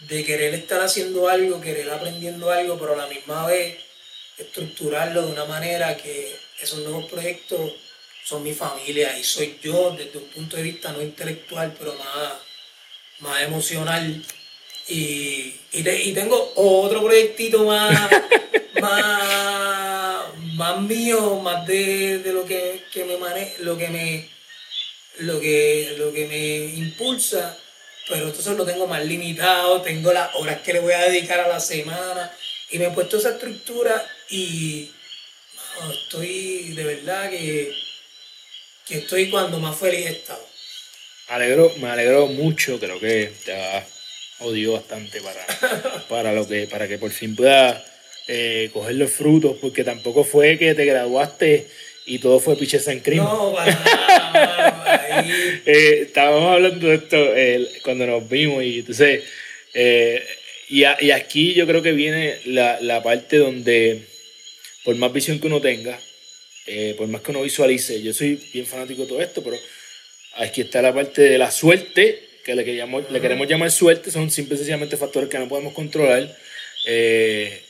de 0.00 0.24
querer 0.24 0.54
estar 0.54 0.80
haciendo 0.80 1.28
algo, 1.28 1.60
querer 1.60 1.90
aprendiendo 1.90 2.50
algo, 2.50 2.78
pero 2.78 2.94
a 2.94 2.96
la 2.96 3.06
misma 3.08 3.46
vez 3.46 3.78
estructurarlo 4.38 5.26
de 5.26 5.32
una 5.32 5.44
manera 5.44 5.96
que 5.96 6.36
esos 6.60 6.80
nuevos 6.80 7.06
proyectos 7.06 7.72
son 8.26 8.42
mi 8.42 8.52
familia 8.52 9.16
y 9.16 9.22
soy 9.22 9.56
yo 9.62 9.94
desde 9.96 10.18
un 10.18 10.24
punto 10.24 10.56
de 10.56 10.64
vista 10.64 10.90
no 10.90 11.00
intelectual, 11.00 11.72
pero 11.78 11.94
más, 11.94 12.32
más 13.20 13.42
emocional. 13.42 14.20
Y, 14.88 15.54
y, 15.72 16.12
tengo 16.12 16.52
otro 16.56 17.04
proyectito 17.04 17.64
más, 17.64 18.10
más, 20.56 20.80
mío, 20.80 21.36
más 21.36 21.66
de, 21.68 22.20
lo 22.26 22.44
que, 22.44 22.82
me 22.96 23.64
lo 23.64 23.78
que 23.78 23.88
me 23.88 24.28
lo 25.18 25.40
que, 25.40 25.94
lo 25.96 26.12
que 26.12 26.26
me 26.26 26.78
impulsa, 26.78 27.56
pero 28.08 28.26
entonces 28.26 28.56
lo 28.56 28.66
tengo 28.66 28.88
más 28.88 29.04
limitado, 29.04 29.82
tengo 29.82 30.12
las 30.12 30.34
horas 30.34 30.60
que 30.62 30.72
le 30.72 30.80
voy 30.80 30.92
a 30.92 31.08
dedicar 31.08 31.38
a 31.40 31.48
la 31.48 31.60
semana 31.60 32.32
y 32.70 32.78
me 32.78 32.86
he 32.86 32.90
puesto 32.90 33.18
esa 33.18 33.30
estructura 33.30 34.04
y 34.30 34.90
estoy 35.90 36.74
de 36.74 36.84
verdad 36.84 37.30
que, 37.30 37.85
que 38.86 38.98
estoy 38.98 39.28
cuando 39.30 39.58
más 39.58 39.76
feliz 39.76 40.06
he 40.06 40.10
estado. 40.10 40.46
Alegro, 41.28 41.72
me 41.80 41.88
alegro 41.88 42.28
mucho, 42.28 42.78
creo 42.78 43.00
que 43.00 43.32
te 43.44 43.52
ha 43.52 43.84
odio 44.38 44.72
bastante 44.72 45.20
para, 45.20 46.04
para, 46.08 46.32
lo 46.32 46.46
que, 46.46 46.66
para 46.66 46.86
que 46.86 46.98
por 46.98 47.10
fin 47.10 47.34
puedas 47.34 47.82
eh, 48.28 48.70
coger 48.72 48.96
los 48.96 49.10
frutos, 49.10 49.56
porque 49.60 49.84
tampoco 49.84 50.24
fue 50.24 50.58
que 50.58 50.74
te 50.74 50.84
graduaste 50.84 51.66
y 52.06 52.18
todo 52.18 52.38
fue 52.38 52.56
piches 52.56 52.86
en 52.88 53.00
crimen. 53.00 53.24
No, 53.24 53.54
para 53.54 53.72
nada, 54.32 55.26
eh, 55.66 56.02
estábamos 56.02 56.52
hablando 56.52 56.86
de 56.86 56.94
esto 56.94 57.82
cuando 57.82 58.06
nos 58.06 58.28
vimos 58.28 58.62
y 58.62 58.80
entonces, 58.80 59.24
eh, 59.74 60.24
y, 60.68 60.82
y, 60.82 61.10
aquí 61.10 61.54
yo 61.54 61.66
creo 61.66 61.82
que 61.82 61.92
viene 61.92 62.38
la, 62.44 62.80
la 62.80 63.02
parte 63.02 63.38
donde 63.38 64.02
por 64.84 64.96
más 64.96 65.12
visión 65.12 65.40
que 65.40 65.46
uno 65.46 65.60
tenga, 65.60 65.98
eh, 66.66 66.94
por 66.96 67.06
más 67.08 67.20
que 67.22 67.30
uno 67.30 67.42
visualice, 67.42 68.02
yo 68.02 68.12
soy 68.12 68.40
bien 68.52 68.66
fanático 68.66 69.02
de 69.02 69.08
todo 69.08 69.20
esto, 69.20 69.42
pero 69.42 69.56
aquí 70.36 70.62
está 70.62 70.82
la 70.82 70.94
parte 70.94 71.22
de 71.22 71.38
la 71.38 71.50
suerte, 71.50 72.22
que 72.44 72.54
le, 72.54 72.64
queremos, 72.64 73.10
le 73.10 73.20
queremos 73.20 73.48
llamar 73.48 73.70
suerte, 73.70 74.10
son 74.10 74.30
simplemente 74.30 74.64
sencillamente 74.64 74.96
factores 74.96 75.28
que 75.28 75.38
no 75.38 75.48
podemos 75.48 75.72
controlar. 75.74 76.36
Eh, 76.86 77.62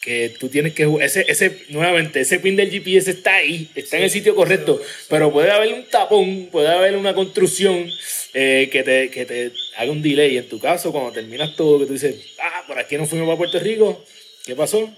que 0.00 0.34
tú 0.38 0.48
tienes 0.48 0.74
que 0.74 0.88
ese, 1.00 1.24
ese 1.28 1.64
nuevamente 1.70 2.20
ese 2.20 2.38
pin 2.38 2.54
del 2.54 2.70
GPS 2.70 3.10
está 3.10 3.34
ahí 3.34 3.68
está 3.74 3.96
en 3.96 4.04
el 4.04 4.10
sitio 4.10 4.34
correcto 4.36 4.80
pero 5.08 5.32
puede 5.32 5.50
haber 5.50 5.72
un 5.74 5.84
tapón 5.86 6.48
puede 6.52 6.68
haber 6.68 6.96
una 6.96 7.14
construcción 7.14 7.90
eh, 8.32 8.68
que, 8.70 8.84
te, 8.84 9.10
que 9.10 9.26
te 9.26 9.52
haga 9.76 9.90
un 9.90 10.00
delay 10.00 10.38
en 10.38 10.48
tu 10.48 10.60
caso 10.60 10.92
cuando 10.92 11.12
terminas 11.12 11.56
todo 11.56 11.80
que 11.80 11.86
tú 11.86 11.94
dices 11.94 12.14
ah 12.40 12.64
por 12.68 12.78
aquí 12.78 12.96
no 12.96 13.06
fuimos 13.06 13.26
para 13.26 13.38
Puerto 13.38 13.58
Rico 13.58 14.04
qué 14.46 14.54
pasó 14.54 14.88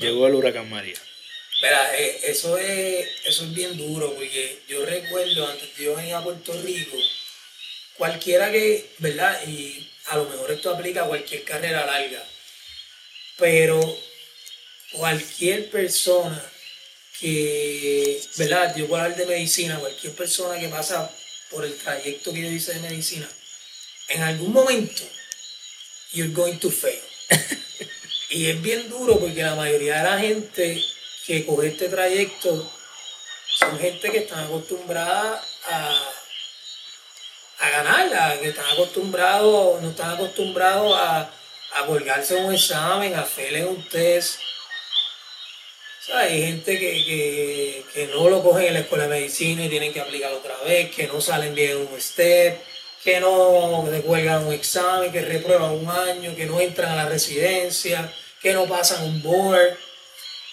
llegó 0.00 0.26
el 0.26 0.34
huracán 0.34 0.68
María. 0.68 0.94
Mira, 1.60 1.98
eh, 1.98 2.20
eso, 2.24 2.56
es, 2.56 3.08
eso 3.24 3.44
es 3.44 3.54
bien 3.54 3.76
duro, 3.76 4.14
porque 4.14 4.60
yo 4.68 4.84
recuerdo 4.86 5.48
antes 5.48 5.76
de 5.76 5.84
yo 5.84 5.96
venir 5.96 6.14
a 6.14 6.22
Puerto 6.22 6.52
Rico, 6.62 6.96
cualquiera 7.96 8.52
que, 8.52 8.90
¿verdad? 8.98 9.40
Y 9.46 9.90
a 10.06 10.16
lo 10.16 10.24
mejor 10.26 10.52
esto 10.52 10.70
aplica 10.70 11.02
a 11.02 11.08
cualquier 11.08 11.42
carrera 11.42 11.84
larga, 11.84 12.24
pero 13.36 13.80
cualquier 14.92 15.68
persona 15.70 16.40
que, 17.18 18.20
¿verdad? 18.36 18.76
Yo 18.76 18.86
puedo 18.86 19.02
hablar 19.02 19.18
de 19.18 19.26
medicina, 19.26 19.80
cualquier 19.80 20.14
persona 20.14 20.60
que 20.60 20.68
pasa 20.68 21.10
por 21.50 21.64
el 21.64 21.76
trayecto 21.76 22.32
que 22.32 22.42
yo 22.42 22.50
hice 22.50 22.74
de 22.74 22.88
medicina, 22.88 23.28
en 24.10 24.22
algún 24.22 24.52
momento, 24.52 25.02
you're 26.12 26.32
going 26.32 26.58
to 26.58 26.70
fail. 26.70 27.00
Y 28.30 28.50
es 28.50 28.60
bien 28.60 28.90
duro 28.90 29.18
porque 29.18 29.42
la 29.42 29.54
mayoría 29.54 29.98
de 29.98 30.04
la 30.04 30.18
gente 30.18 30.84
que 31.28 31.44
coge 31.44 31.68
este 31.68 31.90
trayecto 31.90 32.72
son 33.58 33.78
gente 33.78 34.10
que 34.10 34.18
están 34.18 34.44
acostumbrada 34.46 35.44
a, 35.66 36.02
a 37.58 37.70
ganarla, 37.70 38.38
que 38.40 38.48
están 38.48 38.64
acostumbrados, 38.72 39.82
no 39.82 39.90
están 39.90 40.12
acostumbrados 40.12 40.96
a, 40.98 41.30
a 41.74 41.86
colgarse 41.86 42.34
un 42.34 42.54
examen, 42.54 43.14
a 43.14 43.20
hacerle 43.20 43.66
un 43.66 43.86
test. 43.90 44.40
hay 46.14 46.40
gente 46.46 46.78
que, 46.78 47.84
que, 47.92 48.06
no 48.06 48.30
lo 48.30 48.42
cogen 48.42 48.68
en 48.68 48.74
la 48.74 48.80
escuela 48.80 49.04
de 49.04 49.20
medicina 49.20 49.66
y 49.66 49.68
tienen 49.68 49.92
que 49.92 50.00
aplicar 50.00 50.32
otra 50.32 50.56
vez, 50.64 50.94
que 50.94 51.08
no 51.08 51.20
salen 51.20 51.54
bien 51.54 51.76
un 51.76 52.00
step, 52.00 52.58
que 53.04 53.20
no 53.20 53.86
cuelgan 54.06 54.46
un 54.46 54.54
examen, 54.54 55.12
que 55.12 55.20
reprueban 55.20 55.72
un 55.72 55.90
año, 55.90 56.34
que 56.34 56.46
no 56.46 56.58
entran 56.58 56.92
a 56.92 57.04
la 57.04 57.08
residencia, 57.10 58.10
que 58.40 58.54
no 58.54 58.64
pasan 58.64 59.04
un 59.04 59.22
board. 59.22 59.76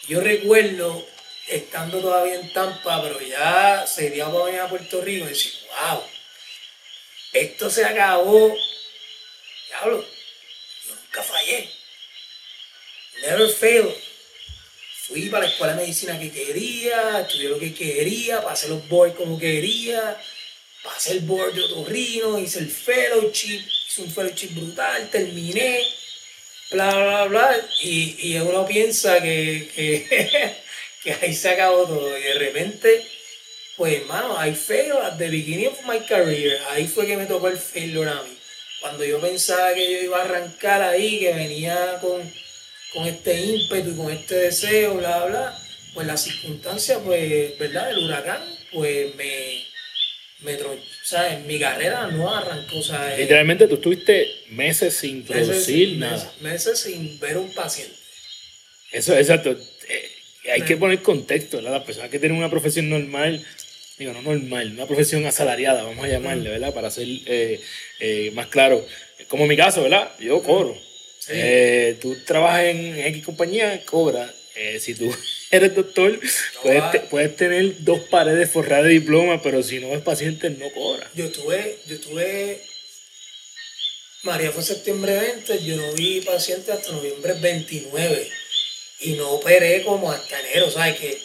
Yo 0.08 0.22
recuerdo 0.22 1.08
estando 1.48 2.00
todavía 2.00 2.36
en 2.36 2.54
Tampa, 2.54 3.02
pero 3.02 3.20
ya 3.22 3.86
se 3.88 4.12
dio 4.12 4.32
para 4.32 4.46
venir 4.46 4.62
a 4.62 4.70
Puerto 4.70 5.02
Rico 5.02 5.26
y 5.26 5.30
decir, 5.30 5.52
wow, 5.70 6.04
esto 7.34 7.70
se 7.70 7.86
acabó. 7.86 8.56
Diablo, 9.68 10.06
nunca 10.90 11.24
fallé. 11.24 11.70
Never 13.22 13.50
failed. 13.50 13.96
Fui 15.08 15.30
para 15.30 15.46
la 15.46 15.52
escuela 15.52 15.74
de 15.74 15.82
medicina 15.82 16.20
que 16.20 16.32
quería, 16.32 17.22
estudié 17.22 17.50
lo 17.50 17.60
que 17.60 17.74
quería, 17.74 18.42
pasé 18.42 18.68
los 18.68 18.88
boards 18.88 19.16
como 19.16 19.38
quería, 19.38 20.20
pasé 20.84 21.14
el 21.14 21.20
board 21.22 21.54
de 21.54 21.62
otorrino, 21.62 22.40
hice 22.40 22.60
el 22.60 22.72
fellowship, 22.72 23.64
hice 23.88 24.02
un 24.02 24.12
fellowship 24.12 24.50
brutal, 24.56 25.10
terminé, 25.12 25.86
bla, 26.72 26.94
bla, 26.96 27.26
bla, 27.26 27.68
y, 27.82 28.16
y 28.20 28.40
uno 28.40 28.66
piensa 28.66 29.22
que, 29.22 29.70
que, 29.76 31.14
ahí 31.22 31.34
se 31.34 31.50
acabó 31.50 31.86
todo, 31.86 32.18
y 32.18 32.22
de 32.22 32.34
repente, 32.36 33.06
pues 33.78 34.02
hermano, 34.02 34.36
I 34.44 34.54
failed 34.54 35.04
at 35.04 35.18
the 35.18 35.30
beginning 35.30 35.68
of 35.68 35.86
my 35.86 36.00
career, 36.00 36.60
ahí 36.72 36.88
fue 36.88 37.06
que 37.06 37.18
me 37.18 37.26
tocó 37.26 37.48
el 37.48 37.58
failure 37.58 38.10
a 38.10 38.22
mí. 38.24 38.38
cuando 38.82 39.04
yo 39.04 39.20
pensaba 39.20 39.74
que 39.74 39.92
yo 39.92 40.02
iba 40.04 40.20
a 40.20 40.26
arrancar 40.26 40.82
ahí, 40.84 41.20
que 41.20 41.34
venía 41.34 41.98
con, 42.02 42.22
con 42.94 43.06
este 43.06 43.40
ímpetu 43.42 43.90
y 43.92 43.96
con 43.96 44.12
este 44.12 44.36
deseo, 44.36 44.96
bla, 44.96 45.26
bla, 45.26 45.60
pues 45.96 46.06
las 46.06 46.22
circunstancias, 46.22 47.00
pues, 47.04 47.58
¿verdad? 47.58 47.90
El 47.90 48.06
huracán, 48.06 48.44
pues 48.72 49.16
me, 49.16 49.66
me 50.46 50.56
o 50.62 50.78
sea, 51.04 51.34
en 51.36 51.46
mi 51.48 51.60
carrera 51.60 52.08
no 52.08 52.34
arrancó, 52.34 52.78
o 52.78 52.84
sea, 52.84 53.16
eh, 53.16 53.22
Literalmente 53.22 53.68
tú 53.68 53.76
estuviste 53.76 54.32
meses 54.52 54.94
sin 54.96 55.24
producir 55.24 55.98
nada. 55.98 56.34
meses- 56.42 56.80
sin 56.80 57.20
ver 57.20 57.38
un 57.38 57.52
paciente. 57.54 57.96
Eso, 58.92 59.18
exacto. 59.18 59.52
Eh, 59.90 60.12
hay 60.54 60.62
que 60.62 60.78
poner 60.78 61.02
contexto, 61.02 61.58
¿verdad? 61.58 61.74
Las 61.74 61.84
personas 61.84 62.10
que 62.10 62.20
tienen 62.20 62.38
una 62.38 62.50
profesión 62.50 62.90
normal, 62.90 63.44
digo, 63.98 64.14
no 64.14 64.22
normal, 64.22 64.72
una 64.74 64.86
profesión 64.86 65.26
asalariada, 65.26 65.84
vamos 65.84 66.06
a 66.06 66.08
llamarle, 66.08 66.50
¿verdad? 66.50 66.74
Para 66.74 66.90
ser 66.92 67.08
eh, 67.10 68.32
más 68.34 68.48
claro. 68.48 68.86
Como 69.28 69.44
en 69.44 69.50
mi 69.50 69.58
caso, 69.58 69.82
¿verdad? 69.84 70.12
Yo 70.20 70.42
cobro. 70.44 70.78
Sí. 71.20 71.34
Tú 72.02 72.16
trabajas 72.26 72.66
en 72.66 73.00
X 73.00 73.26
compañía, 73.26 73.82
cobras. 73.86 74.32
Eh, 74.56 74.80
si 74.80 74.96
tú 74.96 75.14
eres 75.52 75.76
doctor, 75.76 76.20
puedes, 76.64 76.92
te- 76.92 77.00
puedes 77.02 77.36
tener 77.36 77.84
dos 77.84 78.00
paredes 78.10 78.50
forradas 78.52 78.86
de 78.86 78.92
diploma, 78.92 79.42
pero 79.42 79.62
si 79.64 79.80
no 79.80 79.94
es 79.94 80.02
paciente, 80.02 80.50
no 80.50 80.70
cobras. 80.72 81.10
Yo 81.14 81.30
tuve, 81.32 81.78
yo 81.88 82.00
tuve, 82.00 82.62
María 84.24 84.52
fue 84.52 84.64
septiembre 84.64 85.14
20, 85.18 85.64
yo 85.64 85.76
no 85.78 85.94
vi 85.94 86.22
paciente 86.22 86.72
hasta 86.72 86.92
noviembre 86.92 87.34
29 87.34 88.30
y 89.02 89.12
no 89.14 89.30
operé 89.32 89.84
como 89.84 90.12
hasta 90.12 90.40
enero, 90.40 90.72
¿sabes? 90.72 90.98
Que 91.00 91.18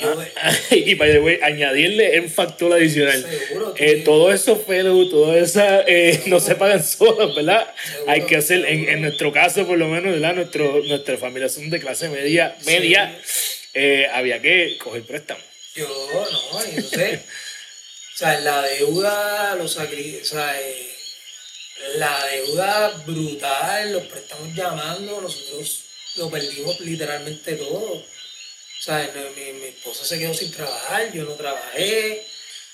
y 0.70 0.94
by 0.94 1.10
the 1.12 1.20
way, 1.20 1.38
añadirle 1.42 2.20
un 2.20 2.30
factor 2.30 2.72
adicional. 2.72 3.20
Seguro, 3.28 3.74
Eh, 3.76 4.02
todo 4.04 4.32
eso 4.32 4.56
fellow, 4.56 5.08
todo 5.10 5.36
esa 5.36 5.82
eh, 5.86 6.22
no 6.26 6.38
se 6.40 6.54
pagan 6.54 6.84
solos, 6.84 7.34
¿verdad? 7.34 7.72
Seguro, 7.84 8.10
Hay 8.12 8.22
que 8.22 8.36
hacer, 8.36 8.64
en, 8.66 8.88
en 8.88 9.02
nuestro 9.02 9.32
caso 9.32 9.66
por 9.66 9.76
lo 9.78 9.88
menos, 9.88 10.12
¿verdad? 10.12 10.34
Nuestro, 10.34 10.82
nuestra 10.84 11.16
familia 11.18 11.48
son 11.48 11.68
de 11.70 11.80
clase 11.80 12.08
media, 12.08 12.56
media 12.64 13.18
eh, 13.74 14.06
había 14.12 14.40
que 14.40 14.76
coger 14.78 15.02
préstamo. 15.02 15.40
yo 15.74 15.86
no, 16.32 16.60
y 16.72 16.76
entonces, 16.76 17.20
o 17.20 18.18
sea, 18.18 18.40
la 18.40 18.62
deuda, 18.62 19.54
los 19.56 19.78
sacri- 19.78 20.20
o 20.20 20.24
sea, 20.24 20.60
eh, 20.60 20.88
la 21.96 22.18
deuda 22.32 23.02
brutal, 23.06 23.92
los 23.92 24.02
préstamos 24.04 24.54
llamando, 24.54 25.20
nosotros 25.20 25.82
lo 26.16 26.28
perdimos 26.30 26.80
literalmente 26.80 27.52
todo. 27.54 28.02
O 28.78 28.82
sea, 28.82 29.10
mi, 29.36 29.52
mi 29.54 29.66
esposa 29.66 30.04
se 30.04 30.18
quedó 30.18 30.32
sin 30.34 30.52
trabajar, 30.52 31.10
yo 31.12 31.24
no 31.24 31.32
trabajé, 31.32 32.24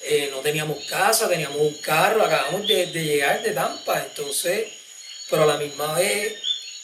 eh, 0.03 0.29
no 0.31 0.39
teníamos 0.41 0.85
casa, 0.85 1.29
teníamos 1.29 1.59
un 1.59 1.75
carro, 1.79 2.23
acabamos 2.25 2.67
de, 2.69 2.87
de 2.87 3.05
llegar 3.05 3.43
de 3.43 3.53
Tampa, 3.53 4.03
entonces, 4.07 4.67
pero 5.31 5.45
a 5.45 5.47
la 5.47 5.57
misma 5.57 5.95
vez, 5.99 6.35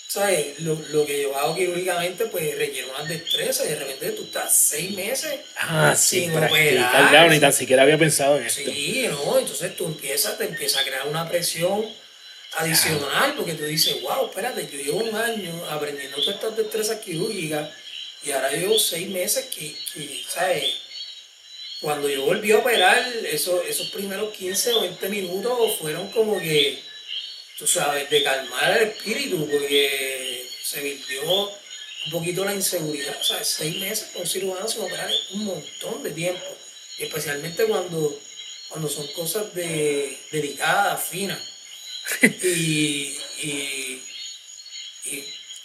¿sabes? 0.09 0.59
Lo, 0.61 0.75
lo 0.89 1.05
que 1.05 1.21
yo 1.23 1.37
hago 1.37 1.55
quirúrgicamente, 1.55 2.27
pues 2.27 2.57
requiere 2.57 2.89
unas 2.89 3.09
destrezas 3.09 3.67
y 3.67 3.69
de 3.69 3.77
repente 3.77 4.11
tú 4.13 4.25
estás 4.25 4.57
seis 4.57 4.91
meses 4.97 5.39
Ah, 5.57 5.95
sí, 5.97 6.21
Sin 6.23 6.33
practicar, 6.33 6.89
operar. 6.89 7.09
claro, 7.11 7.31
ni 7.31 7.39
tan 7.41 7.53
siquiera 7.53 7.83
había 7.83 7.99
pensado 7.99 8.39
en 8.39 8.47
esto. 8.47 8.63
Sí, 8.65 9.07
¿no? 9.11 9.39
Entonces 9.39 9.77
tú 9.77 9.85
empiezas, 9.85 10.39
te 10.39 10.45
empieza 10.45 10.81
a 10.81 10.85
crear 10.85 11.07
una 11.07 11.29
presión 11.29 11.85
adicional 12.57 13.35
porque 13.37 13.53
tú 13.53 13.65
dices, 13.65 14.01
wow, 14.03 14.27
espérate, 14.29 14.67
yo 14.73 14.79
llevo 14.83 14.99
un 15.09 15.15
año 15.15 15.53
aprendiendo 15.71 16.17
todas 16.17 16.35
estas 16.37 16.57
destrezas 16.57 16.99
quirúrgicas 17.01 17.69
y 18.23 18.31
ahora 18.33 18.51
llevo 18.53 18.79
seis 18.79 19.09
meses 19.09 19.47
que, 19.47 19.75
que, 19.93 20.25
¿sabes? 20.29 20.65
Cuando 21.81 22.09
yo 22.11 22.25
volví 22.27 22.53
a 22.53 22.59
operar, 22.59 22.99
eso, 23.25 23.63
esos 23.63 23.89
primeros 23.89 24.37
15 24.37 24.73
o 24.75 24.81
20 24.83 25.09
minutos 25.09 25.79
fueron 25.79 26.11
como 26.11 26.39
que, 26.39 26.83
tú 27.59 27.67
sabes, 27.67 28.11
de 28.11 28.23
calmar 28.23 28.77
el 28.77 28.89
espíritu 28.89 29.49
porque 29.51 30.47
se 30.63 30.83
vivió 30.83 31.51
un 32.07 32.13
poquito 32.13 32.45
la 32.45 32.55
inseguridad. 32.55 33.17
O 33.19 33.25
sea, 33.25 33.43
seis 33.43 33.77
meses 33.77 34.11
con 34.13 34.23
un 34.23 34.29
cirujano 34.29 34.69
sin 34.69 34.83
operar 34.83 35.11
es 35.11 35.31
un 35.31 35.45
montón 35.45 36.03
de 36.03 36.11
tiempo. 36.11 36.45
Y 36.99 37.05
especialmente 37.05 37.65
cuando, 37.65 38.21
cuando 38.69 38.89
son 38.89 39.07
cosas 39.15 39.55
de, 39.55 40.19
delicadas, 40.31 41.03
finas. 41.09 41.41
Y, 42.23 43.17
y, 43.43 44.03
y, 45.05 45.25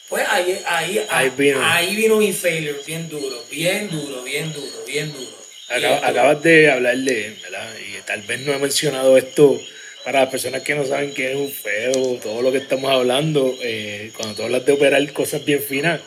pues 0.10 0.24
ahí, 0.30 0.60
ahí, 0.66 1.06
Ahí 1.10 1.32
vino. 1.38 1.60
ahí 1.64 1.96
vino 1.96 2.18
mi 2.18 2.32
failure, 2.34 2.78
bien 2.86 3.10
duro, 3.10 3.44
bien 3.50 3.90
duro, 3.90 4.24
bien 4.24 4.52
duro, 4.54 4.84
bien 4.86 5.12
duro. 5.12 5.36
Acab- 5.70 6.04
acabas 6.04 6.44
de 6.44 6.70
hablar 6.70 6.98
de, 6.98 7.36
¿verdad? 7.42 7.74
Y 7.80 8.02
tal 8.06 8.22
vez 8.22 8.40
no 8.42 8.54
he 8.54 8.60
mencionado 8.60 9.18
esto 9.18 9.60
para 10.04 10.22
las 10.22 10.30
personas 10.30 10.62
que 10.62 10.76
no 10.76 10.86
saben 10.86 11.14
qué 11.16 11.32
es 11.32 11.36
un 11.36 11.52
feo, 11.52 12.20
todo 12.22 12.42
lo 12.44 12.52
que 12.52 12.60
estamos 12.60 12.92
hablando. 12.92 13.58
eh, 13.62 14.12
cuando 14.16 14.36
tú 14.36 14.44
hablas 14.44 14.64
de 14.66 14.74
operar 14.74 15.12
cosas 15.14 15.44
bien 15.44 15.64
finas, 15.64 16.00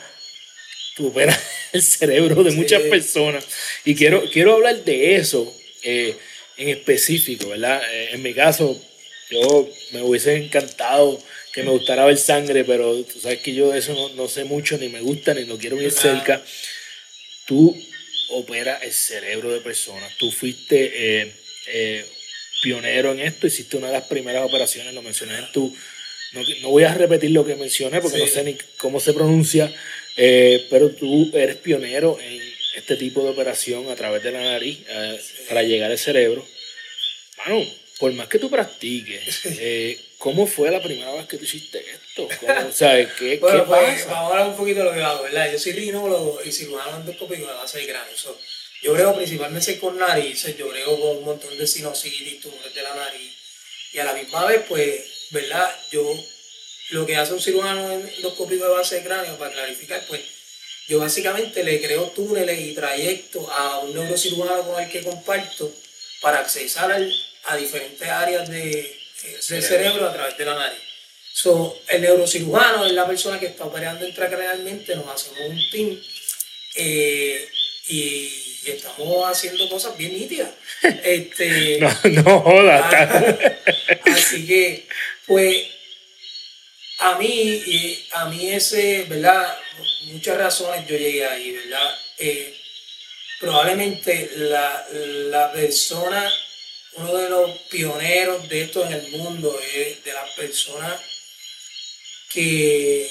tú 0.96 1.08
operas 1.08 1.38
el 1.72 1.82
cerebro 1.82 2.44
de 2.44 2.52
Sí. 2.52 2.56
muchas 2.56 2.82
personas. 2.82 3.44
Y 3.84 3.94
quiero, 3.96 4.22
quiero 4.30 4.54
hablar 4.54 4.84
de 4.84 5.16
eso 5.16 5.52
eh, 5.82 6.14
en 6.56 6.68
específico, 6.68 7.48
¿verdad? 7.48 7.82
Eh, 7.92 8.10
en 8.12 8.22
mi 8.22 8.32
caso, 8.34 8.80
yo 9.30 9.68
me 9.92 10.02
hubiese 10.02 10.36
encantado 10.36 11.20
que 11.58 11.64
me 11.64 11.70
gustara 11.72 12.04
ver 12.06 12.16
sangre, 12.16 12.64
pero 12.64 13.02
tú 13.04 13.20
sabes 13.20 13.38
que 13.40 13.54
yo 13.54 13.70
de 13.70 13.78
eso 13.78 13.92
no, 13.94 14.08
no 14.14 14.28
sé 14.28 14.44
mucho, 14.44 14.78
ni 14.78 14.88
me 14.88 15.00
gusta, 15.00 15.34
ni 15.34 15.44
lo 15.44 15.58
quiero 15.58 15.80
ir 15.80 15.88
Ah. 15.96 16.00
cerca. 16.00 16.42
Tú 17.46 17.76
operas 18.30 18.82
el 18.82 18.92
cerebro 18.92 19.50
de 19.52 19.60
personas. 19.60 20.12
Tú 20.18 20.30
fuiste 20.30 20.92
eh, 21.22 21.32
eh, 21.68 22.04
pionero 22.62 23.12
en 23.12 23.20
esto, 23.20 23.46
hiciste 23.46 23.76
una 23.76 23.86
de 23.88 23.94
las 23.94 24.04
primeras 24.04 24.44
operaciones, 24.44 24.92
lo 24.94 25.02
mencioné 25.02 25.38
en 25.38 25.50
tu... 25.52 25.74
No, 26.32 26.42
no 26.60 26.68
voy 26.70 26.84
a 26.84 26.92
repetir 26.92 27.30
lo 27.30 27.44
que 27.46 27.54
mencioné 27.56 28.00
porque 28.02 28.18
Sí. 28.18 28.24
no 28.24 28.28
sé 28.30 28.44
ni 28.44 28.54
cómo 28.76 29.00
se 29.00 29.14
pronuncia, 29.14 29.72
eh, 30.16 30.66
pero 30.68 30.90
tú 30.90 31.30
eres 31.34 31.56
pionero 31.56 32.18
en 32.20 32.42
este 32.76 32.96
tipo 32.96 33.24
de 33.24 33.30
operación 33.30 33.88
a 33.90 33.94
través 33.96 34.22
de 34.22 34.32
la 34.32 34.42
nariz 34.42 34.78
eh, 34.88 35.18
para 35.48 35.62
llegar 35.62 35.90
al 35.90 35.98
cerebro. 35.98 36.46
Mano, 37.38 37.64
por 37.98 38.12
más 38.12 38.28
que 38.28 38.38
tú 38.38 38.50
practiques, 38.50 39.40
eh, 39.46 39.98
¿cómo 40.18 40.46
fue 40.46 40.70
la 40.70 40.82
primera 40.82 41.12
vez 41.12 41.26
que 41.26 41.38
tú 41.38 41.44
hiciste 41.44 41.78
esto? 41.90 42.28
¿Cómo- 42.40 42.68
o 42.68 42.72
sea, 42.72 42.92
¿qué, 43.16 43.38
Bueno, 43.38 43.60
qué 43.60 43.66
pues, 43.66 44.02
pasa? 44.02 44.10
vamos 44.10 44.22
a 44.22 44.26
hablar 44.32 44.48
un 44.48 44.56
poquito 44.56 44.78
de 44.80 44.84
lo 44.86 44.92
que 44.92 45.02
hago, 45.02 45.22
¿verdad? 45.22 45.52
Yo 45.52 45.58
soy 45.58 45.72
rinólogo 45.72 46.40
y 46.44 46.52
cirujano 46.52 46.96
endoscópico 46.98 47.46
de 47.46 47.52
base 47.54 47.78
de 47.78 47.86
cráneo. 47.86 48.16
So, 48.16 48.38
yo 48.82 48.92
brego 48.94 49.16
principalmente 49.16 49.78
con 49.78 49.98
narices, 49.98 50.56
yo 50.56 50.68
brego 50.68 50.98
con 51.00 51.16
un 51.18 51.24
montón 51.24 51.56
de 51.56 51.66
sinusitis, 51.66 52.40
tumores 52.40 52.74
de 52.74 52.82
la 52.82 52.94
nariz. 52.94 53.32
Y 53.92 53.98
a 53.98 54.04
la 54.04 54.12
misma 54.12 54.44
vez, 54.46 54.62
pues, 54.68 55.00
¿verdad? 55.30 55.70
Yo, 55.90 56.04
lo 56.90 57.06
que 57.06 57.16
hace 57.16 57.32
un 57.34 57.40
cirujano 57.40 57.92
endoscópico 57.92 58.64
de 58.64 58.70
base 58.70 58.96
de 58.96 59.02
cráneo, 59.04 59.36
para 59.38 59.52
clarificar, 59.52 60.04
pues, 60.06 60.20
yo 60.88 60.98
básicamente 60.98 61.62
le 61.64 61.80
creo 61.82 62.04
túneles 62.10 62.58
y 62.60 62.74
trayectos 62.74 63.46
a 63.50 63.78
un 63.80 63.94
neurocirujano 63.94 64.62
con 64.62 64.82
el 64.82 64.90
que 64.90 65.02
comparto 65.02 65.72
para 66.20 66.38
accesar 66.40 66.90
al- 66.90 67.14
a 67.44 67.56
diferentes 67.56 68.08
áreas 68.08 68.48
de, 68.48 68.97
del 69.22 69.62
cerebro. 69.62 70.08
a 70.08 70.12
través 70.12 70.36
de 70.36 70.44
la 70.44 70.54
nariz. 70.54 70.80
So, 71.32 71.82
el 71.88 72.02
neurocirujano 72.02 72.84
es 72.86 72.92
la 72.92 73.06
persona 73.06 73.38
que 73.38 73.46
está 73.46 73.64
operando 73.64 74.06
intracranealmente, 74.06 74.96
nos 74.96 75.06
hacemos 75.08 75.50
un 75.50 75.70
team 75.70 75.96
eh, 76.74 77.48
y, 77.88 77.98
y 78.64 78.70
estamos 78.70 79.24
haciendo 79.30 79.68
cosas 79.68 79.96
bien 79.96 80.14
nítidas. 80.14 80.50
Este, 80.82 81.78
No, 81.80 81.90
no 82.04 82.40
jodas. 82.40 82.92
Ah, 82.92 83.24
Así 84.12 84.46
que, 84.46 84.86
pues, 85.26 85.66
a 86.98 87.18
mí, 87.18 88.04
a 88.12 88.24
mí 88.26 88.50
ese, 88.52 89.04
¿verdad? 89.08 89.56
Muchas 90.04 90.36
razones 90.36 90.86
yo 90.88 90.96
llegué 90.96 91.24
ahí, 91.24 91.52
¿verdad? 91.52 91.98
Eh, 92.18 92.54
probablemente 93.38 94.30
la, 94.36 94.86
la 94.92 95.52
persona, 95.52 96.28
uno 96.98 97.16
de 97.16 97.30
los 97.30 97.50
pioneros 97.70 98.48
de 98.48 98.62
esto 98.62 98.84
en 98.86 98.92
el 98.92 99.08
mundo 99.10 99.58
es 99.74 100.04
de 100.04 100.12
las 100.12 100.30
personas 100.32 101.00
que, 102.30 103.10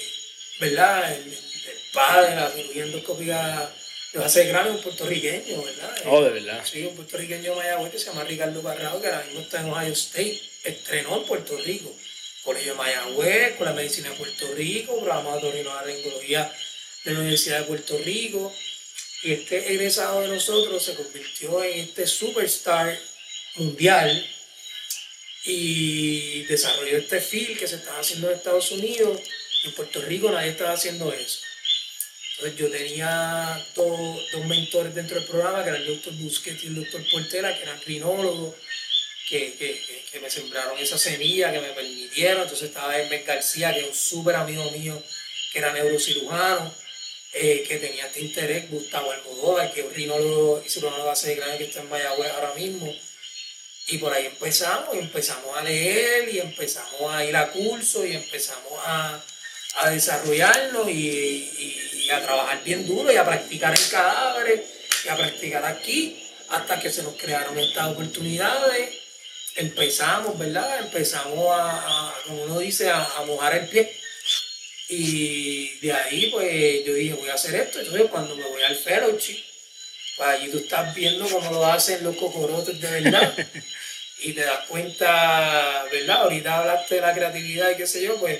¿verdad? 0.59 1.13
El, 1.13 1.27
el 1.27 1.81
padre 1.93 2.29
de 2.29 2.35
la 2.35 2.49
cirugía 2.51 2.83
endoscópica 2.83 3.73
de 4.13 4.49
cráneo 4.49 4.71
es 4.71 4.77
un 4.77 4.83
puertorriqueño, 4.83 5.63
¿verdad? 5.63 5.95
Oh, 6.05 6.23
de 6.23 6.29
verdad. 6.31 6.65
Sí, 6.65 6.83
un 6.83 6.95
puertorriqueño 6.95 7.51
de 7.51 7.55
Mayagüez 7.55 7.91
que 7.91 7.99
se 7.99 8.05
llama 8.05 8.23
Ricardo 8.23 8.61
Barrao, 8.61 9.01
que 9.01 9.07
ahora 9.07 9.23
mismo 9.25 9.41
está 9.41 9.61
en 9.61 9.69
Ohio 9.69 9.93
State, 9.93 10.41
estrenó 10.63 11.17
en 11.17 11.23
Puerto 11.25 11.57
Rico. 11.57 11.95
Colegio 12.43 12.71
de 12.71 12.77
Mayagüez, 12.77 13.55
con 13.57 13.65
la 13.65 13.73
medicina 13.73 14.09
de 14.09 14.15
Puerto 14.15 14.47
Rico, 14.55 14.95
programa 14.95 15.31
de 15.31 15.37
otorrinolaringología 15.37 16.51
de 17.03 17.13
la 17.13 17.19
Universidad 17.19 17.59
de 17.59 17.65
Puerto 17.65 17.97
Rico. 18.03 18.53
Y 19.23 19.33
este 19.33 19.73
egresado 19.73 20.21
de 20.21 20.29
nosotros 20.29 20.83
se 20.83 20.95
convirtió 20.95 21.63
en 21.63 21.79
este 21.79 22.07
superstar 22.07 22.97
mundial 23.57 24.29
y 25.43 26.43
desarrolló 26.43 26.97
este 26.97 27.21
film 27.21 27.57
que 27.57 27.67
se 27.67 27.75
estaba 27.75 27.99
haciendo 27.99 28.29
en 28.29 28.37
Estados 28.37 28.71
Unidos. 28.71 29.21
En 29.63 29.73
Puerto 29.73 30.01
Rico 30.01 30.29
nadie 30.31 30.51
estaba 30.51 30.73
haciendo 30.73 31.11
eso. 31.13 31.39
Entonces 32.37 32.59
yo 32.59 32.69
tenía 32.69 33.65
dos, 33.75 34.31
dos 34.31 34.45
mentores 34.45 34.93
dentro 34.93 35.15
del 35.15 35.27
programa, 35.27 35.63
que 35.63 35.69
eran 35.69 35.81
el 35.81 35.87
doctor 35.87 36.13
Busquets 36.13 36.63
y 36.63 36.67
el 36.67 36.75
doctor 36.75 37.01
Portela, 37.11 37.55
que 37.55 37.63
eran 37.63 37.81
rinólogos, 37.81 38.55
que, 39.27 39.55
que, 39.55 40.03
que, 40.11 40.19
me 40.19 40.29
sembraron 40.29 40.77
esa 40.77 40.99
semilla, 40.99 41.51
que 41.51 41.59
me 41.59 41.69
permitieron. 41.69 42.43
Entonces 42.43 42.67
estaba 42.67 42.95
Hermes 42.95 43.25
García, 43.25 43.73
que 43.73 43.79
es 43.79 43.87
un 43.87 43.95
súper 43.95 44.35
amigo 44.35 44.69
mío, 44.71 45.01
que 45.51 45.59
era 45.59 45.73
neurocirujano, 45.73 46.71
eh, 47.33 47.63
que 47.67 47.77
tenía 47.77 48.05
este 48.05 48.21
interés, 48.21 48.69
Gustavo 48.69 49.11
Almodóvar, 49.11 49.73
que 49.73 49.79
es 49.79 49.87
un 49.87 49.93
rinólogo 49.93 50.61
y 50.63 50.69
cirujano 50.69 50.97
de 50.99 51.09
base 51.09 51.35
de 51.35 51.57
que 51.57 51.63
está 51.63 51.81
en 51.81 51.89
Mayagüez 51.89 52.31
ahora 52.33 52.53
mismo. 52.53 52.95
Y 53.87 53.97
por 53.99 54.13
ahí 54.13 54.25
empezamos, 54.25 54.95
y 54.95 54.99
empezamos 54.99 55.57
a 55.57 55.63
leer, 55.63 56.27
y 56.29 56.39
empezamos 56.39 57.13
a 57.13 57.23
ir 57.23 57.35
a 57.35 57.51
cursos, 57.51 58.05
y 58.05 58.13
empezamos 58.13 58.73
a, 58.85 59.23
a 59.77 59.89
desarrollarnos 59.89 60.89
y, 60.89 61.89
y, 62.03 62.09
a 62.09 62.21
trabajar 62.21 62.63
bien 62.63 62.85
duro, 62.85 63.11
y 63.11 63.15
a 63.15 63.25
practicar 63.25 63.73
en 63.77 63.89
cadáveres, 63.89 64.61
y 65.05 65.07
a 65.07 65.15
practicar 65.15 65.65
aquí, 65.65 66.21
hasta 66.49 66.79
que 66.79 66.89
se 66.89 67.03
nos 67.03 67.15
crearon 67.15 67.57
estas 67.57 67.87
oportunidades. 67.87 68.89
Empezamos, 69.55 70.37
¿verdad? 70.37 70.79
Empezamos 70.79 71.47
a, 71.49 72.13
como 72.25 72.43
uno 72.43 72.59
dice, 72.59 72.89
a, 72.89 73.03
a 73.03 73.25
mojar 73.25 73.55
el 73.55 73.69
pie. 73.69 73.91
Y 74.89 75.79
de 75.79 75.93
ahí, 75.93 76.29
pues 76.31 76.85
yo 76.85 76.93
dije, 76.93 77.13
voy 77.13 77.29
a 77.29 77.33
hacer 77.35 77.55
esto. 77.55 77.79
Entonces, 77.79 78.09
cuando 78.09 78.35
me 78.35 78.47
voy 78.47 78.63
al 78.63 78.75
fellowship, 78.75 79.43
allí 80.19 80.49
tú 80.49 80.57
estás 80.57 80.93
viendo 80.95 81.27
cómo 81.27 81.51
lo 81.51 81.65
hacen 81.65 82.03
los 82.03 82.15
cocorotes 82.15 82.79
de 82.79 83.01
verdad. 83.01 83.33
y 84.19 84.33
te 84.33 84.41
das 84.41 84.65
cuenta, 84.67 85.85
¿verdad? 85.91 86.23
Ahorita 86.23 86.59
hablaste 86.59 86.95
de 86.95 87.01
la 87.01 87.13
creatividad 87.13 87.71
y 87.71 87.77
qué 87.77 87.87
sé 87.87 88.01
yo, 88.01 88.15
pues 88.17 88.39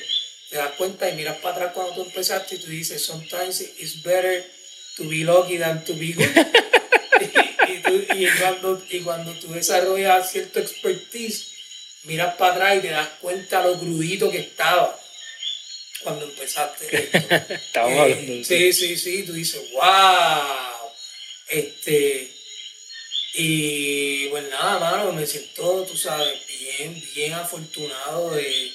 te 0.50 0.58
das 0.58 0.72
cuenta 0.72 1.10
y 1.10 1.16
miras 1.16 1.38
para 1.38 1.56
atrás 1.56 1.72
cuando 1.74 1.94
tú 1.94 2.02
empezaste 2.04 2.56
y 2.56 2.60
tú 2.60 2.68
dices, 2.68 3.04
sometimes 3.04 3.62
it's 3.62 4.02
better 4.02 4.44
to 4.96 5.04
be 5.04 5.24
lucky 5.24 5.58
than 5.58 5.84
to 5.86 5.94
be 5.94 6.14
good. 6.14 6.26
y, 7.68 8.24
y, 8.24 8.28
cuando, 8.40 8.84
y 8.90 9.02
cuando 9.02 9.34
tú 9.34 9.54
desarrollas 9.54 10.32
cierto 10.32 10.60
expertise, 10.60 11.52
miras 12.04 12.36
para 12.36 12.54
atrás 12.54 12.78
y 12.78 12.80
te 12.82 12.90
das 12.90 13.10
cuenta 13.22 13.62
lo 13.62 13.78
crudito 13.78 14.32
que 14.32 14.40
estaba 14.40 14.98
cuando 16.04 16.26
empezaste 16.26 16.88
esto. 17.54 17.80
Hablando. 17.80 18.34
Eh, 18.34 18.44
sí, 18.44 18.74
sí, 18.74 18.98
sí, 18.98 19.24
tú 19.24 19.34
dices, 19.34 19.62
wow. 19.74 20.77
Este, 21.50 22.32
y 23.34 24.28
pues 24.30 24.50
nada, 24.50 24.80
mano, 24.80 25.12
me 25.14 25.26
siento, 25.28 25.86
tú 25.86 25.96
sabes, 25.96 26.40
bien, 26.48 27.04
bien 27.14 27.34
afortunado 27.34 28.32
de, 28.32 28.74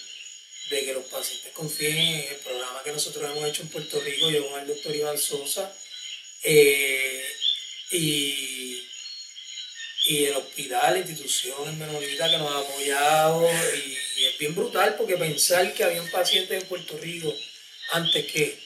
que 0.70 0.94
los 0.94 1.04
pacientes 1.04 1.52
confíen 1.52 1.98
en 1.98 2.28
el 2.30 2.36
programa 2.36 2.82
que 2.82 2.92
nosotros 2.92 3.30
hemos 3.30 3.46
hecho 3.46 3.62
en 3.62 3.68
Puerto 3.68 4.00
Rico, 4.00 4.30
yo 4.30 4.48
con 4.48 4.60
el 4.60 4.68
doctor 4.68 4.96
Iván 4.96 5.18
Sosa, 5.18 5.70
eh, 6.44 7.26
y, 7.90 8.82
y 10.04 10.24
el 10.24 10.36
hospital, 10.36 10.94
la 10.94 11.00
institución 11.00 11.68
en 11.68 11.78
Menonita 11.78 12.30
que 12.30 12.38
nos 12.38 12.50
ha 12.50 12.58
apoyado, 12.58 13.50
y 14.16 14.24
es 14.24 14.38
bien 14.38 14.54
brutal 14.54 14.94
porque 14.96 15.18
pensar 15.18 15.74
que 15.74 15.84
había 15.84 16.00
un 16.00 16.10
paciente 16.10 16.56
en 16.56 16.66
Puerto 16.66 16.96
Rico 16.96 17.34
antes 17.90 18.24
que 18.32 18.61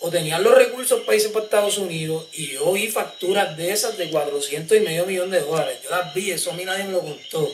o 0.00 0.10
tenían 0.10 0.42
los 0.42 0.54
recursos 0.54 1.00
para 1.00 1.16
irse 1.16 1.28
para 1.28 1.44
Estados 1.44 1.78
Unidos 1.78 2.26
y 2.32 2.52
yo 2.52 2.72
vi 2.72 2.88
facturas 2.88 3.56
de 3.56 3.70
esas 3.70 3.98
de 3.98 4.10
400 4.10 4.76
y 4.76 4.80
medio 4.80 5.06
millón 5.06 5.30
de 5.30 5.40
dólares. 5.40 5.78
Yo 5.84 5.90
las 5.90 6.14
vi, 6.14 6.30
eso 6.30 6.50
a 6.50 6.54
mí 6.54 6.64
nadie 6.64 6.84
me 6.84 6.92
lo 6.92 7.00
contó. 7.00 7.52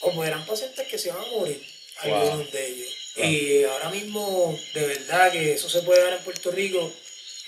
O 0.00 0.12
pues 0.12 0.28
eran 0.28 0.44
pacientes 0.46 0.86
que 0.88 0.98
se 0.98 1.08
iban 1.08 1.22
a 1.22 1.30
morir, 1.30 1.62
algunos 1.98 2.50
de 2.50 2.66
ellos. 2.66 2.88
Y 3.16 3.64
ahora 3.64 3.90
mismo, 3.90 4.58
de 4.74 4.86
verdad 4.86 5.30
que 5.30 5.52
eso 5.52 5.68
se 5.68 5.82
puede 5.82 6.02
ver 6.02 6.14
en 6.14 6.24
Puerto 6.24 6.50
Rico, 6.50 6.92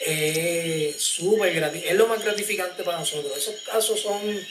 es 0.01 0.97
súper 1.01 1.55
gratificante, 1.55 1.91
es 1.91 1.97
lo 1.97 2.07
más 2.07 2.23
gratificante 2.23 2.83
para 2.85 2.99
nosotros. 2.99 3.37
Esos 3.37 3.57
casos 3.63 4.01
son, 4.01 4.47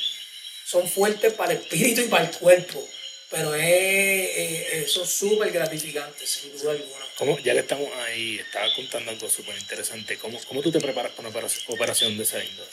son 0.65 0.87
fuertes 0.87 1.33
para 1.33 1.53
el 1.53 1.59
espíritu 1.59 2.01
y 2.01 2.07
para 2.07 2.25
el 2.25 2.35
cuerpo, 2.35 2.85
pero 3.29 3.55
es, 3.55 4.91
son 4.91 5.07
súper 5.07 5.51
gratificantes, 5.51 6.29
sin 6.29 6.57
duda 6.57 6.71
alguna. 6.71 7.05
¿Cómo, 7.17 7.39
ya 7.39 7.53
que 7.53 7.59
estamos 7.59 7.89
ahí, 8.05 8.39
estaba 8.39 8.67
contando 8.75 9.11
algo 9.11 9.29
súper 9.29 9.57
interesante. 9.57 10.17
¿Cómo, 10.17 10.39
¿Cómo 10.47 10.61
tú 10.61 10.71
te 10.71 10.79
preparas 10.79 11.11
para 11.13 11.29
una 11.29 11.37
operación 11.67 12.17
de 12.17 12.23
esa 12.23 12.43
índole? 12.43 12.67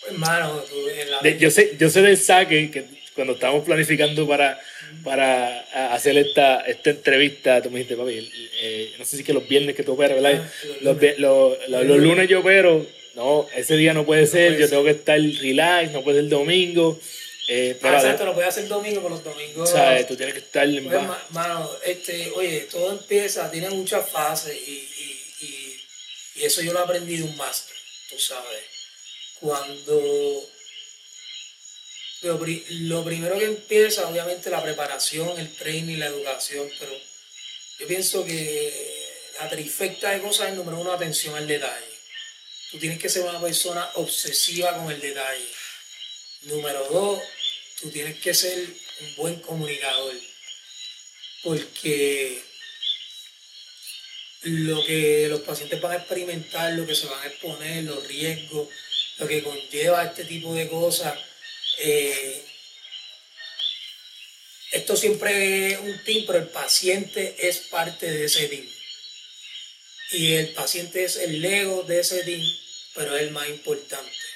Pues, 0.00 0.12
hermano, 0.12 0.64
yo, 1.38 1.50
sé, 1.50 1.76
yo 1.78 1.90
sé 1.90 2.02
del 2.02 2.16
saque 2.16 2.70
que 2.70 2.84
cuando 3.14 3.34
estábamos 3.34 3.64
planificando 3.64 4.26
para, 4.26 4.58
para 5.04 5.60
hacer 5.92 6.16
esta, 6.16 6.60
esta 6.60 6.90
entrevista, 6.90 7.60
tú 7.60 7.70
me 7.70 7.80
dijiste, 7.80 7.96
papi, 7.96 8.30
eh, 8.62 8.94
no 8.98 9.04
sé 9.04 9.18
si 9.18 9.24
que 9.24 9.32
los 9.32 9.46
viernes 9.46 9.76
que 9.76 9.82
tú 9.82 9.92
operas, 9.92 10.22
¿verdad? 10.22 10.42
Ah, 10.42 10.66
los, 10.80 10.96
los, 11.18 11.68
los, 11.68 11.98
lunes 11.98 12.28
yo 12.28 12.40
opero, 12.40 12.86
no, 13.14 13.46
ese 13.54 13.76
día 13.76 13.92
no 13.92 14.06
puede 14.06 14.26
ser, 14.26 14.56
yo 14.56 14.68
tengo 14.68 14.84
que 14.84 14.90
estar 14.90 15.20
relax, 15.20 15.92
no 15.92 16.02
puede 16.02 16.18
ser 16.18 16.24
el 16.24 16.30
domingo. 16.30 16.98
Eh, 17.52 17.76
ah, 17.82 17.94
exacto, 17.96 18.24
lo 18.24 18.32
puede 18.32 18.46
hacer 18.46 18.68
domingo, 18.68 19.02
pero 19.02 19.08
los 19.16 19.24
domingos. 19.24 19.70
¿Sabes? 19.70 20.06
Tú 20.06 20.16
tienes 20.16 20.34
que 20.34 20.40
estar 20.40 20.68
en 20.68 20.88
pues, 20.88 21.02
Mano, 21.30 21.68
este, 21.84 22.30
oye, 22.36 22.68
todo 22.70 22.92
empieza, 22.92 23.50
tiene 23.50 23.68
muchas 23.70 24.08
fases 24.08 24.56
y, 24.56 24.70
y, 25.40 25.82
y, 26.36 26.44
eso 26.44 26.62
yo 26.62 26.72
lo 26.72 26.78
aprendí 26.78 27.16
de 27.16 27.24
un 27.24 27.36
máster, 27.36 27.74
tú 28.08 28.20
sabes. 28.20 28.62
Cuando. 29.40 30.00
Lo, 32.22 32.38
lo 32.38 33.04
primero 33.04 33.36
que 33.36 33.46
empieza, 33.46 34.08
obviamente, 34.08 34.48
la 34.48 34.62
preparación, 34.62 35.36
el 35.40 35.52
training, 35.56 35.98
la 35.98 36.06
educación, 36.06 36.70
pero 36.78 36.92
yo 37.80 37.86
pienso 37.88 38.24
que 38.24 39.08
la 39.40 39.48
trifecta 39.48 40.10
de 40.10 40.20
cosas 40.20 40.50
es 40.50 40.54
número 40.54 40.78
uno, 40.78 40.92
atención 40.92 41.34
al 41.34 41.48
detalle. 41.48 41.98
Tú 42.70 42.78
tienes 42.78 43.00
que 43.00 43.08
ser 43.08 43.24
una 43.24 43.40
persona 43.40 43.90
obsesiva 43.94 44.76
con 44.76 44.92
el 44.92 45.00
detalle. 45.00 45.48
Número 46.42 46.88
dos, 46.90 47.20
tú 47.80 47.90
tienes 47.90 48.18
que 48.20 48.34
ser 48.34 48.58
un 49.00 49.16
buen 49.16 49.40
comunicador, 49.40 50.14
porque 51.42 52.42
lo 54.42 54.84
que 54.84 55.28
los 55.28 55.40
pacientes 55.40 55.80
van 55.80 55.92
a 55.92 55.96
experimentar, 55.96 56.72
lo 56.74 56.86
que 56.86 56.94
se 56.94 57.06
van 57.06 57.20
a 57.22 57.26
exponer, 57.26 57.84
los 57.84 58.06
riesgos, 58.06 58.68
lo 59.18 59.26
que 59.26 59.42
conlleva 59.42 60.04
este 60.04 60.24
tipo 60.24 60.54
de 60.54 60.68
cosas, 60.68 61.18
eh, 61.78 62.44
esto 64.72 64.96
siempre 64.96 65.72
es 65.72 65.80
un 65.80 66.04
team, 66.04 66.24
pero 66.26 66.38
el 66.38 66.48
paciente 66.48 67.34
es 67.38 67.58
parte 67.70 68.10
de 68.10 68.26
ese 68.26 68.48
team. 68.48 68.68
Y 70.12 70.34
el 70.34 70.48
paciente 70.50 71.04
es 71.04 71.16
el 71.16 71.44
ego 71.44 71.82
de 71.84 72.00
ese 72.00 72.22
team, 72.24 72.42
pero 72.94 73.16
es 73.16 73.22
el 73.22 73.30
más 73.30 73.48
importante 73.48 74.29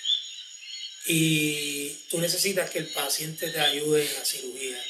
y 1.06 1.90
tú 2.08 2.20
necesitas 2.20 2.70
que 2.70 2.78
el 2.78 2.88
paciente 2.88 3.50
te 3.50 3.60
ayude 3.60 4.06
en 4.06 4.14
la 4.14 4.24
cirugía. 4.24 4.82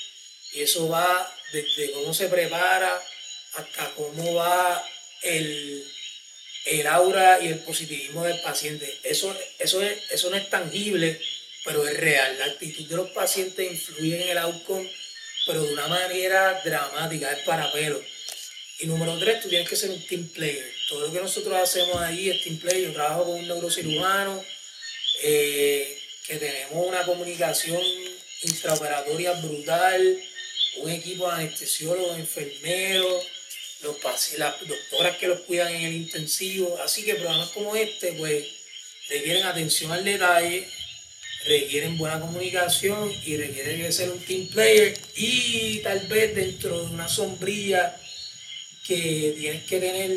Y 0.53 0.62
eso 0.62 0.89
va 0.89 1.37
desde 1.53 1.91
cómo 1.93 2.15
se 2.15 2.29
prepara 2.29 3.03
hasta 3.55 3.91
cómo 3.95 4.35
va 4.35 4.85
el, 5.23 5.85
el 6.67 6.87
aura 6.87 7.41
y 7.41 7.49
el 7.49 7.59
positivismo 7.61 8.25
del 8.25 8.41
paciente. 8.41 8.99
Eso, 9.03 9.37
eso, 9.59 9.83
es, 9.83 9.99
eso 10.11 10.31
no 10.31 10.37
es 10.37 10.49
tangible, 10.51 11.21
pero 11.65 11.87
es 11.87 11.97
real. 11.97 12.39
La 12.39 12.47
actitud 12.47 12.87
de 12.87 12.97
los 12.97 13.11
pacientes 13.11 13.71
influye 13.71 14.23
en 14.23 14.29
el 14.31 14.39
outcome, 14.39 14.89
pero 15.47 15.65
de 15.65 15.73
una 15.73 15.89
manera 15.89 16.61
dramática, 16.65 17.33
es 17.33 17.41
para 17.41 17.73
pelo. 17.73 18.01
Y 18.79 18.87
número 18.87 19.19
tres, 19.19 19.41
tú 19.41 19.49
tienes 19.49 19.69
que 19.69 19.77
ser 19.77 19.91
un 19.91 20.07
team 20.07 20.29
player. 20.29 20.73
Todo 20.89 21.07
lo 21.07 21.12
que 21.12 21.21
nosotros 21.21 21.57
hacemos 21.57 21.97
ahí 22.01 22.31
es 22.31 22.43
team 22.43 22.59
player. 22.59 22.89
Yo 22.89 22.93
trabajo 22.93 23.25
con 23.25 23.35
un 23.35 23.49
neurocirujano. 23.49 24.45
Eh, 25.23 26.03
que 26.27 26.37
tenemos 26.37 26.87
una 26.87 27.05
comunicación 27.05 27.81
intraoperatoria 28.43 29.33
brutal, 29.33 30.20
un 30.79 30.91
equipo 30.91 31.27
de 31.29 31.35
anestesiólogos, 31.35 32.18
enfermeros, 32.18 33.27
los, 33.83 33.97
las 34.39 34.55
doctoras 34.66 35.16
que 35.18 35.29
los 35.29 35.41
cuidan 35.41 35.75
en 35.75 35.83
el 35.83 35.95
intensivo. 35.95 36.79
Así 36.83 37.05
que 37.05 37.14
programas 37.14 37.51
como 37.51 37.77
este, 37.77 38.12
pues, 38.14 38.45
requieren 39.09 39.45
atención 39.45 39.93
al 39.93 40.05
detalle, 40.05 40.66
requieren 41.47 41.99
buena 41.99 42.20
comunicación 42.20 43.12
y 43.25 43.37
requieren 43.37 43.93
ser 43.93 44.11
un 44.11 44.18
team 44.20 44.49
player 44.49 44.99
y 45.14 45.81
tal 45.81 46.01
vez 46.07 46.35
dentro 46.35 46.81
de 46.81 46.95
una 46.95 47.09
sombrilla 47.09 47.97
que 48.87 49.35
tienes 49.39 49.64
que 49.64 49.79
tener 49.79 50.11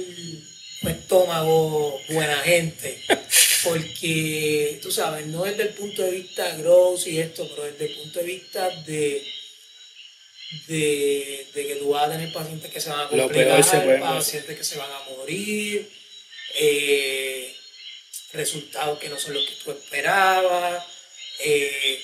un 0.82 0.90
estómago 0.90 2.02
buena 2.10 2.38
gente. 2.38 3.02
porque, 3.64 4.80
tú 4.82 4.92
sabes, 4.92 5.26
no 5.28 5.44
desde 5.44 5.64
el 5.64 5.74
punto 5.74 6.02
de 6.02 6.12
vista 6.12 6.56
gross 6.58 7.08
y 7.08 7.20
esto, 7.20 7.48
pero 7.50 7.64
desde 7.64 7.86
el 7.86 7.96
punto 7.96 8.20
de 8.20 8.26
vista 8.26 8.70
de, 8.86 9.28
de, 10.68 11.48
que 11.54 11.78
tú 11.80 11.90
vas 11.90 12.08
a 12.08 12.12
tener 12.12 12.32
pacientes 12.32 12.72
que 12.72 12.80
se 12.80 12.90
van 12.90 13.02
a 13.02 13.10
complicar, 13.10 14.00
pacientes 14.00 14.58
que 14.58 14.64
se 14.64 14.78
van 14.78 14.92
a 14.92 15.18
morir, 15.18 15.90
eh, 16.60 17.56
resultados 18.34 19.00
que 19.00 19.10
no 19.10 19.20
son 19.20 19.34
los 19.34 19.46
que 19.46 19.56
tú 19.64 19.72
esperabas, 19.72 20.84
eh, 21.40 22.02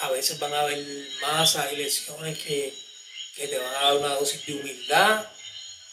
a 0.00 0.10
veces 0.10 0.38
van 0.38 0.54
a 0.54 0.60
haber 0.60 0.84
masas 1.20 1.72
y 1.72 1.76
lesiones 1.76 2.38
que, 2.38 2.72
que, 3.34 3.48
te 3.48 3.58
van 3.58 3.74
a 3.74 3.82
dar 3.82 3.96
una 3.96 4.14
dosis 4.14 4.46
de 4.46 4.54
humildad, 4.54 5.26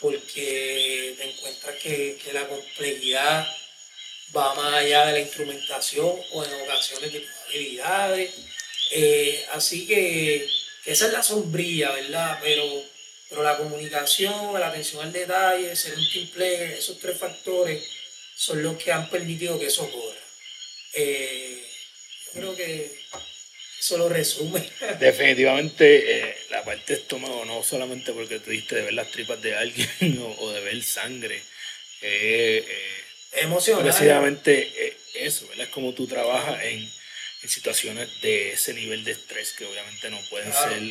porque 0.06 1.16
te 1.18 1.32
encuentras 1.32 1.76
que, 1.82 2.18
que 2.24 2.32
la 2.32 2.48
complejidad 2.48 3.48
va 4.36 4.54
más 4.54 4.74
allá 4.76 5.08
de 5.08 5.14
la 5.14 5.20
instrumentación 5.20 6.14
o 6.32 6.46
en 6.46 6.54
ocasiones 6.62 7.12
de 7.12 7.22
tus 7.22 7.30
habilidades. 7.50 8.32
Eh, 8.92 9.46
así 9.54 9.88
que 9.88 10.48
esa 10.86 11.08
es 11.08 11.12
la 11.12 11.24
sombrilla, 11.24 11.92
¿verdad? 11.92 12.38
Pero, 12.44 12.64
pero 13.30 13.42
la 13.42 13.58
comunicación, 13.58 14.54
la 14.60 14.68
atención 14.68 15.02
al 15.04 15.12
detalle, 15.12 15.76
ser 15.76 15.98
un 15.98 16.08
team 16.12 16.30
esos 16.78 17.00
tres 17.00 17.18
factores 17.18 17.84
son 18.36 18.62
los 18.62 18.78
que 18.78 18.92
han 18.92 19.10
permitido 19.10 19.58
que 19.58 19.68
eso 19.68 19.86
ocurra. 19.86 20.22
Eh, 20.94 21.66
creo 22.32 22.56
que 22.56 23.05
eso 23.86 23.98
lo 24.00 24.10
resume. 24.10 24.68
Definitivamente 25.00 26.30
eh, 26.30 26.38
la 26.50 26.64
parte 26.64 26.94
de 26.94 27.00
estómago, 27.02 27.46
no 27.46 27.62
solamente 27.62 28.14
porque 28.14 28.40
tuviste 28.40 28.76
de 28.76 28.82
ver 28.82 28.94
las 28.94 29.12
tripas 29.12 29.40
de 29.42 29.56
alguien 29.56 29.90
o, 30.40 30.52
de 30.52 30.62
ver 30.62 30.84
sangre. 30.84 31.42
Eh, 32.02 32.66
Emocional. 33.34 33.84
Precisamente 33.84 34.96
eso, 35.14 35.48
¿verdad? 35.50 35.66
Es 35.66 35.72
como 35.72 35.94
tú 35.94 36.08
trabajas 36.08 36.64
en, 36.64 36.90
situaciones 37.46 38.10
de 38.22 38.54
ese 38.54 38.74
nivel 38.74 39.04
de 39.04 39.12
estrés 39.12 39.54
que 39.54 39.66
obviamente 39.66 40.10
no 40.10 40.20
pueden 40.32 40.52
ser, 40.52 40.82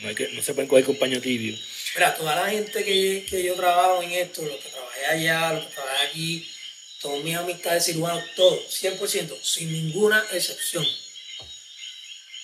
no, 0.00 0.08
hay 0.08 0.14
que, 0.14 0.28
no 0.28 0.40
se 0.40 0.54
pueden 0.54 0.68
coger 0.68 0.86
con 0.86 0.96
paño 0.96 1.20
tibio. 1.20 1.54
Mira, 1.96 2.14
toda 2.14 2.34
la 2.34 2.48
gente 2.48 2.82
que, 2.82 3.26
que 3.28 3.44
yo 3.44 3.54
trabajo 3.56 4.02
en 4.02 4.12
esto, 4.12 4.40
los 4.40 4.56
que 4.56 4.70
trabajé 4.70 5.04
allá, 5.04 5.52
los 5.52 5.66
que 5.66 5.74
trabajé 5.74 6.06
aquí, 6.06 6.50
todos 7.02 7.22
mis 7.22 7.36
amistades 7.36 7.84
cirujanos, 7.84 8.24
todos, 8.36 8.82
100%, 8.82 9.38
sin 9.42 9.70
ninguna 9.70 10.24
excepción. 10.32 10.86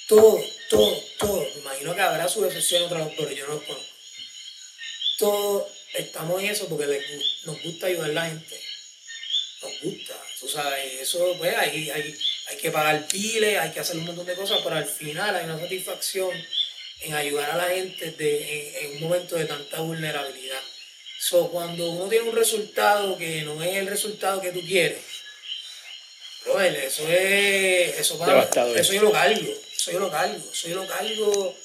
Todo, 0.08 0.44
todo, 0.68 1.04
todo. 1.18 1.48
Me 1.54 1.60
imagino 1.60 1.94
que 1.94 2.00
habrá 2.00 2.28
su 2.28 2.44
excepción 2.44 2.84
otra 2.84 3.08
pero 3.16 3.30
yo 3.30 3.46
no 3.46 3.54
los 3.54 3.64
conozco. 3.64 3.92
Todos 5.18 5.64
estamos 5.94 6.42
en 6.42 6.50
eso 6.50 6.68
porque 6.68 7.00
nos 7.44 7.62
gusta 7.62 7.86
ayudar 7.86 8.10
a 8.10 8.12
la 8.12 8.26
gente. 8.26 8.60
Nos 9.62 9.80
gusta. 9.80 10.14
Tú 10.38 10.48
sabes, 10.48 11.00
eso, 11.00 11.34
pues, 11.38 11.56
hay, 11.56 11.90
hay, 11.90 12.18
hay 12.48 12.56
que 12.58 12.70
pagar 12.70 13.06
piles, 13.08 13.58
hay 13.58 13.72
que 13.72 13.80
hacer 13.80 13.96
un 13.96 14.04
montón 14.04 14.26
de 14.26 14.34
cosas, 14.34 14.60
pero 14.62 14.76
al 14.76 14.86
final 14.86 15.34
hay 15.34 15.44
una 15.44 15.58
satisfacción 15.58 16.30
en 17.00 17.14
ayudar 17.14 17.50
a 17.50 17.56
la 17.56 17.68
gente 17.68 18.12
de, 18.12 18.80
en 18.80 18.92
un 18.96 19.00
momento 19.00 19.36
de 19.36 19.46
tanta 19.46 19.80
vulnerabilidad. 19.80 20.62
So, 21.18 21.50
cuando 21.50 21.90
uno 21.90 22.08
tiene 22.08 22.28
un 22.28 22.36
resultado 22.36 23.16
que 23.16 23.42
no 23.42 23.62
es 23.62 23.76
el 23.76 23.86
resultado 23.86 24.40
que 24.40 24.52
tú 24.52 24.60
quieres, 24.60 24.98
eso 26.46 27.08
es. 27.08 27.98
Eso, 27.98 28.18
para, 28.18 28.48
eso 28.76 28.92
yo 28.92 29.02
lo 29.02 29.12
cargo. 29.12 29.52
Eso 29.86 29.92
yo 29.92 30.00
lo 30.00 30.10
cargo. 30.10 30.42
Eso 30.52 30.68
yo 30.68 30.74
lo 30.82 30.86
cargo, 30.88 31.56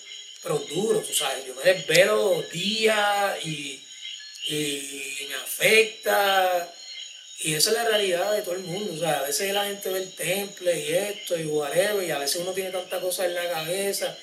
pero 0.43 0.59
duro, 0.69 0.99
tú 0.99 1.11
sabes. 1.11 1.43
Yo 1.43 1.55
me 1.55 1.63
desvelo 1.63 2.43
días 2.53 3.43
y, 3.43 3.83
y 4.47 5.25
me 5.27 5.35
afecta. 5.35 6.71
Y 7.39 7.55
esa 7.55 7.71
es 7.71 7.77
la 7.77 7.85
realidad 7.85 8.31
de 8.33 8.43
todo 8.43 8.53
el 8.53 8.61
mundo. 8.61 8.93
O 8.93 8.97
sea, 8.97 9.21
a 9.21 9.23
veces 9.23 9.51
la 9.51 9.65
gente 9.65 9.89
ve 9.89 10.03
el 10.03 10.13
temple 10.13 10.79
y 10.79 10.93
esto 10.93 11.35
y 11.35 11.45
whatever, 11.45 12.07
y 12.07 12.11
a 12.11 12.19
veces 12.19 12.41
uno 12.41 12.53
tiene 12.53 12.69
tanta 12.69 12.99
cosa 12.99 13.25
en 13.25 13.33
la 13.33 13.49
cabeza 13.49 14.15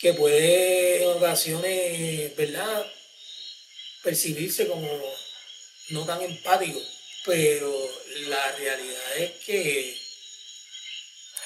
que 0.00 0.14
puede 0.14 1.04
en 1.04 1.10
ocasiones, 1.10 2.34
¿verdad? 2.34 2.92
percibirse 4.02 4.66
como 4.66 4.88
no 5.90 6.06
tan 6.06 6.22
empático, 6.22 6.80
pero 7.24 7.72
la 8.28 8.52
realidad 8.52 9.16
es 9.18 9.30
que 9.44 9.97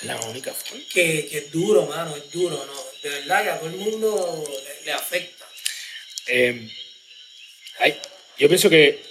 la 0.05 0.21
única 0.21 0.53
forma. 0.53 0.85
Que, 0.93 1.27
que, 1.27 1.39
es 1.39 1.53
duro, 1.53 1.87
mano, 1.87 2.17
es 2.17 2.31
duro, 2.31 2.65
¿no? 2.65 2.85
De 3.03 3.09
verdad 3.09 3.43
que 3.43 3.51
a 3.51 3.59
todo 3.59 3.71
el 3.71 3.77
mundo 3.77 4.61
le, 4.85 4.93
afecta. 4.93 5.47
Em, 6.27 6.71
yo 8.39 8.49
pienso 8.49 8.71
que 8.71 9.03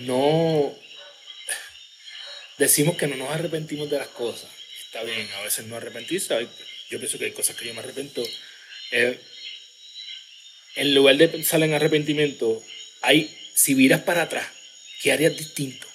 no 0.00 0.76
decimos 2.58 2.96
que 2.96 3.06
no 3.06 3.16
nos 3.16 3.30
arrepentimos 3.30 3.90
de 3.90 3.98
las 3.98 4.08
cosas. 4.08 4.50
Está 4.84 5.02
bien, 5.02 5.28
a 5.36 5.42
veces 5.42 5.66
no 5.66 5.76
arrepentirse. 5.76 6.48
Yo 6.90 6.98
pienso 6.98 7.18
que 7.18 7.26
hay 7.26 7.32
cosas 7.32 7.56
que 7.56 7.66
yo 7.66 7.74
me 7.74 7.80
arrepiento. 7.80 8.22
Eh, 8.90 9.18
en 10.76 10.94
lugar 10.94 11.16
de 11.16 11.28
pensar 11.28 11.62
en 11.62 11.74
arrepentimiento, 11.74 12.62
hay, 13.02 13.36
si 13.54 13.74
miras 13.74 14.02
para 14.02 14.22
atrás, 14.22 14.46
¿qué 15.02 15.12
harías 15.12 15.36
distinto? 15.36 15.86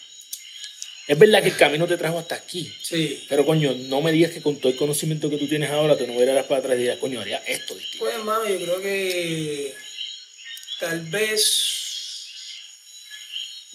Es 1.09 1.17
verdad 1.17 1.41
que 1.41 1.49
el 1.49 1.57
camino 1.57 1.87
te 1.87 1.97
trajo 1.97 2.19
hasta 2.19 2.35
aquí. 2.35 2.71
Sí. 2.83 3.25
Pero, 3.27 3.43
coño, 3.43 3.73
no 3.73 3.99
me 3.99 4.11
digas 4.11 4.31
que 4.31 4.43
con 4.43 4.57
todo 4.57 4.71
el 4.71 4.77
conocimiento 4.77 5.27
que 5.27 5.37
tú 5.37 5.47
tienes 5.47 5.71
ahora, 5.71 5.97
te 5.97 6.05
no 6.05 6.15
verás 6.15 6.45
para 6.45 6.59
atrás 6.59 6.77
y 6.77 6.81
digas, 6.81 6.99
coño, 6.99 7.19
haría 7.19 7.37
esto 7.47 7.73
distinto. 7.73 8.05
Pues, 8.05 8.15
hermano, 8.15 8.47
yo 8.47 8.57
creo 8.57 8.79
que 8.79 9.73
tal 10.79 11.01
vez 11.09 11.65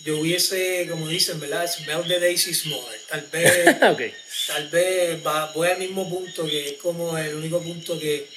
yo 0.05 0.19
hubiese, 0.21 0.87
como 0.89 1.09
dicen, 1.09 1.41
¿verdad? 1.41 1.69
Smell 1.69 2.07
the 2.07 2.21
daisies 2.21 2.67
more. 2.67 2.97
Tal 3.09 3.27
vez, 3.33 3.81
tal 4.47 4.69
vez 4.69 5.21
voy 5.55 5.69
al 5.69 5.79
mismo 5.79 6.09
punto 6.09 6.47
que 6.47 6.69
es 6.69 6.73
como 6.75 7.19
el 7.19 7.35
único 7.35 7.61
punto 7.61 7.99
que 7.99 8.29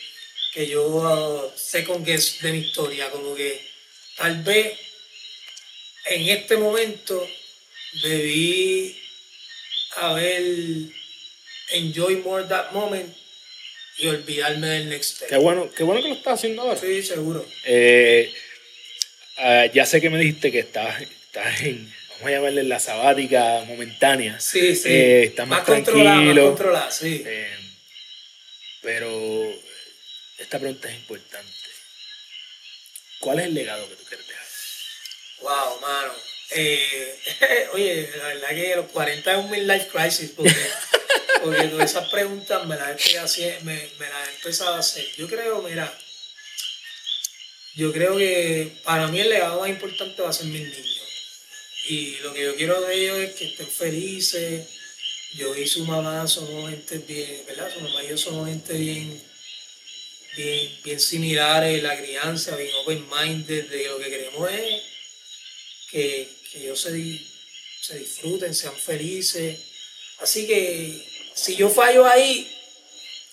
que 0.57 0.65
yo 0.65 0.87
uh, 0.87 1.51
sé 1.55 1.83
con 1.83 2.03
que 2.03 2.15
es 2.15 2.41
de 2.41 2.51
mi 2.51 2.59
historia, 2.59 3.11
como 3.11 3.35
que 3.35 3.61
tal 4.15 4.41
vez 4.41 4.73
en 6.05 6.29
este 6.29 6.57
momento 6.57 7.27
debí 7.93 8.97
haber 9.95 10.43
enjoy 11.71 12.17
more 12.17 12.43
that 12.45 12.71
moment 12.71 13.15
y 13.97 14.07
olvidarme 14.07 14.67
del 14.67 14.89
next 14.89 15.15
step. 15.15 15.29
Qué 15.29 15.37
bueno, 15.37 15.69
qué 15.75 15.83
bueno 15.83 16.01
que 16.01 16.09
lo 16.09 16.15
estás 16.15 16.35
haciendo 16.35 16.61
ahora. 16.61 16.79
Sí, 16.79 17.01
seguro. 17.01 17.45
Eh, 17.65 18.33
ah, 19.37 19.65
ya 19.73 19.85
sé 19.85 19.99
que 19.99 20.09
me 20.09 20.19
dijiste 20.19 20.51
que 20.51 20.59
estás, 20.59 21.01
estás 21.01 21.61
en, 21.61 21.91
vamos 22.11 22.27
a 22.27 22.31
llamarle 22.31 22.63
la 22.63 22.79
sabática 22.79 23.63
momentánea. 23.67 24.39
Sí, 24.39 24.75
sí. 24.75 24.89
Eh, 24.89 25.23
estás 25.23 25.47
más, 25.47 25.65
tranquilo. 25.65 26.55
Más 26.55 26.95
sí. 26.95 27.23
Eh, 27.25 27.57
pero 28.81 29.51
esta 30.37 30.59
pregunta 30.59 30.89
es 30.89 30.95
importante. 30.95 31.51
¿Cuál 33.19 33.39
es 33.39 33.45
el 33.47 33.55
legado 33.55 33.89
que 33.89 33.95
tú 33.95 34.03
quieres 34.05 34.27
dejar? 34.27 34.45
Wow, 35.41 35.81
mano. 35.81 36.13
Eh, 36.51 37.19
oye, 37.73 38.09
la 38.17 38.27
verdad 38.27 38.49
que 38.49 38.75
los 38.75 38.91
40 38.91 39.31
es 39.31 39.37
un 39.37 39.51
midlife 39.51 39.87
crisis 39.87 40.31
porque, 40.35 40.55
porque 41.43 41.67
todas 41.67 41.91
esas 41.91 42.09
preguntas 42.09 42.65
me 42.65 42.75
las, 42.75 43.37
he, 43.37 43.59
me, 43.63 43.89
me 43.99 44.09
las 44.09 44.27
he 44.27 44.35
empezado 44.35 44.75
a 44.75 44.79
hacer. 44.79 45.05
Yo 45.17 45.27
creo, 45.27 45.61
mira, 45.61 45.91
yo 47.75 47.91
creo 47.91 48.17
que 48.17 48.71
para 48.83 49.07
mí 49.07 49.19
el 49.19 49.29
legado 49.29 49.59
más 49.59 49.69
importante 49.69 50.21
va 50.21 50.29
a 50.29 50.33
ser 50.33 50.47
mis 50.47 50.61
niños. 50.61 51.03
Y 51.89 52.17
lo 52.17 52.33
que 52.33 52.43
yo 52.43 52.55
quiero 52.55 52.81
de 52.81 52.95
ellos 52.95 53.17
es 53.19 53.35
que 53.35 53.45
estén 53.45 53.67
felices. 53.67 54.67
Yo 55.33 55.55
y 55.55 55.67
su 55.67 55.85
mamá 55.85 56.27
somos 56.27 56.69
gente 56.69 56.97
bien, 56.99 57.43
¿verdad? 57.45 57.71
Su 57.73 57.81
mamá 57.81 58.03
y 58.03 58.09
yo 58.09 58.17
somos 58.17 58.47
gente 58.47 58.73
bien 58.73 59.21
bien, 60.83 60.99
similares, 60.99 61.81
la 61.81 61.97
crianza, 61.97 62.55
bien 62.55 62.73
open-minded, 62.83 63.69
de 63.69 63.87
lo 63.87 63.97
que 63.97 64.09
queremos 64.09 64.51
es 64.51 64.81
que, 65.89 66.29
ellos 66.53 66.81
se, 66.81 67.19
se 67.81 67.99
disfruten, 67.99 68.53
sean 68.53 68.75
felices. 68.75 69.59
Así 70.19 70.47
que 70.47 71.05
si 71.33 71.55
yo 71.55 71.69
fallo 71.69 72.05
ahí, 72.05 72.51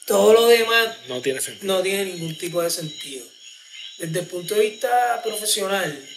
todo 0.06 0.32
lo 0.34 0.46
demás 0.46 0.96
no 1.08 1.22
tiene, 1.22 1.40
sentido. 1.40 1.74
no 1.74 1.82
tiene 1.82 2.04
ningún 2.06 2.36
tipo 2.36 2.62
de 2.62 2.70
sentido. 2.70 3.26
Desde 3.98 4.20
el 4.20 4.26
punto 4.26 4.54
de 4.54 4.60
vista 4.60 5.22
profesional, 5.22 6.08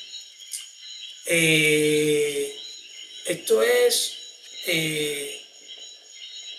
eh, 1.26 2.56
esto 3.26 3.62
es 3.62 4.14
eh, 4.66 5.42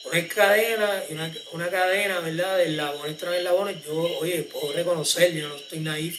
una 0.05 0.29
cadena, 0.29 1.05
una, 1.11 1.35
una 1.53 1.71
cadena, 1.71 2.21
¿verdad? 2.21 2.59
De 2.59 2.71
labones 2.71 3.19
tras 3.19 3.43
labones, 3.43 3.85
yo, 3.85 3.95
oye, 4.19 4.43
puedo 4.45 4.73
reconocer, 4.73 5.35
yo 5.35 5.49
no 5.49 5.57
estoy 5.57 5.81
naif, 5.81 6.19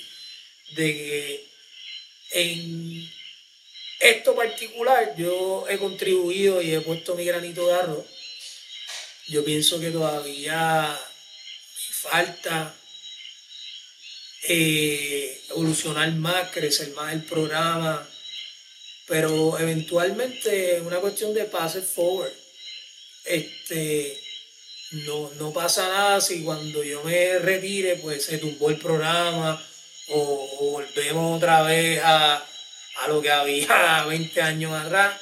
de 0.72 0.94
que 0.94 1.50
en 2.32 3.12
esto 4.00 4.36
particular 4.36 5.16
yo 5.18 5.66
he 5.70 5.78
contribuido 5.78 6.62
y 6.62 6.74
he 6.74 6.82
puesto 6.82 7.16
mi 7.16 7.26
granito 7.26 7.68
de 7.68 7.74
arroz. 7.74 8.06
Yo 9.28 9.44
pienso 9.44 9.80
que 9.80 9.92
todavía 9.92 10.98
me 10.98 11.94
falta 11.94 12.74
eh, 14.44 15.42
evolucionar 15.50 16.12
más, 16.14 16.50
crecer 16.52 16.90
más 16.94 17.14
el 17.14 17.24
programa, 17.24 18.08
pero 19.06 19.60
eventualmente 19.60 20.82
una 20.82 21.00
cuestión 21.00 21.34
de 21.34 21.46
pass 21.46 21.78
forward 21.94 22.32
este, 23.26 24.20
no, 24.92 25.30
no 25.38 25.54
pasa 25.54 25.88
nada 25.88 26.22
si 26.22 26.42
cuando 26.44 26.84
yo 26.84 27.04
me 27.04 27.38
retire, 27.40 27.98
pues 27.98 28.26
se 28.26 28.40
tumbó 28.40 28.70
el 28.70 28.78
programa 28.78 29.64
o, 30.08 30.72
volvemos 30.72 31.38
otra 31.38 31.62
vez 31.62 32.02
a, 32.04 32.44
lo 33.08 33.22
que 33.22 33.32
había 33.32 34.04
20 34.08 34.42
años 34.42 34.74
atrás. 34.74 35.20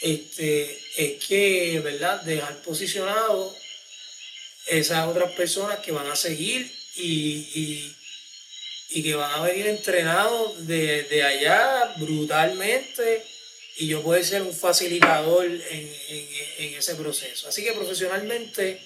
Este, 0.00 0.80
es 0.96 1.24
que, 1.24 1.80
¿verdad? 1.82 2.22
Dejar 2.22 2.62
posicionado 2.62 3.54
esas 4.66 5.08
otras 5.08 5.32
personas 5.32 5.78
que 5.80 5.92
van 5.92 6.06
a 6.06 6.16
seguir 6.16 6.70
y, 6.96 7.94
que 9.02 9.14
van 9.14 9.32
a 9.32 9.42
venir 9.42 9.66
entrenados 9.66 10.66
de, 10.66 11.04
de 11.04 11.22
allá 11.22 11.94
brutalmente 11.96 13.24
y 13.78 13.86
yo 13.86 14.02
puedo 14.02 14.22
ser 14.22 14.42
un 14.42 14.52
facilitador 14.52 15.46
en, 15.46 16.74
ese 16.74 16.94
proceso. 16.96 17.48
Así 17.48 17.62
que 17.64 17.72
profesionalmente 17.72 18.80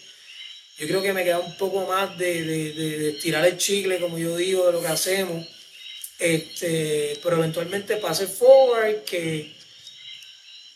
yo 0.78 0.86
creo 0.86 1.02
que 1.02 1.12
me 1.12 1.24
queda 1.24 1.38
un 1.38 1.56
poco 1.56 1.86
más 1.86 2.16
de, 2.18 2.42
de, 2.42 3.12
tirar 3.14 3.44
el 3.44 3.56
chicle, 3.56 4.00
como 4.00 4.18
yo 4.18 4.36
digo, 4.36 4.66
de 4.66 4.72
lo 4.72 4.80
que 4.80 4.88
hacemos. 4.88 5.46
Este, 6.22 7.18
pero 7.20 7.36
eventualmente 7.36 7.96
pase 7.96 8.28
forward, 8.28 9.02
que, 9.02 9.52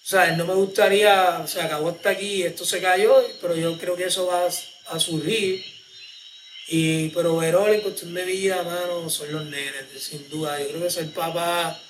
o 0.02 0.06
sea, 0.08 0.32
no 0.32 0.44
me 0.44 0.54
gustaría, 0.54 1.38
o 1.38 1.46
sea, 1.46 1.66
acabó 1.66 1.90
hasta 1.90 2.10
aquí, 2.10 2.42
esto 2.42 2.64
se 2.64 2.80
cayó, 2.80 3.24
pero 3.40 3.54
yo 3.54 3.78
creo 3.78 3.94
que 3.94 4.06
eso 4.06 4.26
va 4.26 4.48
a, 4.88 4.98
surgir. 4.98 5.64
Y, 6.66 7.10
pero 7.10 7.36
Verón 7.36 7.72
en 7.72 7.80
cuestión 7.80 8.12
de 8.14 8.24
vida, 8.24 8.60
mano, 8.64 9.08
son 9.08 9.30
los 9.30 9.44
nenes, 9.44 9.84
sin 10.00 10.28
duda. 10.28 10.60
Yo 10.60 10.68
creo 10.70 10.82
que 10.82 10.90
ser 10.90 11.12
papá 11.12 11.80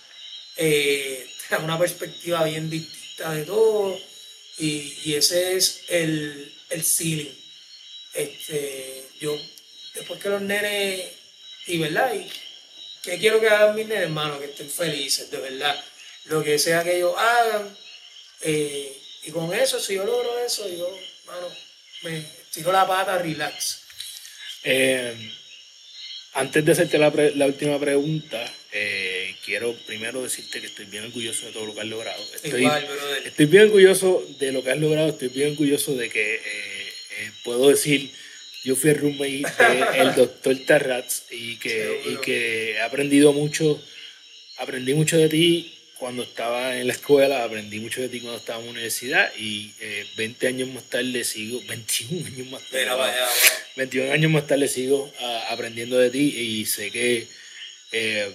eh, 0.59 1.27
una 1.65 1.79
perspectiva 1.79 2.45
bien 2.45 2.69
distinta 2.69 3.33
de 3.33 3.45
todo. 3.45 3.99
Y, 4.59 4.99
y 5.07 5.15
ese 5.15 5.57
es 5.57 5.81
el, 5.89 6.53
el 6.69 6.85
ceiling. 6.85 7.33
Este, 8.13 9.09
yo, 9.19 9.35
después 9.95 10.21
que 10.21 10.29
los 10.29 10.43
nenes, 10.43 11.11
y 11.67 11.79
verdad, 11.79 12.15
y 12.15 12.31
que 13.07 13.19
quiero 13.19 13.41
que 13.41 13.49
hagan 13.49 13.77
mis 13.77 13.87
nenes, 13.87 14.05
hermano, 14.05 14.39
que 14.41 14.47
estén 14.47 14.69
felices, 14.69 15.31
de 15.31 15.39
verdad. 15.39 15.83
Lo 16.25 16.43
que 16.43 16.59
sea 16.59 16.83
que 16.83 16.97
ellos 16.97 17.15
hagan. 17.17 17.77
Eh, 18.43 18.93
y 19.25 19.31
con 19.31 19.55
eso, 19.55 19.79
si 19.79 19.95
yo 19.95 20.05
logro 20.05 20.39
eso, 20.41 20.69
yo, 20.69 20.89
hermano, 21.23 21.49
me 22.03 22.23
tiro 22.53 22.73
la 22.73 22.87
pata, 22.87 23.19
relax. 23.19 23.83
Eh, 24.65 25.15
antes 26.33 26.65
de 26.65 26.73
hacerte 26.73 26.99
la, 26.99 27.13
la 27.37 27.47
última 27.47 27.79
pregunta, 27.79 28.45
eh, 28.73 29.37
quiero 29.45 29.73
primero 29.87 30.23
decirte 30.23 30.61
que 30.61 30.67
estoy 30.67 30.87
bien 30.87 31.05
orgulloso 31.05 31.47
de 31.47 31.53
todo 31.53 31.67
lo 31.67 31.75
que 31.75 31.81
has 31.81 31.87
logrado. 31.87 32.23
Estoy, 32.35 32.69
estoy 33.25 33.47
bien 33.47 33.65
orgulloso 33.65 34.27
de 34.41 34.51
lo 34.51 34.65
que 34.65 34.73
has 34.73 34.79
logrado, 34.79 35.11
estoy 35.11 35.29
bien 35.29 35.53
orgulloso 35.53 35.95
de 35.95 36.11
que 36.11 36.43
puedo 37.45 37.71
decir, 37.71 38.13
yo 38.67 38.75
fui 38.75 38.91
el 38.91 38.99
roommate 38.99 39.45
del 39.97 40.15
doctor 40.17 40.59
Tarratz 40.67 41.31
y 41.31 41.57
que, 41.57 42.03
y 42.05 42.17
que 42.17 42.73
he 42.73 42.81
aprendido 42.81 43.33
mucho, 43.33 43.81
aprendí 44.59 44.93
mucho 44.93 45.17
de 45.17 45.29
ti 45.29 45.73
cuando 45.99 46.25
estaba 46.25 46.77
en 46.77 46.89
la 46.89 46.93
escuela, 46.93 47.45
aprendí 47.45 47.79
mucho 47.79 48.01
de 48.03 48.09
ti 48.09 48.19
cuando 48.19 48.41
estaba 48.41 48.59
en 48.59 48.65
la 48.67 48.73
universidad 48.73 49.33
y 49.39 49.71
20 50.17 50.47
eh, 50.47 50.49
años 50.49 50.69
más 50.71 50.83
tarde 50.83 51.23
sigo, 51.23 51.63
21 51.69 52.27
años 52.27 52.47
más 52.49 52.63
tarde, 52.69 53.13
21 53.77 54.13
años 54.13 54.31
más 54.33 54.47
tarde 54.49 54.67
sigo 54.67 55.13
ah, 55.21 55.47
aprendiendo 55.51 55.97
de 55.97 56.11
ti 56.11 56.35
y 56.37 56.67
sé 56.67 56.91
que 56.91 57.29
eh, 57.93 58.33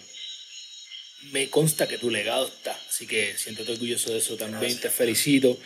me 1.33 1.49
consta 1.49 1.89
que 1.89 1.97
tu 1.97 2.09
legado 2.09 2.47
está, 2.47 2.79
así 2.89 3.05
que 3.05 3.37
siéntate 3.37 3.73
orgulloso 3.73 4.13
de 4.13 4.19
eso 4.19 4.37
también, 4.37 4.79
te 4.79 4.89
felicito. 4.89 5.59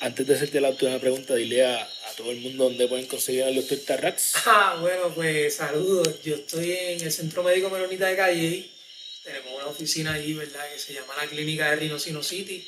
Antes 0.00 0.26
de 0.26 0.34
hacerte 0.34 0.62
la 0.62 0.70
última 0.70 0.98
pregunta, 0.98 1.34
dile 1.34 1.66
a, 1.66 1.88
todo 2.16 2.30
el 2.30 2.40
mundo 2.40 2.64
dónde 2.64 2.88
pueden 2.88 3.06
conseguir 3.06 3.44
al 3.44 3.54
doctor 3.54 3.78
Tarrax. 3.78 4.32
Ah, 4.46 4.78
bueno, 4.80 5.12
pues 5.14 5.56
saludos. 5.56 6.22
Yo 6.22 6.36
estoy 6.36 6.72
en 6.72 7.02
el 7.02 7.12
Centro 7.12 7.42
Médico 7.42 7.70
Menonita 7.70 8.06
de 8.06 8.16
Calle. 8.16 8.70
Tenemos 9.22 9.54
una 9.54 9.66
oficina 9.66 10.14
ahí, 10.14 10.32
¿verdad? 10.32 10.60
Que 10.72 10.78
se 10.78 10.94
llama 10.94 11.14
la 11.16 11.26
Clínica 11.26 11.70
de 11.70 11.76
Rhinocino 11.76 12.22
City. 12.22 12.66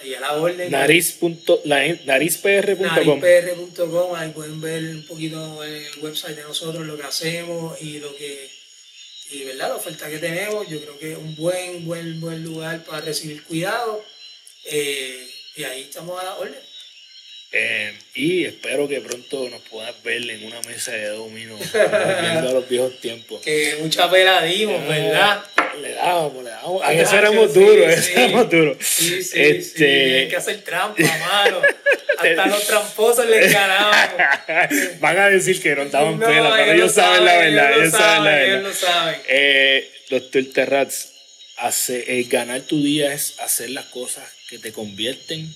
Ahí 0.00 0.14
a 0.14 0.20
la 0.20 0.34
orden. 0.34 0.70
Nariz. 0.70 1.18
narizpr.com. 1.20 3.20
Narizpr.com. 3.20 4.14
Ahí 4.14 4.30
pueden 4.30 4.60
ver 4.60 4.84
un 4.84 5.06
poquito 5.06 5.64
el 5.64 5.84
website 6.00 6.36
de 6.36 6.42
nosotros, 6.42 6.86
lo 6.86 6.96
que 6.96 7.02
hacemos 7.02 7.80
y 7.82 7.98
lo 7.98 8.14
que. 8.16 8.48
Y, 9.32 9.44
¿verdad? 9.44 9.70
La 9.70 9.76
oferta 9.76 10.08
que 10.08 10.18
tenemos. 10.18 10.68
Yo 10.68 10.80
creo 10.80 10.98
que 10.98 11.12
es 11.12 11.18
un 11.18 11.34
buen, 11.34 11.84
buen, 11.84 12.20
buen 12.20 12.44
lugar 12.44 12.84
para 12.84 13.00
recibir 13.00 13.42
cuidado. 13.42 14.04
Eh, 14.64 15.31
y 15.56 15.64
ahí 15.64 15.82
estamos 15.82 16.20
a 16.20 16.24
la 16.24 16.34
orden. 16.36 16.72
Eh, 17.54 17.92
y 18.14 18.46
espero 18.46 18.88
que 18.88 19.02
pronto 19.02 19.46
nos 19.50 19.60
puedas 19.62 20.02
ver 20.02 20.22
en 20.30 20.46
una 20.46 20.60
mesa 20.62 20.92
de 20.92 21.08
domino, 21.08 21.58
viendo 22.20 22.48
a 22.48 22.52
los 22.52 22.68
viejos 22.68 22.98
tiempos. 23.00 23.42
Que 23.42 23.76
mucha 23.80 24.10
pena 24.10 24.42
dimos, 24.42 24.86
¿verdad? 24.88 25.44
Le 25.82 25.92
dábamos, 25.92 26.44
le 26.44 26.50
dábamos. 26.50 26.82
A 26.82 26.94
eso 26.94 27.16
éramos 27.18 27.52
duros, 27.52 27.94
sí, 27.96 28.12
éramos 28.16 28.50
duros. 28.50 28.76
Sí, 28.80 29.22
sí, 29.22 29.40
este... 29.40 30.20
Hay 30.20 30.28
que 30.28 30.36
hacer 30.36 30.62
trampa, 30.62 31.02
mano. 31.20 31.60
Hasta 32.16 32.46
los 32.46 32.66
tramposos 32.66 33.26
les 33.26 33.52
ganamos. 33.52 33.96
Van 35.00 35.18
a 35.18 35.28
decir 35.28 35.60
que 35.60 35.74
no 35.76 35.82
estaban 35.82 36.18
no, 36.18 36.26
pela, 36.26 36.54
pero 36.56 36.72
ellos 36.72 36.92
saben 36.92 37.24
la 37.24 37.36
verdad. 37.36 37.72
Ellos, 37.78 37.90
saben, 37.90 38.24
la 38.24 38.30
verdad. 38.30 38.44
Ellos 38.44 38.62
lo 38.62 38.72
saben. 38.72 39.20
Eh, 39.28 39.90
doctor 40.08 40.44
Terratz, 41.56 41.90
hace, 41.90 42.22
ganar 42.24 42.62
tu 42.62 42.82
día 42.82 43.12
es 43.12 43.38
hacer 43.40 43.70
las 43.70 43.86
cosas 43.86 44.28
que 44.48 44.58
te 44.58 44.72
convierten 44.72 45.54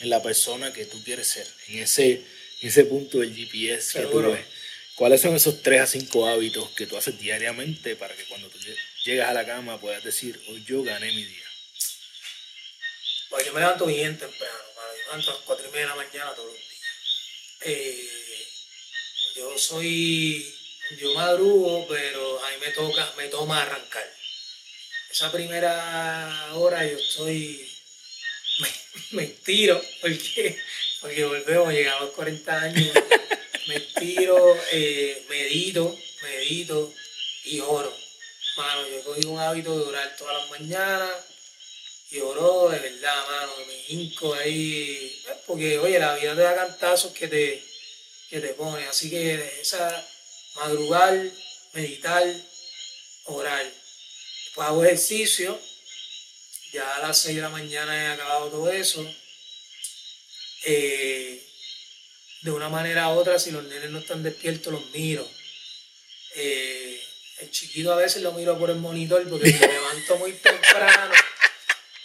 en 0.00 0.10
la 0.10 0.22
persona 0.22 0.72
que 0.72 0.84
tú 0.84 1.02
quieres 1.02 1.26
ser, 1.28 1.46
en 1.68 1.78
ese, 1.78 2.22
ese 2.60 2.84
punto 2.84 3.18
del 3.18 3.34
GPS 3.34 4.00
que 4.00 4.06
tú 4.06 4.22
ves. 4.22 4.44
¿Cuáles 4.94 5.20
son 5.20 5.34
esos 5.36 5.62
tres 5.62 5.80
a 5.82 5.86
cinco 5.86 6.26
hábitos 6.26 6.70
que 6.70 6.86
tú 6.86 6.96
haces 6.96 7.18
diariamente 7.18 7.96
para 7.96 8.16
que 8.16 8.24
cuando 8.24 8.48
tú 8.48 8.58
llegas 9.04 9.28
a 9.28 9.34
la 9.34 9.44
cama 9.44 9.78
puedas 9.78 10.02
decir, 10.02 10.40
hoy 10.48 10.64
yo 10.66 10.82
gané 10.82 11.12
mi 11.12 11.24
día? 11.24 11.44
Pues 13.28 13.44
yo 13.44 13.52
me 13.52 13.60
levanto 13.60 13.86
bien 13.86 14.18
temprano, 14.18 14.54
yo 14.74 14.80
me 14.80 15.04
levanto 15.04 15.30
a 15.30 15.34
las 15.34 15.42
cuatro 15.42 15.68
y 15.68 15.72
media 15.72 15.82
de 15.82 15.88
la 15.88 15.96
mañana 15.96 16.30
todos 16.34 16.50
los 16.50 16.56
días. 16.56 16.82
Eh, 17.60 18.08
yo 19.36 19.58
soy, 19.58 20.54
yo 20.98 21.12
madrugo, 21.14 21.86
pero 21.88 22.42
a 22.42 22.50
mí 22.52 22.56
me 22.60 22.72
toca, 22.72 23.12
me 23.18 23.28
toma 23.28 23.62
arrancar. 23.62 24.15
Esa 25.10 25.32
primera 25.32 26.50
hora 26.54 26.86
yo 26.86 26.98
estoy 26.98 27.66
me, 29.12 29.26
tiro, 29.26 29.80
porque, 30.00 30.58
porque 31.00 31.24
volvemos, 31.24 31.72
llegamos 31.72 32.02
a 32.02 32.04
los 32.04 32.14
40 32.14 32.60
años, 32.60 32.92
me 33.68 33.80
tiro, 33.80 34.56
eh, 34.72 35.24
medito, 35.28 35.96
medito 36.22 36.92
y 37.44 37.60
oro. 37.60 37.94
Mano, 38.56 38.88
yo 38.88 39.04
cogí 39.04 39.26
un 39.26 39.38
hábito 39.38 39.78
de 39.78 39.84
orar 39.84 40.16
todas 40.16 40.40
las 40.40 40.60
mañanas 40.60 41.12
y 42.10 42.20
oro 42.20 42.70
de 42.70 42.78
verdad, 42.78 43.26
mano, 43.26 43.52
me 43.66 43.84
hinco 43.88 44.32
ahí, 44.34 45.20
pues, 45.24 45.36
porque 45.46 45.78
oye, 45.78 45.98
la 45.98 46.14
vida 46.14 46.34
te 46.34 46.40
da 46.40 46.54
cantazos 46.54 47.12
que 47.12 47.28
te, 47.28 47.62
que 48.30 48.40
te 48.40 48.48
pone, 48.54 48.84
así 48.86 49.10
que 49.10 49.60
esa 49.60 50.06
madrugar, 50.54 51.20
meditar, 51.74 52.24
orar. 53.24 53.66
Después 54.56 54.70
hago 54.70 54.84
ejercicio, 54.86 55.60
ya 56.72 56.96
a 56.96 57.00
las 57.06 57.18
6 57.18 57.36
de 57.36 57.42
la 57.42 57.50
mañana 57.50 57.94
he 57.94 58.06
acabado 58.06 58.48
todo 58.48 58.72
eso. 58.72 59.06
Eh, 60.64 61.42
de 62.40 62.50
una 62.50 62.70
manera 62.70 63.10
u 63.10 63.18
otra, 63.18 63.38
si 63.38 63.50
los 63.50 63.64
nenes 63.64 63.90
no 63.90 63.98
están 63.98 64.22
despiertos, 64.22 64.72
los 64.72 64.90
miro. 64.94 65.28
Eh, 66.36 66.98
el 67.40 67.50
chiquito 67.50 67.92
a 67.92 67.96
veces 67.96 68.22
lo 68.22 68.32
miro 68.32 68.58
por 68.58 68.70
el 68.70 68.76
monitor 68.76 69.28
porque 69.28 69.52
me 69.52 69.58
levanto 69.58 70.16
muy 70.16 70.32
temprano. 70.32 71.14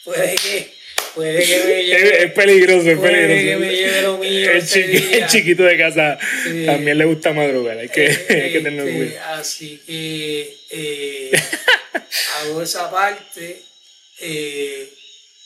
Puede 0.03 0.35
que, 0.35 0.73
puede 1.15 1.45
que 1.45 1.57
me 1.57 1.83
lleve. 1.85 2.23
Es, 2.25 2.33
peligroso, 2.33 2.89
es 2.89 2.97
puede 2.97 3.27
peligroso. 3.27 3.61
que 3.61 3.65
me 3.65 3.75
lleve 3.77 4.01
lo 4.01 4.17
mío. 4.17 4.51
El, 4.51 5.27
chiquito 5.27 5.63
de 5.63 5.77
casa 5.77 6.19
también 6.65 6.97
le 6.97 7.05
gusta 7.05 7.31
madrugar, 7.31 7.77
hay 7.77 7.87
que, 7.87 8.07
hay 8.29 8.51
que 8.51 8.59
tenerlo 8.59 8.83
este, 8.83 9.05
cuidado. 9.05 9.39
Así 9.39 9.81
que 9.87 10.57
eh, 10.69 11.31
hago 12.37 12.61
esa 12.61 12.89
parte 12.89 13.63
eh, 14.19 14.93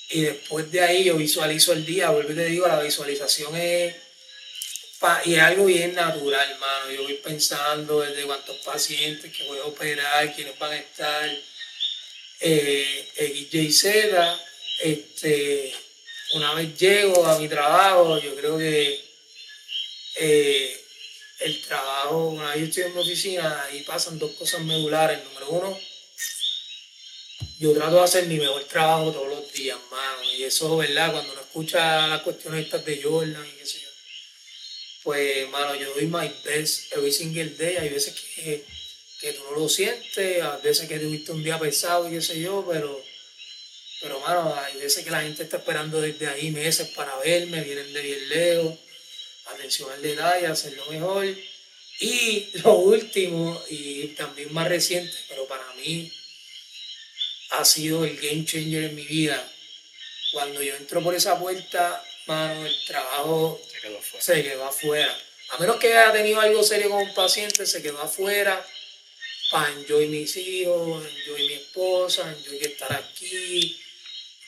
y 0.10 0.22
después 0.22 0.72
de 0.72 0.82
ahí 0.82 1.04
yo 1.06 1.16
visualizo 1.16 1.74
el 1.74 1.86
día, 1.86 2.10
vuelvo 2.10 2.32
y 2.32 2.36
te 2.36 2.46
digo, 2.46 2.68
la 2.68 2.82
visualización 2.82 3.56
es, 3.56 3.96
y 5.26 5.36
algo 5.36 5.66
bien 5.66 5.94
natural, 5.94 6.52
hermano. 6.52 6.92
Yo 6.92 7.04
voy 7.04 7.16
pensando 7.16 8.02
desde 8.02 8.24
cuántos 8.24 8.58
pacientes 8.58 9.32
que 9.36 9.48
voy 9.48 9.60
a 9.60 9.66
operar, 9.66 10.34
quiénes 10.34 10.58
van 10.58 10.72
a 10.72 10.78
estar, 10.78 11.30
eh, 12.40 13.70
Z. 13.72 14.40
Este, 14.82 15.74
una 16.34 16.54
vez 16.54 16.78
llego 16.78 17.26
a 17.26 17.40
mi 17.40 17.48
trabajo, 17.48 18.20
yo 18.20 18.36
creo 18.36 18.58
que 18.58 19.00
eh, 20.16 20.82
el 21.40 21.62
trabajo, 21.62 22.30
una 22.30 22.52
vez 22.52 22.60
yo 22.60 22.66
estoy 22.66 22.84
en 22.84 22.96
mi 22.96 23.02
oficina, 23.02 23.64
ahí 23.64 23.82
pasan 23.84 24.20
dos 24.20 24.32
cosas 24.32 24.62
medulares. 24.62 25.24
Número 25.24 25.50
uno, 25.50 25.80
yo 27.60 27.74
trato 27.74 27.96
de 27.96 28.04
hacer 28.04 28.26
mi 28.26 28.38
mejor 28.38 28.64
trabajo 28.66 29.12
todos 29.12 29.30
los 29.30 29.54
días, 29.54 29.78
mano. 29.90 30.24
Y 30.38 30.44
eso, 30.44 30.76
¿verdad? 30.78 31.12
Cuando 31.12 31.32
uno 31.32 31.42
escucha 31.42 32.08
las 32.08 32.22
cuestiones 32.22 32.66
estas 32.66 32.86
de 32.86 33.02
Jordan 33.02 33.46
y 33.46 33.58
qué 33.58 33.66
sé 33.66 33.80
yo, 33.80 33.88
pues, 35.04 35.50
mano, 35.50 35.76
yo 35.76 35.94
doy 35.94 36.08
my 36.08 36.32
best 36.44 36.92
every 36.94 37.12
single 37.12 37.50
day. 37.52 37.78
Hay 37.78 37.90
veces 37.90 38.14
que, 38.14 38.66
que 39.22 39.34
tú 39.34 39.44
no 39.44 39.60
lo 39.60 39.70
sientes, 39.70 40.44
hay 40.44 40.62
veces 40.62 40.88
que 40.90 41.00
tuviste 41.00 41.32
un 41.32 41.44
día 41.44 41.60
pesado 41.60 42.08
y 42.08 42.12
qué 42.12 42.22
sé 42.22 42.40
yo, 42.42 42.66
pero, 42.70 43.02
pero, 44.02 44.20
mano, 44.20 44.54
hay 44.56 44.78
veces 44.78 45.04
que 45.04 45.12
la 45.12 45.22
gente 45.22 45.44
está 45.44 45.58
esperando 45.58 46.02
desde 46.02 46.28
ahí 46.28 46.52
meses 46.52 46.90
para 46.90 47.16
verme, 47.20 47.64
vienen 47.64 47.94
de 47.94 48.02
bien 48.02 48.30
lejos, 48.30 48.74
atención 49.46 49.90
al 49.92 50.02
detalle, 50.02 50.48
hacerlo 50.48 50.86
mejor. 50.90 51.26
Y 52.02 52.50
lo 52.64 52.74
último, 52.76 53.64
y 53.70 54.08
también 54.10 54.54
más 54.54 54.68
reciente, 54.68 55.16
pero 55.30 55.46
para 55.48 55.66
mí 55.76 56.12
ha 57.52 57.66
sido 57.66 58.06
el 58.06 58.18
game 58.18 58.46
changer 58.46 58.86
en 58.86 58.96
mi 58.96 59.06
vida. 59.06 59.52
Cuando 60.34 60.62
yo 60.62 60.76
entro 60.76 61.02
por 61.02 61.16
esa 61.16 61.40
puerta, 61.40 62.04
mano, 62.28 62.66
el 62.66 62.86
trabajo 62.86 63.62
se 64.20 64.44
quedó 64.44 64.66
afuera. 64.66 65.18
A 65.52 65.58
menos 65.58 65.78
que 65.78 65.94
haya 65.94 66.12
tenido 66.12 66.42
algo 66.42 66.64
serio 66.64 66.90
con 66.90 67.04
un 67.04 67.14
paciente, 67.14 67.66
se 67.66 67.82
quedó 67.82 68.02
afuera 68.02 68.66
para 69.52 69.72
enjoy 69.74 70.08
mis 70.08 70.36
hijos, 70.38 71.06
enjoy 71.06 71.48
mi 71.48 71.54
esposa, 71.54 72.34
enjoy 72.36 72.58
estar 72.58 72.92
aquí, 72.94 73.80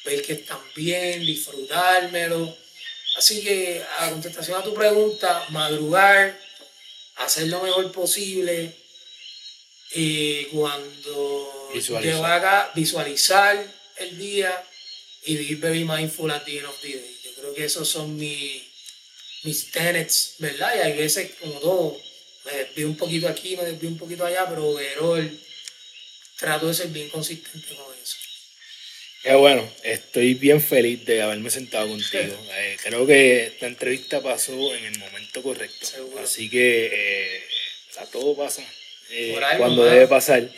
ver 0.04 0.22
que 0.22 0.34
están 0.34 0.60
bien, 0.76 1.22
disfrutármelo. 1.22 2.58
Así 3.16 3.44
que 3.44 3.84
a 4.00 4.10
contestación 4.10 4.60
a 4.60 4.64
tu 4.64 4.74
pregunta, 4.74 5.46
madrugar, 5.50 6.40
hacer 7.16 7.48
lo 7.48 7.62
mejor 7.62 7.92
posible 7.92 8.76
y 9.92 10.46
cuando 10.46 11.67
visualizar. 11.78 12.32
haga 12.32 12.72
visualizar 12.76 13.74
el 13.98 14.18
día 14.18 14.64
y 15.26 15.36
be 15.36 15.56
very 15.56 15.84
mindful 15.84 16.32
at 16.32 16.44
the 16.46 16.58
end 16.58 16.68
of 16.68 16.80
the 16.82 16.90
day. 16.90 17.18
Yo 17.24 17.32
creo 17.36 17.54
que 17.54 17.66
esos 17.66 17.88
son 17.90 18.18
mis, 18.18 18.64
mis 19.44 19.72
tenets, 19.72 20.36
¿verdad? 20.40 20.74
Y 20.78 20.80
hay 20.80 20.98
veces 20.98 21.32
como 21.40 21.60
todo, 21.60 22.00
me 22.46 22.52
desvío 22.54 22.88
un 22.88 22.98
poquito 22.98 23.28
aquí, 23.28 23.58
me 23.58 23.64
desvío 23.64 23.90
un 23.90 23.98
poquito 23.98 24.26
allá, 24.26 24.48
pero 24.48 24.68
overall 24.68 25.40
trato 26.38 26.68
de 26.68 26.74
ser 26.74 26.88
bien 26.90 27.10
consistente 27.10 27.76
con 27.76 27.94
eso. 28.02 28.18
Qué 29.24 29.34
bueno, 29.34 29.70
estoy 29.84 30.36
bien 30.36 30.62
feliz 30.62 31.04
de 31.06 31.22
haberme 31.22 31.50
sentado 31.50 31.88
contigo. 31.88 32.38
Eh, 32.60 32.76
creo 32.82 33.06
que 33.06 33.46
esta 33.46 33.68
entrevista 33.68 34.20
pasó 34.20 34.74
en 34.74 34.86
el 34.86 34.98
momento 34.98 35.44
correcto. 35.44 35.86
Seguro. 35.86 36.24
Así 36.24 36.50
que 36.50 36.90
eh, 36.92 37.44
todo 38.12 38.36
pasa 38.36 38.64
eh, 39.12 39.38
cuando 39.58 39.86
debe 39.86 40.08
pasar. 40.08 40.50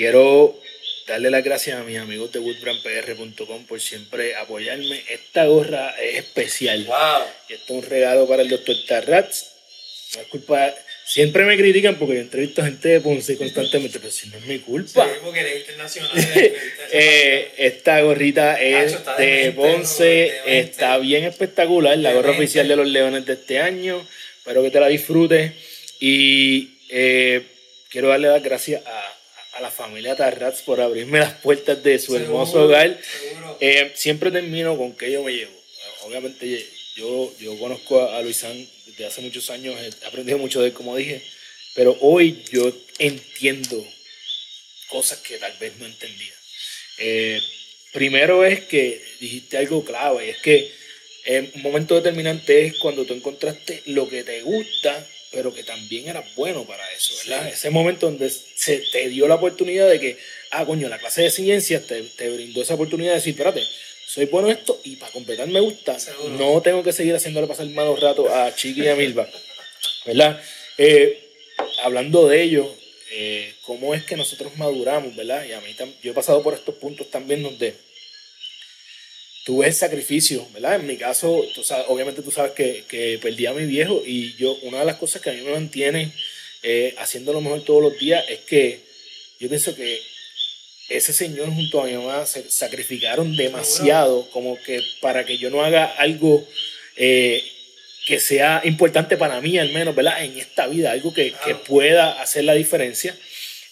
Quiero 0.00 0.58
darle 1.06 1.30
las 1.30 1.44
gracias 1.44 1.78
a 1.78 1.82
mis 1.82 1.98
amigos 1.98 2.32
de 2.32 2.38
woodbrandpr.com 2.38 3.66
por 3.66 3.82
siempre 3.82 4.34
apoyarme. 4.34 5.04
Esta 5.10 5.44
gorra 5.44 5.94
es 6.02 6.16
especial. 6.16 6.86
¡Wow! 6.86 7.26
Y 7.50 7.52
esto 7.52 7.76
es 7.76 7.84
un 7.84 7.90
regalo 7.90 8.26
para 8.26 8.40
el 8.40 8.48
doctor 8.48 8.76
Tarrats. 8.88 9.50
No 10.14 10.22
es 10.22 10.28
culpa. 10.28 10.74
Siempre 11.04 11.44
me 11.44 11.54
critican 11.54 11.96
porque 11.96 12.14
yo 12.14 12.20
entrevisto 12.22 12.64
gente 12.64 12.88
de 12.88 13.00
Ponce 13.02 13.36
constantemente, 13.36 13.98
pero 14.00 14.10
si 14.10 14.30
no 14.30 14.38
es 14.38 14.46
mi 14.46 14.60
culpa. 14.60 15.04
Sí, 15.04 15.18
porque 15.22 15.40
eres 15.40 15.60
internacional. 15.60 16.12
Eh, 16.92 17.52
esta 17.58 18.00
gorrita 18.00 18.58
es 18.58 18.94
Nacho, 18.94 19.14
de 19.18 19.26
demente, 19.26 19.60
Ponce, 19.60 20.32
está 20.46 20.96
bien 20.96 21.24
espectacular, 21.24 21.98
la 21.98 22.14
gorra 22.14 22.30
oficial 22.30 22.66
de 22.66 22.74
los 22.74 22.86
Leones 22.86 23.26
de 23.26 23.34
este 23.34 23.60
año. 23.60 24.02
Espero 24.38 24.62
que 24.62 24.70
te 24.70 24.80
la 24.80 24.88
disfrutes. 24.88 25.52
Y 26.00 26.78
eh, 26.88 27.42
quiero 27.90 28.08
darle 28.08 28.28
las 28.28 28.42
gracias 28.42 28.84
a, 28.86 29.09
a 29.60 29.62
la 29.62 29.70
familia 29.70 30.16
Tarrats 30.16 30.62
por 30.62 30.80
abrirme 30.80 31.18
las 31.18 31.34
puertas 31.34 31.82
de 31.82 31.98
su 31.98 32.16
hermoso 32.16 32.52
Seguro, 32.52 32.66
hogar. 32.66 33.00
seguro. 33.20 33.58
Eh, 33.60 33.92
siempre 33.94 34.30
termino 34.30 34.76
con 34.76 34.96
que 34.96 35.12
yo 35.12 35.22
me 35.22 35.32
llevo. 35.32 35.52
Obviamente 36.02 36.66
yo, 36.96 37.32
yo 37.38 37.58
conozco 37.58 38.00
a, 38.00 38.16
a 38.16 38.22
Luisán 38.22 38.66
desde 38.86 39.06
hace 39.06 39.20
muchos 39.20 39.50
años, 39.50 39.76
he 39.78 40.06
aprendido 40.06 40.38
mucho 40.38 40.60
de 40.60 40.68
él, 40.68 40.72
como 40.72 40.96
dije, 40.96 41.22
pero 41.74 41.96
hoy 42.00 42.42
yo 42.50 42.72
entiendo 42.98 43.86
cosas 44.88 45.18
que 45.18 45.36
tal 45.36 45.52
vez 45.60 45.76
no 45.78 45.86
entendía. 45.86 46.32
Eh, 46.98 47.40
primero 47.92 48.44
es 48.44 48.60
que 48.64 49.02
dijiste 49.20 49.58
algo 49.58 49.84
clave, 49.84 50.30
es 50.30 50.38
que 50.38 50.70
eh, 51.26 51.50
un 51.54 51.62
momento 51.62 51.94
determinante 51.94 52.64
es 52.64 52.78
cuando 52.78 53.04
tú 53.04 53.14
encontraste 53.14 53.82
lo 53.86 54.08
que 54.08 54.24
te 54.24 54.42
gusta, 54.42 55.06
pero 55.32 55.54
que 55.54 55.62
también 55.62 56.08
era 56.08 56.24
bueno 56.36 56.64
para 56.64 56.82
eso, 56.92 57.14
¿verdad? 57.24 57.46
Sí. 57.48 57.54
Ese 57.54 57.70
momento 57.70 58.06
donde 58.06 58.30
se 58.30 58.82
te 58.92 59.08
dio 59.08 59.28
la 59.28 59.36
oportunidad 59.36 59.88
de 59.88 60.00
que, 60.00 60.18
ah, 60.50 60.66
coño, 60.66 60.88
la 60.88 60.98
clase 60.98 61.22
de 61.22 61.30
ciencias 61.30 61.86
te, 61.86 62.02
te 62.02 62.30
brindó 62.30 62.62
esa 62.62 62.74
oportunidad 62.74 63.10
de 63.10 63.16
decir, 63.16 63.32
espérate, 63.32 63.62
soy 64.06 64.26
bueno 64.26 64.48
en 64.48 64.56
esto 64.56 64.80
y 64.82 64.96
para 64.96 65.12
completar 65.12 65.46
me 65.46 65.60
gusta, 65.60 65.98
Seguro. 66.00 66.30
no 66.30 66.60
tengo 66.62 66.82
que 66.82 66.92
seguir 66.92 67.14
haciéndole 67.14 67.46
pasar 67.46 67.66
malos 67.66 68.00
ratos 68.00 68.28
a 68.28 68.52
Chiqui 68.54 68.82
y 68.82 68.88
a 68.88 68.96
Milva, 68.96 69.28
¿verdad? 70.04 70.42
Eh, 70.78 71.28
hablando 71.84 72.26
de 72.26 72.42
ello, 72.42 72.74
eh, 73.12 73.54
cómo 73.62 73.94
es 73.94 74.04
que 74.04 74.16
nosotros 74.16 74.56
maduramos, 74.56 75.14
¿verdad? 75.14 75.44
Y 75.44 75.52
a 75.52 75.60
mí 75.60 75.76
yo 76.02 76.10
he 76.10 76.14
pasado 76.14 76.42
por 76.42 76.54
estos 76.54 76.74
puntos 76.74 77.08
también 77.08 77.42
donde 77.42 77.74
tuve 79.44 79.66
el 79.68 79.74
sacrificio, 79.74 80.46
¿verdad? 80.52 80.76
En 80.76 80.86
mi 80.86 80.96
caso, 80.96 81.42
tú 81.54 81.62
sabes- 81.64 81.86
obviamente 81.88 82.22
tú 82.22 82.30
sabes 82.30 82.52
que, 82.52 82.84
que 82.88 83.18
perdí 83.22 83.46
a 83.46 83.52
mi 83.52 83.64
viejo 83.66 84.02
y 84.06 84.34
yo, 84.36 84.54
una 84.62 84.80
de 84.80 84.84
las 84.84 84.96
cosas 84.96 85.22
que 85.22 85.30
a 85.30 85.32
mí 85.32 85.40
me 85.42 85.52
mantiene 85.52 86.12
eh, 86.62 86.94
haciendo 86.98 87.32
lo 87.32 87.40
mejor 87.40 87.64
todos 87.64 87.82
los 87.82 87.98
días 87.98 88.22
es 88.28 88.40
que 88.40 88.80
yo 89.38 89.48
pienso 89.48 89.74
que 89.74 90.00
ese 90.90 91.12
señor 91.12 91.48
junto 91.54 91.80
a 91.80 91.86
mi 91.86 91.94
mamá 91.94 92.26
se 92.26 92.50
sacrificaron 92.50 93.34
demasiado 93.36 94.28
como 94.30 94.58
que 94.62 94.82
para 95.00 95.24
que 95.24 95.38
yo 95.38 95.48
no 95.48 95.62
haga 95.64 95.86
algo 95.86 96.46
eh, 96.96 97.42
que 98.06 98.18
sea 98.20 98.60
importante 98.64 99.16
para 99.16 99.40
mí 99.40 99.56
al 99.58 99.70
menos, 99.70 99.94
¿verdad? 99.94 100.22
En 100.24 100.36
esta 100.38 100.66
vida, 100.66 100.90
algo 100.90 101.14
que, 101.14 101.32
que 101.44 101.54
pueda 101.54 102.20
hacer 102.20 102.44
la 102.44 102.54
diferencia. 102.54 103.16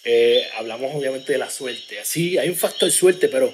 Eh, 0.04 0.46
hablamos 0.56 0.94
obviamente 0.94 1.32
de 1.32 1.38
la 1.38 1.50
suerte. 1.50 1.98
Así, 1.98 2.38
hay 2.38 2.48
un 2.48 2.56
factor 2.56 2.90
suerte, 2.90 3.28
pero 3.28 3.52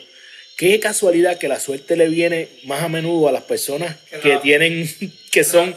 qué 0.57 0.81
casualidad 0.81 1.39
que 1.39 1.49
la 1.49 1.61
suerte 1.61 1.97
le 1.97 2.09
viene 2.09 2.49
más 2.65 2.83
a 2.83 2.89
menudo 2.89 3.29
a 3.29 3.33
las 3.33 3.43
personas 3.43 3.97
Que 4.23 4.37
tienen, 4.39 4.89
que 5.31 5.45
son, 5.45 5.75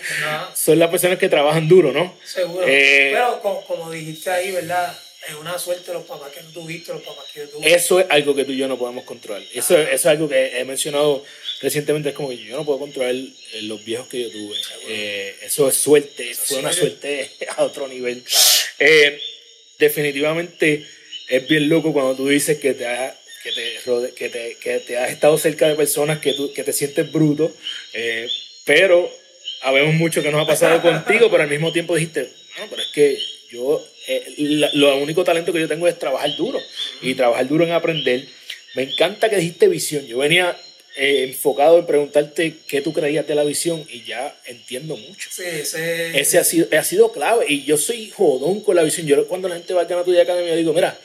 son 0.56 0.80
las 0.80 0.90
personas 0.90 1.18
que 1.18 1.30
trabajan 1.30 1.68
duro, 1.68 1.92
¿no? 1.92 2.16
seguro. 2.24 2.66
Eh, 2.68 3.12
Pero 3.14 3.42
como, 3.42 3.66
como 3.66 3.92
dijiste 3.92 4.30
ahí, 4.30 4.52
¿verdad? 4.52 4.98
Es 5.28 5.36
una 5.36 5.60
suerte 5.60 5.92
los 5.92 6.06
papás 6.06 6.32
que 6.32 6.42
no 6.42 6.50
tuviste, 6.52 6.94
los 6.94 7.02
papás 7.02 7.26
que 7.34 7.42
yo 7.42 7.50
tuve. 7.50 7.74
Eso 7.74 8.00
es 8.00 8.06
algo 8.10 8.34
que 8.34 8.46
tú 8.46 8.54
y 8.54 8.58
yo 8.58 8.68
no 8.70 8.78
podemos 8.78 9.04
controlar. 9.04 9.44
Eso, 9.54 9.78
eso 9.78 9.94
es 9.94 10.06
algo 10.06 10.30
que 10.30 10.58
he 10.58 10.64
mencionado 10.64 11.22
recientemente. 11.62 12.10
Es 12.10 12.16
como 12.16 12.30
que 12.30 12.38
yo 12.38 12.56
no 12.56 12.64
puedo 12.64 12.80
controlar 12.80 13.14
los 13.64 13.84
viejos 13.84 14.08
que 14.08 14.22
yo 14.22 14.32
tuve. 14.32 14.56
Eh, 14.88 15.36
eso 15.42 15.68
es 15.68 15.76
suerte. 15.76 16.32
Eso 16.32 16.44
fue 16.46 16.58
sí. 16.58 16.62
una 16.62 16.72
suerte 16.72 17.30
a 17.58 17.64
otro 17.64 17.90
nivel. 17.90 18.24
Eh, 18.80 19.20
definitivamente 19.78 20.86
es 21.28 21.48
bien 21.48 21.68
loco 21.68 21.92
cuando 21.92 22.16
tú 22.16 22.28
dices 22.30 22.58
que 22.60 22.74
te 22.74 22.88
has, 22.88 23.14
que 23.54 24.10
te, 24.10 24.14
que 24.16 24.30
te, 24.30 24.58
que 24.62 24.80
te 24.80 24.98
has 24.98 25.12
estado 25.12 25.38
cerca 25.38 25.68
de 25.68 25.76
personas 25.76 26.20
que, 26.20 26.34
tú, 26.34 26.52
que 26.54 26.64
te 26.64 26.74
sientes 26.74 27.12
bruto. 27.12 27.52
eh, 27.94 28.28
pero 28.66 29.10
habemos 29.62 29.96
mucho 29.96 30.22
que 30.22 30.32
nos 30.32 30.42
ha 30.44 30.48
pasado 30.48 30.82
contigo, 30.82 31.30
pero 31.32 31.44
al 31.44 31.50
mismo 31.50 31.72
tiempo 31.72 31.96
dijiste, 31.96 32.30
no, 32.60 32.68
pero 32.70 32.82
es 32.82 32.90
que 32.94 33.18
yo, 33.50 33.86
eh, 34.08 34.34
la- 34.38 34.70
lo 34.74 34.98
único 34.98 35.24
talento 35.24 35.54
que 35.54 35.60
yo 35.62 35.68
tengo 35.68 35.88
es 35.88 35.98
trabajar 35.98 36.36
duro 36.36 36.60
y 37.02 37.14
trabajar 37.16 37.48
duro 37.48 37.64
en 37.64 37.72
aprender. 37.72 38.26
Me 38.76 38.84
encanta 38.84 39.30
que 39.30 39.38
dijiste 39.38 39.68
visión. 39.68 40.06
Yo 40.06 40.18
venía 40.20 40.56
eh, 40.98 41.24
enfocado 41.30 41.80
en 41.80 41.86
preguntarte 41.86 42.56
qué 42.68 42.82
tú 42.82 42.92
creías 42.92 43.26
de 43.28 43.36
la 43.36 43.44
visión 43.44 43.86
y 43.90 44.04
ya 44.04 44.36
entiendo 44.46 44.98
mucho. 44.98 45.30
Sí, 45.32 45.44
ese, 45.46 46.20
Ese 46.20 46.38
ha 46.40 46.44
sido, 46.44 46.68
ha 46.78 46.84
sido 46.84 47.12
clave 47.12 47.46
y 47.48 47.64
yo 47.64 47.78
soy 47.78 48.10
jodón 48.10 48.62
con 48.62 48.76
la 48.76 48.84
visión. 48.84 49.08
Yo 49.08 49.28
cuando 49.28 49.48
la 49.48 49.56
gente 49.56 49.74
va 49.74 49.82
a 49.84 49.86
ganar 49.86 50.04
tu 50.06 50.12
día 50.12 50.24
academia 50.24 50.56
digo, 50.56 50.74
mira, 50.74 51.00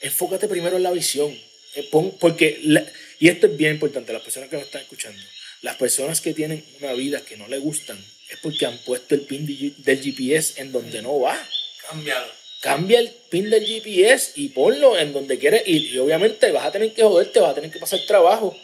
enfócate 0.00 0.48
primero 0.48 0.76
en 0.76 0.82
la 0.82 0.92
visión. 0.92 1.36
Eh, 1.74 1.88
porque, 2.20 2.60
la- 2.64 2.86
y 3.18 3.28
esto 3.28 3.46
es 3.46 3.56
bien 3.56 3.72
importante, 3.74 4.12
las 4.12 4.22
personas 4.22 4.48
que 4.48 4.56
nos 4.56 4.66
están 4.66 4.82
escuchando, 4.82 5.20
las 5.62 5.76
personas 5.76 6.20
que 6.20 6.34
tienen 6.34 6.64
una 6.80 6.92
vida 6.92 7.20
que 7.20 7.36
no 7.36 7.48
le 7.48 7.58
gustan 7.58 8.02
es 8.28 8.38
porque 8.42 8.66
han 8.66 8.78
puesto 8.78 9.14
el 9.14 9.22
pin 9.22 9.46
del 9.78 10.00
GPS 10.02 10.60
en 10.60 10.72
donde 10.72 11.02
no 11.02 11.20
va. 11.20 11.48
Cambiado. 11.88 12.26
Cambia 12.60 13.00
el 13.00 13.10
pin 13.30 13.50
del 13.50 13.64
GPS 13.66 14.32
y 14.36 14.48
ponlo 14.50 14.98
en 14.98 15.12
donde 15.12 15.38
quieres 15.38 15.62
ir. 15.66 15.94
Y 15.94 15.98
obviamente 15.98 16.50
vas 16.52 16.64
a 16.66 16.72
tener 16.72 16.92
que 16.92 17.02
joderte, 17.02 17.40
vas 17.40 17.50
a 17.50 17.54
tener 17.54 17.70
que 17.70 17.78
pasar 17.78 18.00
trabajo. 18.06 18.56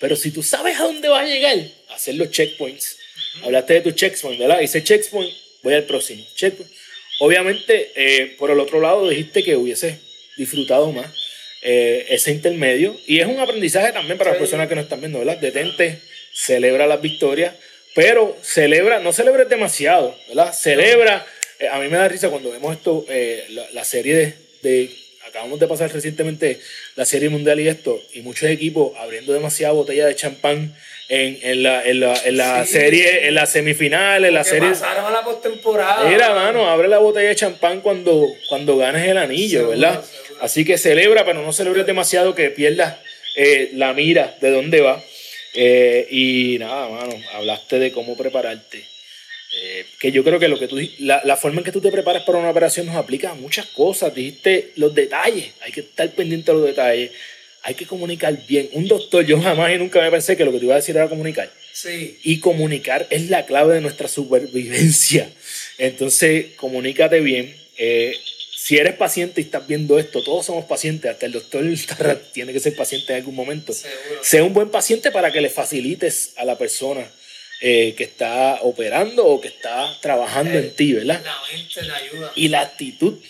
Pero 0.00 0.16
si 0.16 0.30
tú 0.32 0.42
sabes 0.42 0.78
a 0.78 0.82
dónde 0.84 1.08
vas 1.08 1.24
a 1.24 1.28
llegar, 1.28 1.58
hacer 1.90 2.16
los 2.16 2.30
checkpoints. 2.30 2.96
Hablaste 3.42 3.74
de 3.74 3.80
tu 3.80 3.90
checkpoint, 3.92 4.38
¿verdad? 4.38 4.60
Hice 4.60 4.82
checkpoint, 4.84 5.32
voy 5.62 5.74
al 5.74 5.84
próximo. 5.84 6.24
Checkpoint. 6.34 6.70
Obviamente, 7.20 7.92
eh, 7.94 8.34
por 8.38 8.50
el 8.50 8.58
otro 8.60 8.80
lado, 8.80 9.08
dijiste 9.08 9.42
que 9.42 9.56
hubiese 9.56 9.98
disfrutado 10.36 10.90
más 10.92 11.06
eh, 11.64 12.06
ese 12.10 12.30
intermedio. 12.30 12.96
Y 13.06 13.20
es 13.20 13.26
un 13.26 13.40
aprendizaje 13.40 13.92
también 13.92 14.16
para 14.18 14.30
las 14.30 14.38
Sí. 14.38 14.42
personas 14.44 14.68
que 14.68 14.74
nos 14.76 14.84
están 14.84 15.00
viendo, 15.00 15.18
¿verdad? 15.18 15.38
Detente, 15.38 15.98
celebra 16.32 16.86
las 16.86 17.00
victorias, 17.00 17.54
pero 17.94 18.36
celebra, 18.42 19.00
no 19.00 19.12
celebres 19.12 19.48
demasiado, 19.48 20.16
¿verdad? 20.28 20.52
Celebra. 20.52 21.24
eh, 21.60 21.68
a 21.68 21.78
mí 21.78 21.88
me 21.88 21.96
da 21.96 22.08
risa 22.08 22.28
cuando 22.30 22.50
vemos 22.50 22.76
esto, 22.76 23.06
eh, 23.08 23.44
la, 23.50 23.64
la 23.72 23.84
serie 23.84 24.14
de, 24.16 24.34
de- 24.62 24.90
Acabamos 25.26 25.58
de 25.58 25.66
pasar 25.66 25.92
recientemente 25.92 26.60
la 26.94 27.04
serie 27.04 27.28
mundial 27.28 27.58
y 27.58 27.66
esto, 27.66 28.00
y 28.12 28.20
muchos 28.20 28.48
equipos 28.50 28.92
abriendo 28.98 29.32
demasiada 29.32 29.72
botella 29.72 30.06
de 30.06 30.14
champán 30.14 30.76
en, 31.08 31.38
en 31.42 31.62
la, 31.64 31.84
en 31.84 31.98
la, 31.98 32.14
en 32.24 32.36
la 32.36 32.64
Sí. 32.64 32.72
serie, 32.74 33.26
en 33.26 33.34
la 33.34 33.46
semifinal, 33.46 34.24
en 34.24 34.32
la 34.34 34.44
serie. 34.44 34.68
pasaron 34.68 35.06
a 35.06 35.10
la 35.10 35.24
postemporada. 35.24 36.08
Mira, 36.08 36.32
mano, 36.34 36.68
abre 36.68 36.86
la 36.86 36.98
botella 36.98 37.30
de 37.30 37.34
champán 37.34 37.80
cuando, 37.80 38.28
cuando 38.48 38.76
ganes 38.76 39.08
el 39.08 39.16
anillo, 39.18 39.60
Seguro, 39.60 39.70
¿verdad? 39.80 40.04
seguro. 40.04 40.23
Así 40.40 40.64
que 40.64 40.78
celebra, 40.78 41.24
pero 41.24 41.42
no 41.42 41.52
celebres 41.52 41.86
demasiado 41.86 42.34
que 42.34 42.50
pierdas 42.50 42.96
eh, 43.36 43.70
la 43.74 43.92
mira 43.92 44.36
de 44.40 44.50
dónde 44.50 44.80
va. 44.80 45.02
Eh, 45.54 46.06
y 46.10 46.58
nada, 46.58 46.88
mano, 46.88 47.14
hablaste 47.32 47.78
de 47.78 47.92
cómo 47.92 48.16
prepararte. 48.16 48.84
Eh, 49.56 49.86
que 50.00 50.10
yo 50.10 50.24
creo 50.24 50.40
que 50.40 50.48
lo 50.48 50.58
que 50.58 50.66
tú 50.66 50.80
la, 50.98 51.22
la 51.24 51.36
forma 51.36 51.60
en 51.60 51.64
que 51.64 51.70
tú 51.70 51.80
te 51.80 51.92
preparas 51.92 52.24
para 52.24 52.38
una 52.38 52.50
operación 52.50 52.86
nos 52.86 52.96
aplica 52.96 53.30
a 53.30 53.34
muchas 53.34 53.66
cosas. 53.66 54.14
Dijiste 54.14 54.72
los 54.76 54.94
detalles, 54.94 55.50
hay 55.60 55.70
que 55.70 55.80
estar 55.80 56.10
pendiente 56.10 56.50
de 56.50 56.58
los 56.58 56.66
detalles, 56.66 57.12
hay 57.62 57.74
que 57.74 57.86
comunicar 57.86 58.36
bien. 58.46 58.68
Un 58.72 58.88
doctor, 58.88 59.24
yo 59.24 59.40
jamás 59.40 59.72
y 59.72 59.78
nunca 59.78 60.00
me 60.00 60.10
pensé 60.10 60.36
que 60.36 60.44
lo 60.44 60.50
que 60.50 60.58
te 60.58 60.64
iba 60.64 60.74
a 60.74 60.78
decir 60.78 60.96
era 60.96 61.08
comunicar. 61.08 61.50
Sí. 61.72 62.18
Y 62.24 62.40
comunicar 62.40 63.06
es 63.10 63.30
la 63.30 63.46
clave 63.46 63.74
de 63.74 63.80
nuestra 63.80 64.08
supervivencia. 64.08 65.30
Entonces, 65.78 66.46
comunícate 66.56 67.20
bien. 67.20 67.54
Eh, 67.76 68.16
si 68.64 68.78
eres 68.78 68.94
paciente 68.94 69.42
y 69.42 69.44
estás 69.44 69.66
viendo 69.66 69.98
esto, 69.98 70.24
todos 70.24 70.46
somos 70.46 70.64
pacientes, 70.64 71.10
hasta 71.10 71.26
el 71.26 71.32
doctor 71.32 71.62
tiene 72.32 72.50
que 72.50 72.60
ser 72.60 72.74
paciente 72.74 73.12
en 73.12 73.18
algún 73.18 73.34
momento. 73.34 73.74
Seguro. 73.74 74.24
Sea 74.24 74.42
un 74.42 74.54
buen 74.54 74.70
paciente 74.70 75.10
para 75.10 75.30
que 75.30 75.42
le 75.42 75.50
facilites 75.50 76.32
a 76.36 76.46
la 76.46 76.56
persona 76.56 77.06
eh, 77.60 77.94
que 77.94 78.04
está 78.04 78.60
operando 78.62 79.26
o 79.26 79.38
que 79.38 79.48
está 79.48 79.94
trabajando 80.00 80.58
en 80.58 80.74
ti, 80.74 80.94
¿verdad? 80.94 81.22
La 81.22 81.36
mente 81.52 81.74
te 81.74 81.92
ayuda. 81.92 82.32
Y 82.36 82.48
la 82.48 82.62
actitud. 82.62 83.18
Te 83.20 83.26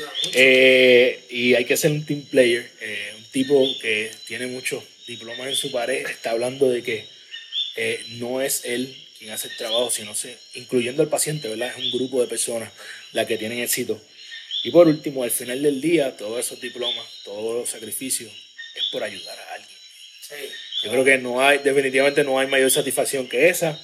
ayuda 0.00 0.12
mucho. 0.24 0.30
Eh, 0.34 1.24
y 1.30 1.54
hay 1.54 1.64
que 1.64 1.76
ser 1.76 1.92
un 1.92 2.04
team 2.04 2.22
player, 2.22 2.68
eh, 2.80 3.12
un 3.18 3.24
tipo 3.26 3.64
que 3.80 4.10
tiene 4.26 4.48
muchos 4.48 4.82
diplomas 5.06 5.46
en 5.46 5.54
su 5.54 5.70
pared, 5.70 6.04
está 6.08 6.32
hablando 6.32 6.68
de 6.68 6.82
que 6.82 7.06
eh, 7.76 8.04
no 8.18 8.40
es 8.40 8.64
él 8.64 8.96
quien 9.16 9.30
hace 9.30 9.46
el 9.46 9.56
trabajo, 9.56 9.92
sino 9.92 10.16
se, 10.16 10.36
incluyendo 10.54 11.04
al 11.04 11.08
paciente, 11.08 11.46
¿verdad? 11.46 11.68
Es 11.68 11.84
un 11.84 11.92
grupo 11.92 12.20
de 12.20 12.26
personas 12.26 12.72
las 13.12 13.26
que 13.26 13.38
tienen 13.38 13.60
éxito. 13.60 14.02
Y 14.66 14.70
por 14.72 14.88
último, 14.88 15.22
al 15.22 15.30
final 15.30 15.62
del 15.62 15.80
día, 15.80 16.16
todos 16.16 16.40
esos 16.44 16.60
diplomas, 16.60 17.06
todos 17.24 17.54
los 17.60 17.70
sacrificios, 17.70 18.32
es 18.74 18.84
por 18.90 19.00
ayudar 19.04 19.38
a 19.38 19.54
alguien. 19.54 19.78
sí. 20.20 20.34
Yo 20.82 20.90
creo 20.90 21.04
que 21.04 21.18
no 21.18 21.40
hay, 21.40 21.58
definitivamente 21.58 22.24
no 22.24 22.38
hay 22.40 22.48
mayor 22.48 22.70
satisfacción 22.70 23.28
que 23.28 23.48
esa. 23.48 23.78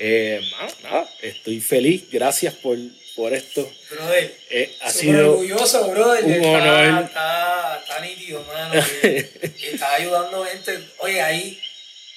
Eh, 0.00 0.40
nada, 0.50 0.74
nada, 0.82 1.10
estoy 1.22 1.60
feliz, 1.60 2.10
gracias 2.10 2.54
por, 2.54 2.76
por 3.14 3.32
esto. 3.32 3.72
Brother. 3.90 4.36
Eh, 4.50 4.76
ha 4.82 4.90
sido 4.90 5.30
orgulloso, 5.32 5.88
brother. 5.90 6.24
un 6.24 6.32
está, 6.32 6.48
honor. 6.50 7.04
Está, 7.04 7.78
está 7.80 8.00
nítido, 8.00 8.44
mano. 8.44 8.84
que- 9.00 9.52
que 9.60 9.70
está 9.74 9.94
ayudando 9.94 10.44
gente. 10.44 10.78
Oye, 10.98 11.22
hay 11.22 11.60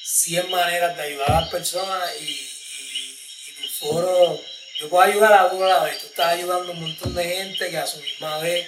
100 0.03 0.49
maneras 0.49 0.97
de 0.97 1.03
ayudar 1.03 1.31
a 1.31 1.41
las 1.41 1.49
personas 1.49 2.09
y, 2.21 2.25
y, 2.25 3.15
y 3.49 3.61
tu 3.61 3.69
foro. 3.85 4.41
Yo 4.79 4.87
puedo 4.87 5.03
ayudar 5.03 5.33
a 5.33 5.47
uno 5.47 5.65
a 5.65 5.67
la 5.67 5.83
vez. 5.83 5.99
Tú 5.99 6.07
estás 6.07 6.33
ayudando 6.33 6.71
a 6.71 6.75
un 6.75 6.81
montón 6.81 7.13
de 7.13 7.23
gente 7.23 7.69
que 7.69 7.77
a 7.77 7.85
su 7.85 7.99
misma 8.01 8.39
vez 8.39 8.65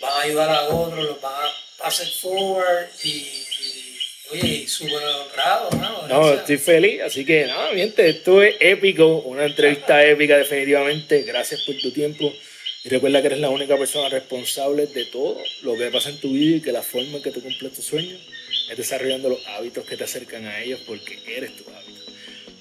van 0.00 0.12
a 0.12 0.20
ayudar 0.22 0.50
a 0.50 0.62
otros, 0.64 1.04
los 1.04 1.20
van 1.20 1.32
a 1.80 1.86
hacer 1.86 2.08
forward 2.08 2.88
y, 3.04 3.08
y, 3.08 3.96
oye, 4.32 4.46
y 4.46 4.66
súper 4.66 5.02
honrado, 5.02 5.70
¿no? 5.76 6.08
No, 6.08 6.34
estoy 6.34 6.58
feliz, 6.58 7.02
así 7.02 7.24
que 7.24 7.46
nada, 7.46 7.70
mi 7.72 7.80
gente, 7.80 8.08
esto 8.08 8.42
es 8.42 8.56
épico, 8.58 9.18
una 9.18 9.44
entrevista 9.44 10.04
épica 10.04 10.38
definitivamente. 10.38 11.22
Gracias 11.22 11.62
por 11.62 11.76
tu 11.76 11.92
tiempo 11.92 12.32
y 12.82 12.88
recuerda 12.88 13.20
que 13.20 13.28
eres 13.28 13.38
la 13.38 13.50
única 13.50 13.78
persona 13.78 14.08
responsable 14.08 14.88
de 14.88 15.04
todo 15.06 15.40
lo 15.62 15.76
que 15.76 15.86
pasa 15.90 16.10
en 16.10 16.18
tu 16.18 16.32
vida 16.32 16.56
y 16.56 16.60
que 16.60 16.72
la 16.72 16.82
forma 16.82 17.18
en 17.18 17.22
que 17.22 17.30
tú 17.30 17.40
cumples 17.40 17.72
tus 17.74 17.84
sueños 17.84 18.20
es 18.70 18.76
desarrollando 18.76 19.28
los 19.28 19.46
hábitos 19.46 19.84
que 19.84 19.96
te 19.96 20.04
acercan 20.04 20.46
a 20.46 20.60
ellos 20.62 20.80
porque 20.84 21.20
eres 21.28 21.56
tu 21.56 21.62
hábito. 21.70 21.83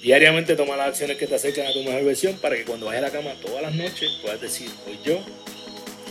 Diariamente 0.03 0.57
toma 0.57 0.75
las 0.75 0.89
acciones 0.89 1.15
que 1.15 1.27
te 1.27 1.35
acercan 1.35 1.65
a 1.65 1.71
tu 1.71 1.81
mejor 1.81 2.03
versión 2.03 2.35
para 2.35 2.57
que 2.57 2.65
cuando 2.65 2.87
vayas 2.87 3.03
a 3.03 3.05
la 3.05 3.11
cama 3.13 3.35
todas 3.41 3.61
las 3.61 3.73
noches 3.73 4.19
puedas 4.21 4.41
decir, 4.41 4.69
hoy 4.85 4.99
yo 5.01 5.23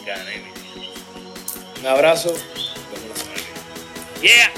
gané 0.06 0.38
mi. 0.38 1.78
Un 1.78 1.86
abrazo, 1.86 2.30
nos 2.30 2.90
vemos 2.90 3.08
la 3.10 3.16
semana. 3.16 3.42
Yeah! 4.22 4.50